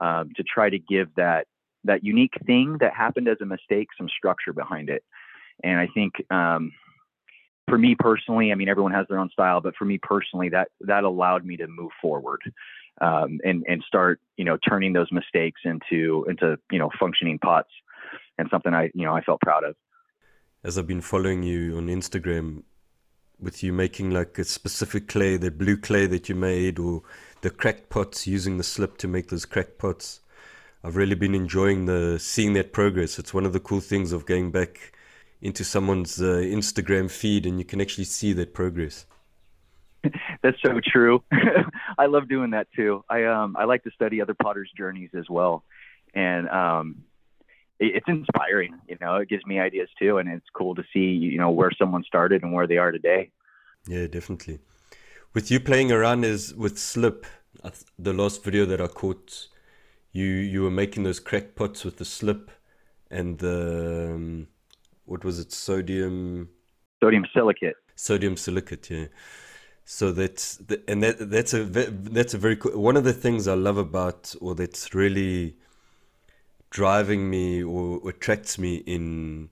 um, 0.00 0.30
to 0.36 0.42
try 0.42 0.70
to 0.70 0.78
give 0.78 1.08
that 1.16 1.46
that 1.84 2.04
unique 2.04 2.34
thing 2.44 2.78
that 2.80 2.92
happened 2.94 3.28
as 3.28 3.38
a 3.40 3.46
mistake 3.46 3.88
some 3.96 4.08
structure 4.08 4.52
behind 4.52 4.90
it 4.90 5.04
and 5.62 5.78
i 5.78 5.86
think 5.94 6.12
um, 6.30 6.72
for 7.68 7.78
me 7.78 7.94
personally 7.98 8.50
i 8.50 8.54
mean 8.54 8.68
everyone 8.68 8.92
has 8.92 9.06
their 9.08 9.18
own 9.18 9.30
style 9.30 9.60
but 9.60 9.74
for 9.76 9.84
me 9.84 9.98
personally 10.02 10.48
that 10.48 10.68
that 10.80 11.04
allowed 11.04 11.44
me 11.44 11.56
to 11.56 11.66
move 11.68 11.92
forward 12.02 12.40
um, 13.00 13.38
and 13.44 13.64
and 13.68 13.82
start 13.86 14.20
you 14.36 14.44
know 14.44 14.58
turning 14.68 14.92
those 14.92 15.10
mistakes 15.12 15.60
into 15.64 16.26
into 16.28 16.58
you 16.70 16.78
know 16.78 16.90
functioning 16.98 17.38
pots 17.38 17.70
and 18.38 18.48
something 18.50 18.72
I 18.74 18.90
you 18.94 19.04
know 19.04 19.14
I 19.14 19.22
felt 19.22 19.40
proud 19.40 19.64
of. 19.64 19.74
As 20.64 20.76
I've 20.78 20.86
been 20.86 21.00
following 21.00 21.42
you 21.42 21.76
on 21.76 21.86
Instagram, 21.86 22.62
with 23.40 23.62
you 23.62 23.72
making 23.72 24.10
like 24.10 24.38
a 24.38 24.44
specific 24.44 25.08
clay, 25.08 25.36
the 25.36 25.50
blue 25.50 25.76
clay 25.76 26.06
that 26.06 26.28
you 26.28 26.34
made, 26.34 26.78
or 26.78 27.02
the 27.42 27.50
cracked 27.50 27.88
pots 27.88 28.26
using 28.26 28.56
the 28.56 28.64
slip 28.64 28.98
to 28.98 29.08
make 29.08 29.28
those 29.28 29.44
cracked 29.44 29.78
pots. 29.78 30.20
I've 30.82 30.96
really 30.96 31.14
been 31.14 31.34
enjoying 31.34 31.86
the 31.86 32.18
seeing 32.18 32.52
that 32.54 32.72
progress. 32.72 33.18
It's 33.18 33.34
one 33.34 33.46
of 33.46 33.52
the 33.52 33.60
cool 33.60 33.80
things 33.80 34.12
of 34.12 34.26
going 34.26 34.50
back 34.50 34.92
into 35.40 35.64
someone's 35.64 36.20
uh, 36.20 36.42
Instagram 36.42 37.10
feed 37.10 37.46
and 37.46 37.58
you 37.58 37.64
can 37.64 37.80
actually 37.80 38.04
see 38.04 38.32
that 38.34 38.54
progress. 38.54 39.06
That's 40.42 40.56
so 40.64 40.80
true. 40.84 41.22
I 41.98 42.06
love 42.06 42.28
doing 42.28 42.50
that 42.50 42.68
too. 42.74 43.04
I 43.08 43.24
um 43.24 43.56
I 43.58 43.64
like 43.64 43.82
to 43.84 43.90
study 43.90 44.20
other 44.20 44.34
potters' 44.34 44.70
journeys 44.76 45.10
as 45.14 45.28
well, 45.28 45.64
and 46.14 46.48
um 46.48 47.02
it's 47.80 48.08
inspiring. 48.08 48.74
You 48.88 48.96
know, 49.00 49.16
it 49.16 49.28
gives 49.28 49.44
me 49.46 49.58
ideas 49.60 49.88
too, 49.98 50.18
and 50.18 50.28
it's 50.28 50.46
cool 50.52 50.74
to 50.74 50.82
see 50.92 51.00
you 51.00 51.38
know 51.38 51.50
where 51.50 51.70
someone 51.78 52.04
started 52.04 52.42
and 52.42 52.52
where 52.52 52.66
they 52.66 52.78
are 52.78 52.92
today. 52.92 53.30
Yeah, 53.86 54.06
definitely. 54.06 54.60
With 55.34 55.50
you 55.50 55.60
playing 55.60 55.92
around 55.92 56.24
is 56.24 56.54
with 56.54 56.78
slip. 56.78 57.26
The 57.98 58.12
last 58.12 58.44
video 58.44 58.64
that 58.66 58.80
I 58.80 58.86
caught, 58.86 59.48
you 60.12 60.24
you 60.24 60.62
were 60.62 60.70
making 60.70 61.04
those 61.04 61.20
crack 61.20 61.54
pots 61.54 61.84
with 61.84 61.96
the 61.98 62.04
slip 62.04 62.50
and 63.10 63.38
the 63.38 64.12
um, 64.14 64.48
what 65.04 65.24
was 65.24 65.38
it? 65.38 65.52
Sodium. 65.52 66.48
Sodium 67.02 67.26
silicate. 67.34 67.76
Sodium 67.94 68.36
silicate. 68.36 68.90
Yeah. 68.90 69.06
So 69.84 70.12
that's 70.12 70.56
the, 70.56 70.82
and 70.86 71.02
that 71.02 71.30
that's 71.30 71.54
a 71.54 71.64
that's 71.64 72.34
a 72.34 72.38
very 72.38 72.56
cool, 72.56 72.78
one 72.78 72.96
of 72.96 73.04
the 73.04 73.12
things 73.14 73.48
I 73.48 73.54
love 73.54 73.78
about 73.78 74.34
or 74.40 74.54
that's 74.54 74.94
really 74.94 75.56
driving 76.70 77.30
me 77.30 77.62
or 77.62 78.08
attracts 78.08 78.58
me 78.58 78.76
in 78.76 79.50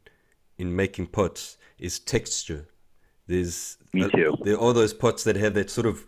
in 0.59 0.75
making 0.75 1.07
pots 1.07 1.59
is 1.79 1.99
texture. 1.99 2.67
There's 3.27 3.79
me 3.93 4.09
too. 4.11 4.37
there 4.43 4.59
are 4.59 4.73
those 4.73 4.95
pots 4.95 5.25
that 5.25 5.37
have 5.37 5.55
that 5.55 5.71
sort 5.71 5.87
of 5.87 6.07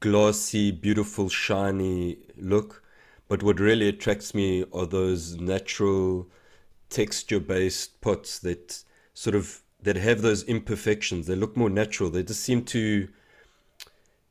glossy, 0.00 0.70
beautiful, 0.70 1.28
shiny 1.28 2.18
look, 2.38 2.82
but 3.28 3.42
what 3.42 3.60
really 3.60 3.88
attracts 3.88 4.34
me 4.34 4.64
are 4.72 4.86
those 4.86 5.36
natural 5.36 6.28
texture 6.88 7.40
based 7.40 8.00
pots 8.00 8.38
that 8.40 8.82
sort 9.14 9.36
of 9.36 9.62
that 9.82 9.96
have 9.96 10.22
those 10.22 10.42
imperfections. 10.44 11.26
They 11.26 11.36
look 11.36 11.56
more 11.56 11.70
natural. 11.70 12.10
They 12.10 12.22
just 12.22 12.40
seem 12.40 12.64
to 12.66 13.08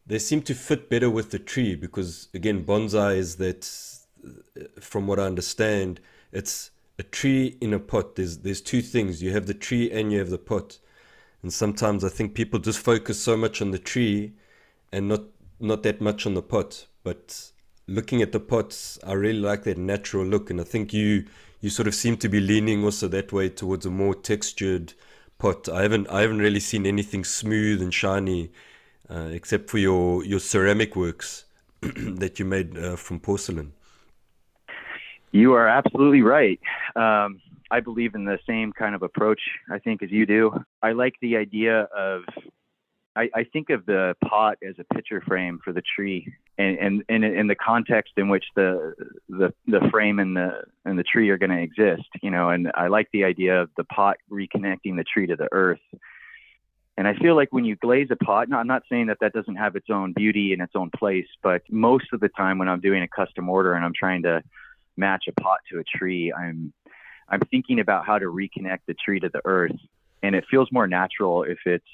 they 0.10 0.20
seem 0.20 0.42
to 0.42 0.56
fit 0.56 0.90
better 0.90 1.10
with 1.10 1.32
the 1.32 1.40
tree 1.40 1.76
because 1.76 2.28
again 2.34 2.66
bonsai 2.66 3.16
is 3.16 3.36
that 3.38 3.70
uh, 4.26 4.64
from 4.82 5.08
what 5.08 5.20
i 5.20 5.24
understand 5.24 6.02
it's 6.32 6.72
a 6.98 7.04
tree 7.04 7.58
in 7.62 7.74
a 7.74 7.80
pot. 7.80 8.16
There's 8.16 8.40
there's 8.40 8.62
two 8.62 8.82
things. 8.82 9.24
You 9.24 9.32
have 9.32 9.48
the 9.48 9.54
tree 9.54 9.90
and 9.90 10.12
you 10.12 10.20
have 10.20 10.30
the 10.30 10.38
pot. 10.38 10.80
And 11.42 11.54
sometimes 11.54 12.04
i 12.04 12.10
think 12.10 12.34
people 12.34 12.60
just 12.60 12.80
focus 12.80 13.22
so 13.22 13.38
much 13.38 13.62
on 13.62 13.72
the 13.72 13.80
tree 13.80 14.34
and 14.92 15.08
not 15.08 15.24
not 15.60 15.84
that 15.84 16.02
much 16.02 16.26
on 16.26 16.34
the 16.34 16.42
pot. 16.42 16.88
But 17.04 17.52
looking 17.88 18.22
at 18.22 18.32
the 18.32 18.40
pots 18.40 19.00
i 19.04 19.14
really 19.14 19.40
like 19.40 19.64
that 19.64 19.78
natural 19.78 20.26
look. 20.26 20.50
And 20.50 20.60
i 20.60 20.66
think 20.66 20.94
you 20.94 21.26
you 21.62 21.70
sort 21.70 21.88
of 21.88 21.96
seem 21.96 22.18
to 22.18 22.30
be 22.30 22.40
leaning 22.40 22.84
also 22.84 23.08
that 23.08 23.32
way 23.32 23.50
towards 23.50 23.86
a 23.86 23.90
more 23.90 24.16
textured 24.16 24.94
pot. 25.38 25.70
I 25.70 25.82
haven't 25.84 26.10
i 26.10 26.22
haven't 26.22 26.40
really 26.40 26.60
seen 26.60 26.86
anything 26.86 27.24
smooth 27.24 27.82
and 27.82 27.94
shiny 27.94 28.52
uh, 29.10 29.30
except 29.32 29.70
for 29.70 29.78
your 29.78 30.24
your 30.26 30.40
ceramic 30.40 30.96
works 30.96 31.46
that 31.82 32.40
you 32.40 32.46
made 32.46 32.78
uh, 32.78 32.96
from 32.96 33.20
porcelain. 33.20 33.74
You 35.32 35.54
are 35.54 35.68
absolutely 35.68 36.22
right. 36.22 36.60
Um, 36.96 37.42
I 37.72 37.82
believe 37.82 38.16
in 38.16 38.26
the 38.26 38.40
same 38.48 38.74
kind 38.74 38.96
of 38.96 39.04
approach, 39.04 39.42
I 39.70 39.80
think, 39.80 40.02
as 40.02 40.12
you 40.12 40.26
do. 40.26 40.52
I 40.82 40.94
like 40.94 41.14
the 41.22 41.38
idea 41.38 41.82
of, 41.96 42.24
I, 43.16 43.30
I 43.36 43.44
think 43.44 43.70
of 43.70 43.86
the 43.86 44.16
pot 44.28 44.58
as 44.68 44.76
a 44.80 44.94
picture 44.94 45.22
frame 45.22 45.60
for 45.64 45.72
the 45.72 45.84
tree, 45.96 46.34
and 46.58 46.78
and, 46.80 47.04
and 47.10 47.24
in 47.24 47.48
the 47.48 47.56
context 47.56 48.14
in 48.18 48.30
which 48.30 48.46
the 48.56 48.96
the 49.28 49.54
the 49.68 49.82
frame 49.92 50.20
and 50.20 50.36
the 50.36 50.64
and 50.86 50.98
the 50.98 51.04
tree 51.04 51.30
are 51.30 51.38
going 51.38 51.52
to 51.52 51.62
exist, 51.62 52.10
you 52.24 52.32
know. 52.32 52.50
And 52.50 52.72
I 52.74 52.88
like 52.88 53.10
the 53.14 53.24
idea 53.24 53.62
of 53.62 53.70
the 53.78 53.84
pot 53.84 54.18
reconnecting 54.32 54.96
the 54.96 55.04
tree 55.04 55.28
to 55.28 55.36
the 55.36 55.50
earth 55.52 55.80
and 57.00 57.08
I 57.08 57.14
feel 57.14 57.34
like 57.34 57.54
when 57.54 57.64
you 57.64 57.78
glaze 57.78 58.10
a 58.12 58.18
pot, 58.18 58.50
now 58.50 58.60
I'm 58.60 58.68
not 58.68 58.84
saying 58.90 59.08
that 59.08 59.20
that 59.22 59.32
doesn't 59.32 59.56
have 59.56 59.78
its 59.78 59.90
own 59.90 60.12
beauty 60.12 60.52
and 60.52 60.62
its 60.62 60.74
own 60.76 60.92
place, 60.94 61.28
but 61.42 61.62
most 61.70 62.08
of 62.12 62.20
the 62.20 62.28
time 62.28 62.58
when 62.58 62.68
I'm 62.68 62.82
doing 62.82 63.02
a 63.02 63.08
custom 63.08 63.48
order 63.48 63.72
and 63.74 63.86
I'm 63.86 63.94
trying 63.98 64.24
to 64.24 64.44
match 65.00 65.26
a 65.28 65.42
pot 65.42 65.60
to 65.72 65.80
a 65.80 65.84
tree, 65.84 66.32
I'm 66.32 66.74
I'm 67.28 67.42
thinking 67.52 67.80
about 67.80 68.06
how 68.06 68.18
to 68.18 68.26
reconnect 68.26 68.80
the 68.88 68.96
tree 68.96 69.20
to 69.20 69.30
the 69.30 69.42
earth, 69.46 69.78
and 70.22 70.36
it 70.36 70.46
feels 70.50 70.70
more 70.72 70.88
natural 70.88 71.44
if 71.44 71.60
it's 71.66 71.86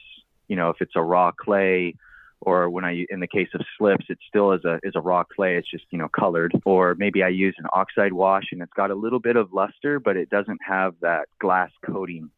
you 0.48 0.56
know 0.56 0.70
if 0.70 0.78
it's 0.82 0.96
a 0.96 1.02
raw 1.02 1.32
clay 1.32 1.96
or 2.42 2.70
when 2.70 2.86
I 2.86 3.06
in 3.10 3.20
the 3.20 3.28
case 3.28 3.50
of 3.54 3.62
slips, 3.78 4.06
it 4.10 4.20
still 4.28 4.52
is 4.52 4.64
a 4.66 4.80
is 4.84 4.94
a 4.96 5.02
raw 5.02 5.24
clay. 5.24 5.58
It's 5.58 5.70
just 5.70 5.86
you 5.92 5.98
know 5.98 6.08
colored. 6.08 6.54
Or 6.66 6.96
maybe 6.98 7.24
I 7.24 7.30
use 7.30 7.56
an 7.58 7.66
oxide 7.74 8.14
wash 8.14 8.46
and 8.52 8.62
it's 8.62 8.74
got 8.74 8.92
a 8.92 8.96
little 8.96 9.20
bit 9.20 9.36
of 9.36 9.54
luster, 9.54 10.00
but 10.00 10.18
it 10.18 10.30
doesn't 10.30 10.60
have 10.66 10.96
that 11.02 11.28
glass 11.40 11.72
coating, 11.86 12.30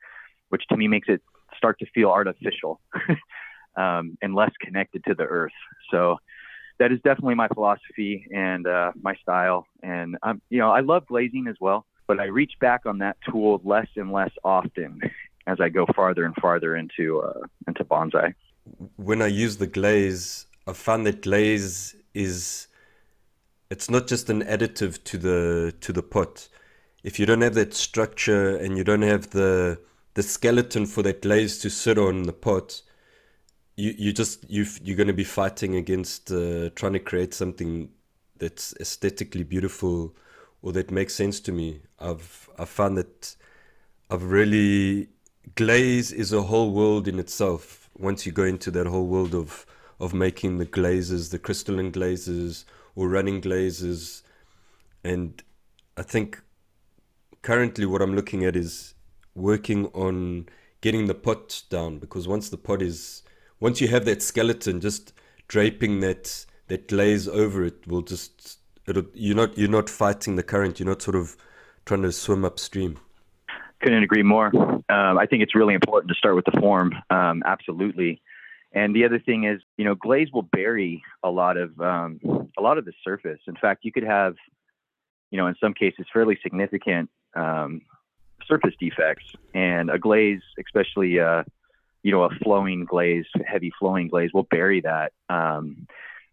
which 0.50 0.64
to 0.70 0.78
me 0.78 0.88
makes 0.88 1.10
it 1.10 1.22
start 1.56 1.80
to 1.80 1.86
feel 1.94 2.10
artificial 2.10 2.80
um, 3.76 4.18
and 4.22 4.36
less 4.36 4.52
connected 4.62 5.04
to 5.06 5.16
the 5.16 5.24
earth. 5.24 5.52
So 5.92 6.18
that 6.80 6.92
is 6.92 7.00
definitely 7.04 7.36
my 7.36 7.48
philosophy 7.50 8.28
and 8.34 8.68
uh, 8.68 8.92
my 9.02 9.16
style. 9.16 9.68
And 9.84 10.18
um, 10.24 10.42
you 10.50 10.60
know, 10.60 10.72
I 10.72 10.82
love 10.82 11.06
glazing 11.08 11.48
as 11.48 11.56
well, 11.60 11.86
but 12.08 12.20
I 12.20 12.26
reach 12.26 12.54
back 12.60 12.86
on 12.86 13.00
that 13.00 13.18
tool 13.30 13.62
less 13.64 13.88
and 13.96 14.12
less 14.12 14.32
often 14.44 15.02
as 15.48 15.60
I 15.60 15.70
go 15.70 15.86
farther 15.96 16.26
and 16.26 16.36
farther 16.36 16.76
into 16.76 17.22
uh, 17.22 17.42
into 17.68 17.84
bonsai. 17.84 18.34
When 18.98 19.22
I 19.22 19.28
use 19.28 19.58
the 19.58 19.68
glaze, 19.68 20.46
I 20.68 20.74
found 20.74 21.06
that 21.06 21.22
glaze 21.22 21.96
is 22.14 22.68
it's 23.70 23.90
not 23.90 24.08
just 24.08 24.30
an 24.30 24.44
additive 24.44 25.04
to 25.06 25.18
the 25.18 25.74
to 25.82 25.94
the 25.94 26.04
pot. 26.04 26.48
If 27.04 27.20
you 27.20 27.26
don't 27.26 27.42
have 27.42 27.56
that 27.56 27.74
structure 27.74 28.58
and 28.58 28.78
you 28.78 28.84
don't 28.84 29.02
have 29.02 29.30
the 29.32 29.80
the 30.16 30.24
skeleton 30.24 30.86
for 30.86 31.04
that 31.04 31.22
glaze 31.22 31.60
to 31.60 31.70
sit 31.70 31.98
on 31.98 32.24
the 32.24 32.34
pot, 32.34 32.82
you 33.78 33.94
you 33.98 34.12
just 34.12 34.50
you 34.50 34.66
you're 34.84 34.98
going 34.98 35.08
to 35.08 35.14
be 35.14 35.24
fighting 35.24 35.76
against 35.76 36.32
uh, 36.32 36.70
trying 36.76 36.94
to 36.94 37.00
create 37.00 37.34
something 37.34 37.90
that's 38.38 38.74
aesthetically 38.80 39.44
beautiful 39.44 40.16
or 40.62 40.72
that 40.74 40.92
makes 40.92 41.14
sense 41.16 41.40
to 41.40 41.52
me. 41.52 41.82
I've 42.00 42.50
I 42.58 42.66
found 42.66 42.98
that 42.98 43.36
I've 44.10 44.24
really 44.24 45.10
glaze 45.56 46.12
is 46.12 46.34
a 46.34 46.42
whole 46.42 46.72
world 46.72 47.08
in 47.08 47.20
itself. 47.20 47.90
Once 47.98 48.26
you 48.26 48.32
go 48.32 48.44
into 48.44 48.72
that 48.72 48.88
whole 48.88 49.08
world 49.08 49.36
of 49.36 49.66
of 50.00 50.14
making 50.14 50.58
the 50.58 50.66
glazes, 50.66 51.30
the 51.30 51.40
crystalline 51.40 51.92
glazes 51.92 52.66
or 52.96 53.08
running 53.08 53.42
glazes, 53.42 54.24
and 55.04 55.44
I 55.96 56.02
think 56.02 56.42
currently 57.44 57.86
what 57.86 58.02
I'm 58.02 58.16
looking 58.16 58.44
at 58.44 58.56
is 58.56 58.96
working 59.36 59.86
on 59.88 60.50
getting 60.82 61.06
the 61.06 61.14
pot 61.14 61.62
down 61.70 62.00
because 62.00 62.28
once 62.28 62.50
the 62.50 62.58
pot 62.58 62.82
is 62.82 63.24
once 63.60 63.82
you 63.82 63.88
have 63.88 64.06
that 64.06 64.22
skeleton 64.22 64.80
just 64.80 65.14
draping 65.48 66.00
that 66.02 66.46
that 66.68 66.88
glaze 66.88 67.28
over 67.28 67.64
it 67.64 67.88
will 67.88 68.02
just 68.02 68.60
it'll 68.88 69.06
you're 69.14 69.36
not 69.36 69.58
you're 69.58 69.70
not 69.70 69.90
fighting 69.90 70.36
the 70.36 70.44
current. 70.44 70.80
You're 70.80 70.90
not 70.90 71.02
sort 71.02 71.16
of 71.16 71.38
trying 71.86 72.02
to 72.02 72.12
swim 72.12 72.44
upstream. 72.44 72.98
Couldn't 73.82 74.04
agree 74.04 74.24
more. 74.24 74.48
Um, 74.90 75.18
i 75.18 75.26
think 75.26 75.44
it's 75.44 75.54
really 75.54 75.74
important 75.74 76.10
to 76.10 76.16
start 76.16 76.36
with 76.36 76.46
the 76.46 76.60
form 76.60 76.94
um, 77.10 77.44
absolutely. 77.46 78.22
And 78.74 78.96
the 78.96 79.06
other 79.06 79.18
thing 79.20 79.46
is, 79.46 79.62
you 79.78 79.86
know, 79.86 79.96
glaze 79.96 80.30
will 80.32 80.44
bury 80.44 81.02
a 81.24 81.30
lot 81.30 81.58
of 81.58 81.80
um, 81.80 82.20
a 82.58 82.62
lot 82.62 82.78
of 82.78 82.86
the 82.86 82.94
surface. 83.04 83.40
In 83.48 83.56
fact, 83.56 83.86
you 83.86 83.92
could 83.92 84.04
have, 84.04 84.36
you 85.32 85.38
know, 85.38 85.48
in 85.48 85.56
some 85.60 85.74
cases, 85.74 86.06
fairly 86.12 86.38
significant 86.44 87.10
um, 87.36 87.82
surface 88.46 88.74
defects, 88.80 89.26
and 89.54 89.90
a 89.90 89.98
glaze, 89.98 90.42
especially, 90.60 91.20
uh, 91.20 91.44
you 92.08 92.14
know, 92.14 92.24
a 92.24 92.30
flowing 92.42 92.86
glaze, 92.86 93.26
heavy 93.46 93.70
flowing 93.78 94.08
glaze, 94.08 94.30
we'll 94.34 94.48
bury 94.50 94.80
that. 94.80 95.12
Um, 95.28 95.88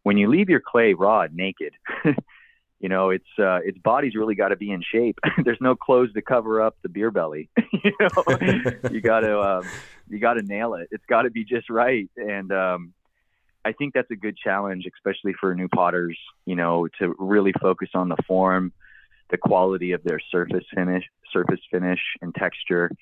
when 0.05 0.17
you 0.17 0.31
leave 0.31 0.49
your 0.49 0.61
clay 0.65 0.95
raw 0.95 1.27
naked, 1.33 1.73
you 2.79 2.89
know, 2.89 3.11
its 3.11 3.27
uh, 3.41 3.59
its 3.65 3.77
body's 3.79 4.15
really 4.15 4.37
got 4.37 4.51
to 4.51 4.57
be 4.57 4.71
in 4.71 4.83
shape. 4.83 5.19
There's 5.45 5.59
no 5.61 5.75
clothes 5.75 6.13
to 6.13 6.23
cover 6.23 6.63
up 6.63 6.77
the 6.85 6.89
beer 6.89 7.11
belly. 7.11 7.51
you 7.73 7.91
know, 7.99 8.89
you 8.93 9.01
got 9.01 9.21
to 9.21 9.41
um, 9.41 9.69
you 10.09 10.21
got 10.21 10.35
to 10.35 10.43
nail 10.43 10.75
it. 10.75 10.87
It's 10.93 11.07
got 11.09 11.23
to 11.23 11.31
be 11.31 11.43
just 11.43 11.69
right. 11.69 12.09
And 12.17 12.53
um, 12.53 12.95
I 13.65 13.73
think 13.73 13.95
that's 13.95 14.13
a 14.13 14.17
good 14.17 14.37
challenge, 14.37 14.87
especially 14.97 15.33
for 15.41 15.57
new 15.57 15.67
potters. 15.67 16.17
You 16.47 16.55
know, 16.55 16.87
to 17.01 17.17
really 17.19 17.53
focus 17.61 17.89
on 17.95 18.09
the 18.09 18.19
form, 18.29 18.73
the 19.33 19.39
quality 19.39 19.91
of 19.91 20.05
their 20.05 20.21
surface 20.31 20.67
finish, 20.73 21.03
surface 21.33 21.63
finish, 21.69 21.99
and 22.23 22.33
texture. 22.33 22.93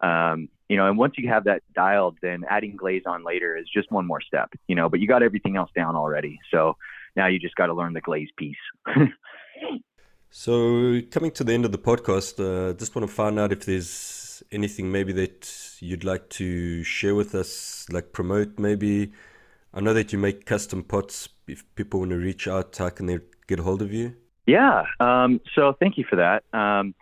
Um, 0.00 0.48
you 0.68 0.76
know, 0.76 0.88
and 0.88 0.98
once 0.98 1.14
you 1.16 1.28
have 1.28 1.44
that 1.44 1.62
dialed, 1.74 2.18
then 2.22 2.44
adding 2.50 2.76
glaze 2.76 3.04
on 3.06 3.24
later 3.24 3.56
is 3.56 3.66
just 3.72 3.90
one 3.90 4.06
more 4.06 4.20
step. 4.20 4.50
You 4.66 4.74
know, 4.74 4.88
but 4.88 5.00
you 5.00 5.06
got 5.06 5.22
everything 5.22 5.56
else 5.56 5.70
down 5.74 5.96
already. 5.96 6.40
So 6.50 6.76
now 7.16 7.26
you 7.26 7.38
just 7.38 7.56
got 7.56 7.66
to 7.66 7.74
learn 7.74 7.94
the 7.94 8.00
glaze 8.00 8.28
piece. 8.36 8.56
so, 10.30 11.00
coming 11.10 11.30
to 11.32 11.44
the 11.44 11.52
end 11.52 11.64
of 11.64 11.72
the 11.72 11.78
podcast, 11.78 12.38
uh, 12.38 12.74
just 12.74 12.94
want 12.94 13.08
to 13.08 13.14
find 13.14 13.38
out 13.38 13.52
if 13.52 13.64
there's 13.64 14.42
anything 14.52 14.92
maybe 14.92 15.12
that 15.14 15.76
you'd 15.80 16.04
like 16.04 16.28
to 16.30 16.82
share 16.84 17.14
with 17.14 17.34
us, 17.34 17.86
like 17.90 18.12
promote 18.12 18.58
maybe. 18.58 19.12
I 19.72 19.80
know 19.80 19.94
that 19.94 20.12
you 20.12 20.18
make 20.18 20.46
custom 20.46 20.82
pots. 20.82 21.28
If 21.46 21.64
people 21.74 22.00
want 22.00 22.10
to 22.10 22.18
reach 22.18 22.48
out, 22.48 22.76
how 22.76 22.88
can 22.90 23.06
they 23.06 23.18
get 23.46 23.60
a 23.60 23.62
hold 23.62 23.82
of 23.82 23.92
you? 23.92 24.14
Yeah. 24.46 24.84
Um, 25.00 25.40
so, 25.54 25.74
thank 25.80 25.96
you 25.96 26.04
for 26.08 26.16
that. 26.16 26.44
Um, 26.52 26.94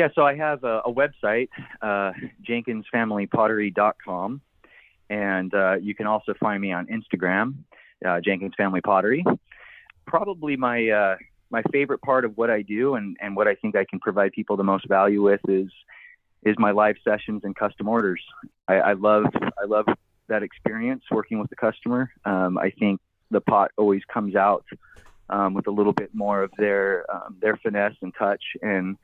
yeah, 0.00 0.08
so 0.14 0.22
I 0.22 0.34
have 0.36 0.64
a, 0.64 0.82
a 0.84 0.92
website, 0.92 1.48
uh, 1.82 2.12
jenkinsfamilypottery.com, 2.48 4.40
and 5.08 5.54
uh, 5.54 5.76
you 5.80 5.94
can 5.94 6.06
also 6.06 6.34
find 6.38 6.60
me 6.60 6.72
on 6.72 6.86
Instagram, 6.86 7.54
uh, 8.04 8.20
Jenkins 8.20 8.54
Family 8.56 8.80
Pottery 8.80 9.24
probably 10.10 10.56
my 10.56 10.88
uh, 10.88 11.16
my 11.50 11.62
favorite 11.72 12.02
part 12.02 12.24
of 12.24 12.36
what 12.36 12.50
I 12.50 12.62
do 12.62 12.96
and, 12.96 13.16
and 13.20 13.34
what 13.36 13.48
I 13.48 13.54
think 13.54 13.76
I 13.76 13.84
can 13.84 14.00
provide 14.00 14.32
people 14.32 14.56
the 14.56 14.64
most 14.64 14.86
value 14.88 15.22
with 15.22 15.40
is 15.48 15.70
is 16.42 16.56
my 16.58 16.72
live 16.72 16.96
sessions 17.04 17.42
and 17.44 17.54
custom 17.54 17.88
orders. 17.88 18.22
I, 18.68 18.74
I 18.74 18.92
love 18.94 19.26
I 19.60 19.64
love 19.66 19.86
that 20.28 20.42
experience 20.42 21.04
working 21.10 21.38
with 21.38 21.50
the 21.50 21.56
customer. 21.56 22.10
Um, 22.24 22.58
I 22.58 22.70
think 22.70 23.00
the 23.30 23.40
pot 23.40 23.70
always 23.76 24.02
comes 24.12 24.34
out 24.34 24.64
um, 25.28 25.54
with 25.54 25.66
a 25.68 25.70
little 25.70 25.92
bit 25.92 26.10
more 26.12 26.42
of 26.42 26.50
their 26.58 27.06
um, 27.12 27.36
their 27.40 27.56
finesse 27.56 27.96
and 28.02 28.12
touch, 28.18 28.42
and 28.62 28.96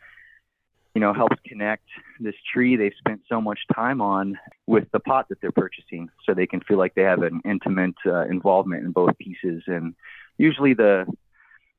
you 0.96 1.00
know 1.00 1.12
helps 1.12 1.36
connect 1.46 1.84
this 2.20 2.34
tree 2.50 2.74
they've 2.74 2.98
spent 2.98 3.20
so 3.28 3.38
much 3.38 3.60
time 3.74 4.00
on 4.00 4.38
with 4.66 4.86
the 4.92 4.98
pot 4.98 5.28
that 5.28 5.38
they're 5.42 5.52
purchasing, 5.52 6.08
so 6.24 6.32
they 6.32 6.46
can 6.46 6.60
feel 6.60 6.78
like 6.78 6.94
they 6.94 7.02
have 7.02 7.22
an 7.22 7.42
intimate 7.44 7.98
uh, 8.06 8.24
involvement 8.36 8.82
in 8.86 8.92
both 8.92 9.16
pieces 9.18 9.62
and 9.66 9.94
usually 10.38 10.72
the 10.72 11.04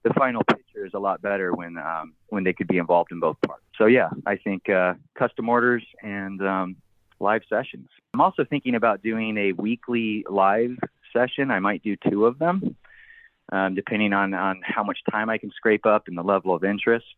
the 0.03 0.13
final 0.13 0.43
picture 0.43 0.85
is 0.85 0.93
a 0.93 0.99
lot 0.99 1.19
better 1.21 1.51
when 1.51 1.79
um, 1.79 2.13
when 2.29 2.43
they 2.43 2.53
could 2.53 2.67
be 2.67 2.77
involved 2.77 3.11
in 3.11 3.19
both 3.19 3.37
parts. 3.41 3.63
So 3.75 3.87
yeah, 3.87 4.09
I 4.27 4.35
think 4.37 4.69
uh, 4.69 4.93
custom 5.17 5.49
orders 5.49 5.83
and 6.03 6.39
um, 6.41 6.75
live 7.19 7.41
sessions. 7.49 7.89
I'm 8.13 8.21
also 8.21 8.45
thinking 8.45 8.75
about 8.75 9.01
doing 9.01 9.35
a 9.37 9.51
weekly 9.53 10.25
live 10.29 10.77
session. 11.11 11.49
I 11.49 11.59
might 11.59 11.81
do 11.81 11.95
two 12.09 12.27
of 12.27 12.37
them, 12.37 12.75
um, 13.51 13.73
depending 13.73 14.13
on 14.13 14.35
on 14.35 14.61
how 14.63 14.83
much 14.83 14.99
time 15.11 15.27
I 15.31 15.39
can 15.39 15.51
scrape 15.51 15.87
up 15.87 16.03
and 16.07 16.15
the 16.15 16.23
level 16.23 16.53
of 16.53 16.63
interest. 16.63 17.15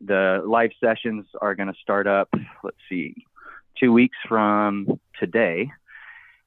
The 0.00 0.42
live 0.46 0.70
sessions 0.82 1.26
are 1.40 1.54
going 1.54 1.68
to 1.68 1.78
start 1.80 2.06
up. 2.06 2.28
Let's 2.62 2.76
see, 2.88 3.26
two 3.78 3.92
weeks 3.92 4.16
from 4.28 5.00
today, 5.18 5.70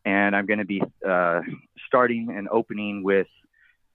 and 0.06 0.36
I'm 0.36 0.46
going 0.46 0.60
to 0.60 0.66
be 0.66 0.82
uh, 1.08 1.42
starting 1.88 2.34
and 2.36 2.48
opening 2.50 3.04
with 3.04 3.28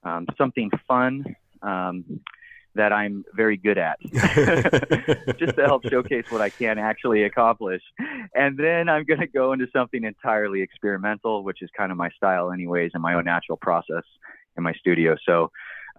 um, 0.05 0.27
something 0.37 0.71
fun 0.87 1.25
um, 1.63 2.21
that 2.75 2.93
I'm 2.93 3.25
very 3.35 3.57
good 3.57 3.79
at, 3.79 3.99
just 5.39 5.57
to 5.57 5.65
help 5.65 5.85
showcase 5.89 6.27
what 6.29 6.43
I 6.43 6.51
can 6.51 6.79
actually 6.79 7.25
accomplish. 7.25 7.83
And 8.35 8.59
then 8.59 8.89
I'm 8.89 9.05
going 9.05 9.21
to 9.21 9.27
go 9.27 9.53
into 9.53 9.67
something 9.73 10.05
entirely 10.05 10.61
experimental, 10.61 11.43
which 11.43 11.63
is 11.63 11.71
kind 11.77 11.91
of 11.91 11.99
my 11.99 12.11
style, 12.11 12.53
anyways, 12.53 12.91
and 12.95 13.03
my 13.03 13.15
own 13.15 13.25
natural 13.25 13.57
process 13.57 14.05
in 14.57 14.63
my 14.63 14.75
studio. 14.75 15.17
So 15.27 15.51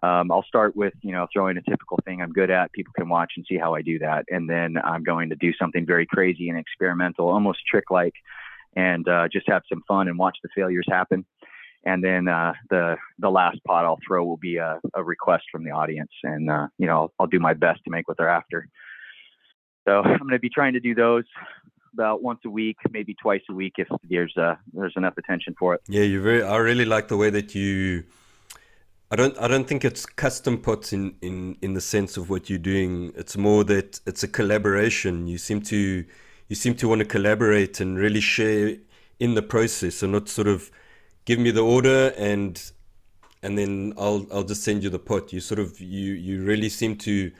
um, 0.04 0.32
I'll 0.32 0.44
start 0.44 0.76
with, 0.76 0.94
you 1.02 1.12
know, 1.12 1.28
throwing 1.32 1.58
a 1.58 1.62
typical 1.62 2.00
thing 2.06 2.22
I'm 2.22 2.32
good 2.32 2.52
at. 2.52 2.72
People 2.74 2.94
can 2.96 3.10
watch 3.10 3.34
and 3.36 3.46
see 3.48 3.58
how 3.58 3.74
I 3.74 3.82
do 3.82 4.00
that. 4.00 4.26
And 4.30 4.50
then 4.50 4.78
I'm 4.84 5.04
going 5.04 5.30
to 5.30 5.36
do 5.36 5.54
something 5.54 5.86
very 5.86 6.06
crazy 6.06 6.50
and 6.50 6.58
experimental, 6.58 7.30
almost 7.30 7.60
trick 7.70 7.90
like, 7.90 8.14
and 8.76 9.08
uh, 9.08 9.28
just 9.32 9.50
have 9.50 9.64
some 9.70 9.82
fun 9.88 10.08
and 10.08 10.18
watch 10.18 10.38
the 10.44 10.50
failures 10.56 10.86
happen 10.90 11.26
and 11.88 12.04
then 12.04 12.28
uh, 12.28 12.54
the 12.70 12.98
the 13.18 13.30
last 13.30 13.64
pot 13.66 13.86
I'll 13.86 14.00
throw 14.06 14.24
will 14.26 14.38
be 14.38 14.58
a, 14.58 14.80
a 14.94 15.04
request 15.04 15.46
from 15.52 15.64
the 15.64 15.72
audience, 15.72 16.12
and 16.24 16.50
uh, 16.50 16.68
you 16.78 16.86
know 16.86 17.12
I'll 17.18 17.28
do 17.28 17.40
my 17.40 17.54
best 17.54 17.84
to 17.86 17.92
make 17.92 18.08
what 18.08 18.18
they're 18.18 18.30
after. 18.30 18.68
So 19.88 20.02
I'm 20.02 20.20
going 20.20 20.32
to 20.32 20.40
be 20.40 20.50
trying 20.50 20.74
to 20.74 20.82
do 20.82 20.94
those 20.94 21.24
about 21.94 22.22
once 22.22 22.42
a 22.46 22.50
week, 22.50 22.78
maybe 22.92 23.16
twice 23.16 23.42
a 23.50 23.54
week 23.54 23.74
if 23.78 23.88
there's 24.10 24.36
uh, 24.36 24.56
there's 24.74 24.94
enough 24.98 25.18
attention 25.18 25.56
for 25.58 25.76
it. 25.76 25.82
Yeah, 25.88 26.04
you 26.04 26.22
very. 26.22 26.44
I 26.44 26.58
really 26.58 26.86
like 26.86 27.08
the 27.08 27.18
way 27.18 27.30
that 27.30 27.56
you. 27.56 28.04
I 29.10 29.16
don't. 29.16 29.38
I 29.40 29.48
don't 29.48 29.68
think 29.68 29.86
it's 29.86 30.06
custom 30.06 30.58
pots 30.58 30.92
in, 30.92 31.16
in, 31.22 31.58
in 31.62 31.74
the 31.74 31.82
sense 31.82 32.18
of 32.18 32.30
what 32.30 32.50
you're 32.50 32.60
doing. 32.60 33.14
It's 33.16 33.38
more 33.38 33.64
that 33.64 34.02
it's 34.06 34.24
a 34.24 34.28
collaboration. 34.28 35.28
You 35.28 35.38
seem 35.38 35.62
to 35.64 36.04
you 36.50 36.56
seem 36.56 36.76
to 36.76 36.88
want 36.90 37.00
to 37.00 37.06
collaborate 37.06 37.80
and 37.80 37.98
really 37.98 38.20
share 38.20 38.76
in 39.20 39.36
the 39.36 39.42
process, 39.42 40.04
and 40.04 40.12
not 40.12 40.28
sort 40.28 40.48
of 40.48 40.70
give 41.26 41.40
me 41.40 41.52
the 41.52 41.64
order 41.64 42.14
and 42.18 42.72
and 43.44 43.58
then 43.58 43.94
I'll 43.98 44.26
I'll 44.34 44.44
just 44.44 44.64
send 44.64 44.84
you 44.84 44.90
the 44.90 45.00
pot. 45.00 45.32
You 45.32 45.40
sort 45.40 45.60
of 45.60 45.80
you 45.80 46.14
you 46.14 46.44
really 46.44 46.70
seem 46.70 46.96
to 46.98 47.32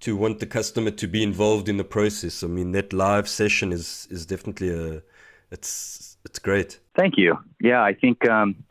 to 0.00 0.16
want 0.16 0.38
the 0.38 0.46
customer 0.46 0.90
to 0.90 1.06
be 1.06 1.22
involved 1.22 1.68
in 1.68 1.76
the 1.76 1.84
process. 1.84 2.42
I 2.42 2.46
mean 2.46 2.72
that 2.72 2.92
live 2.92 3.28
session 3.28 3.72
is 3.72 4.06
is 4.10 4.26
definitely 4.26 4.70
a 4.70 5.02
it's 5.50 6.16
it's 6.24 6.38
great. 6.38 6.78
Thank 6.96 7.16
you. 7.16 7.38
Yeah, 7.60 7.82
I 7.82 7.94
think 7.94 8.28
um, 8.28 8.64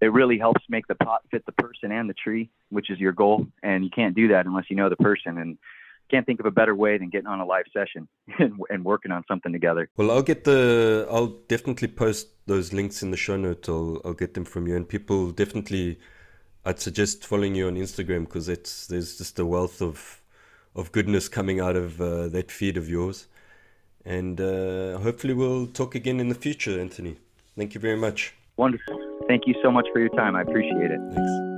it 0.00 0.12
really 0.12 0.38
helps 0.38 0.62
make 0.68 0.86
the 0.86 0.94
pot 0.94 1.22
fit 1.30 1.44
the 1.46 1.52
person 1.52 1.90
and 1.90 2.08
the 2.08 2.14
tree, 2.14 2.50
which 2.70 2.90
is 2.90 2.98
your 2.98 3.12
goal. 3.12 3.46
And 3.62 3.84
you 3.84 3.90
can't 3.90 4.14
do 4.14 4.28
that 4.28 4.46
unless 4.46 4.64
you 4.68 4.76
know 4.76 4.88
the 4.88 4.96
person. 4.96 5.38
And 5.38 5.58
can't 6.10 6.26
think 6.26 6.40
of 6.40 6.46
a 6.46 6.50
better 6.50 6.74
way 6.74 6.98
than 6.98 7.10
getting 7.10 7.26
on 7.26 7.40
a 7.40 7.44
live 7.44 7.64
session 7.72 8.08
and, 8.38 8.60
and, 8.70 8.84
working 8.84 9.10
on 9.10 9.24
something 9.26 9.52
together. 9.52 9.88
Well, 9.96 10.10
I'll 10.10 10.22
get 10.22 10.44
the, 10.44 11.06
I'll 11.10 11.38
definitely 11.48 11.88
post 11.88 12.28
those 12.46 12.72
links 12.72 13.02
in 13.02 13.10
the 13.10 13.16
show 13.16 13.36
notes. 13.36 13.68
I'll, 13.68 14.00
I'll 14.04 14.14
get 14.14 14.34
them 14.34 14.44
from 14.44 14.66
you. 14.66 14.76
And 14.76 14.88
people 14.88 15.32
definitely, 15.32 15.98
I'd 16.64 16.80
suggest 16.80 17.26
following 17.26 17.54
you 17.54 17.66
on 17.66 17.74
Instagram 17.74 18.24
because 18.24 18.48
it's, 18.48 18.86
there's 18.86 19.18
just 19.18 19.38
a 19.38 19.46
wealth 19.46 19.82
of, 19.82 20.22
of 20.74 20.92
goodness 20.92 21.28
coming 21.28 21.60
out 21.60 21.76
of 21.76 22.00
uh, 22.00 22.28
that 22.28 22.52
feed 22.52 22.76
of 22.76 22.88
yours. 22.88 23.26
And 24.04 24.40
uh, 24.40 24.98
hopefully 24.98 25.34
we'll 25.34 25.66
talk 25.66 25.96
again 25.96 26.20
in 26.20 26.28
the 26.28 26.34
future, 26.36 26.78
Anthony. 26.78 27.16
Thank 27.56 27.74
you 27.74 27.80
very 27.80 27.96
much. 27.96 28.35
Wonderful. 28.56 28.98
Thank 29.28 29.46
you 29.46 29.54
so 29.62 29.70
much 29.70 29.86
for 29.92 30.00
your 30.00 30.08
time. 30.10 30.36
I 30.36 30.42
appreciate 30.42 30.90
it. 30.90 31.00
Thanks. 31.12 31.55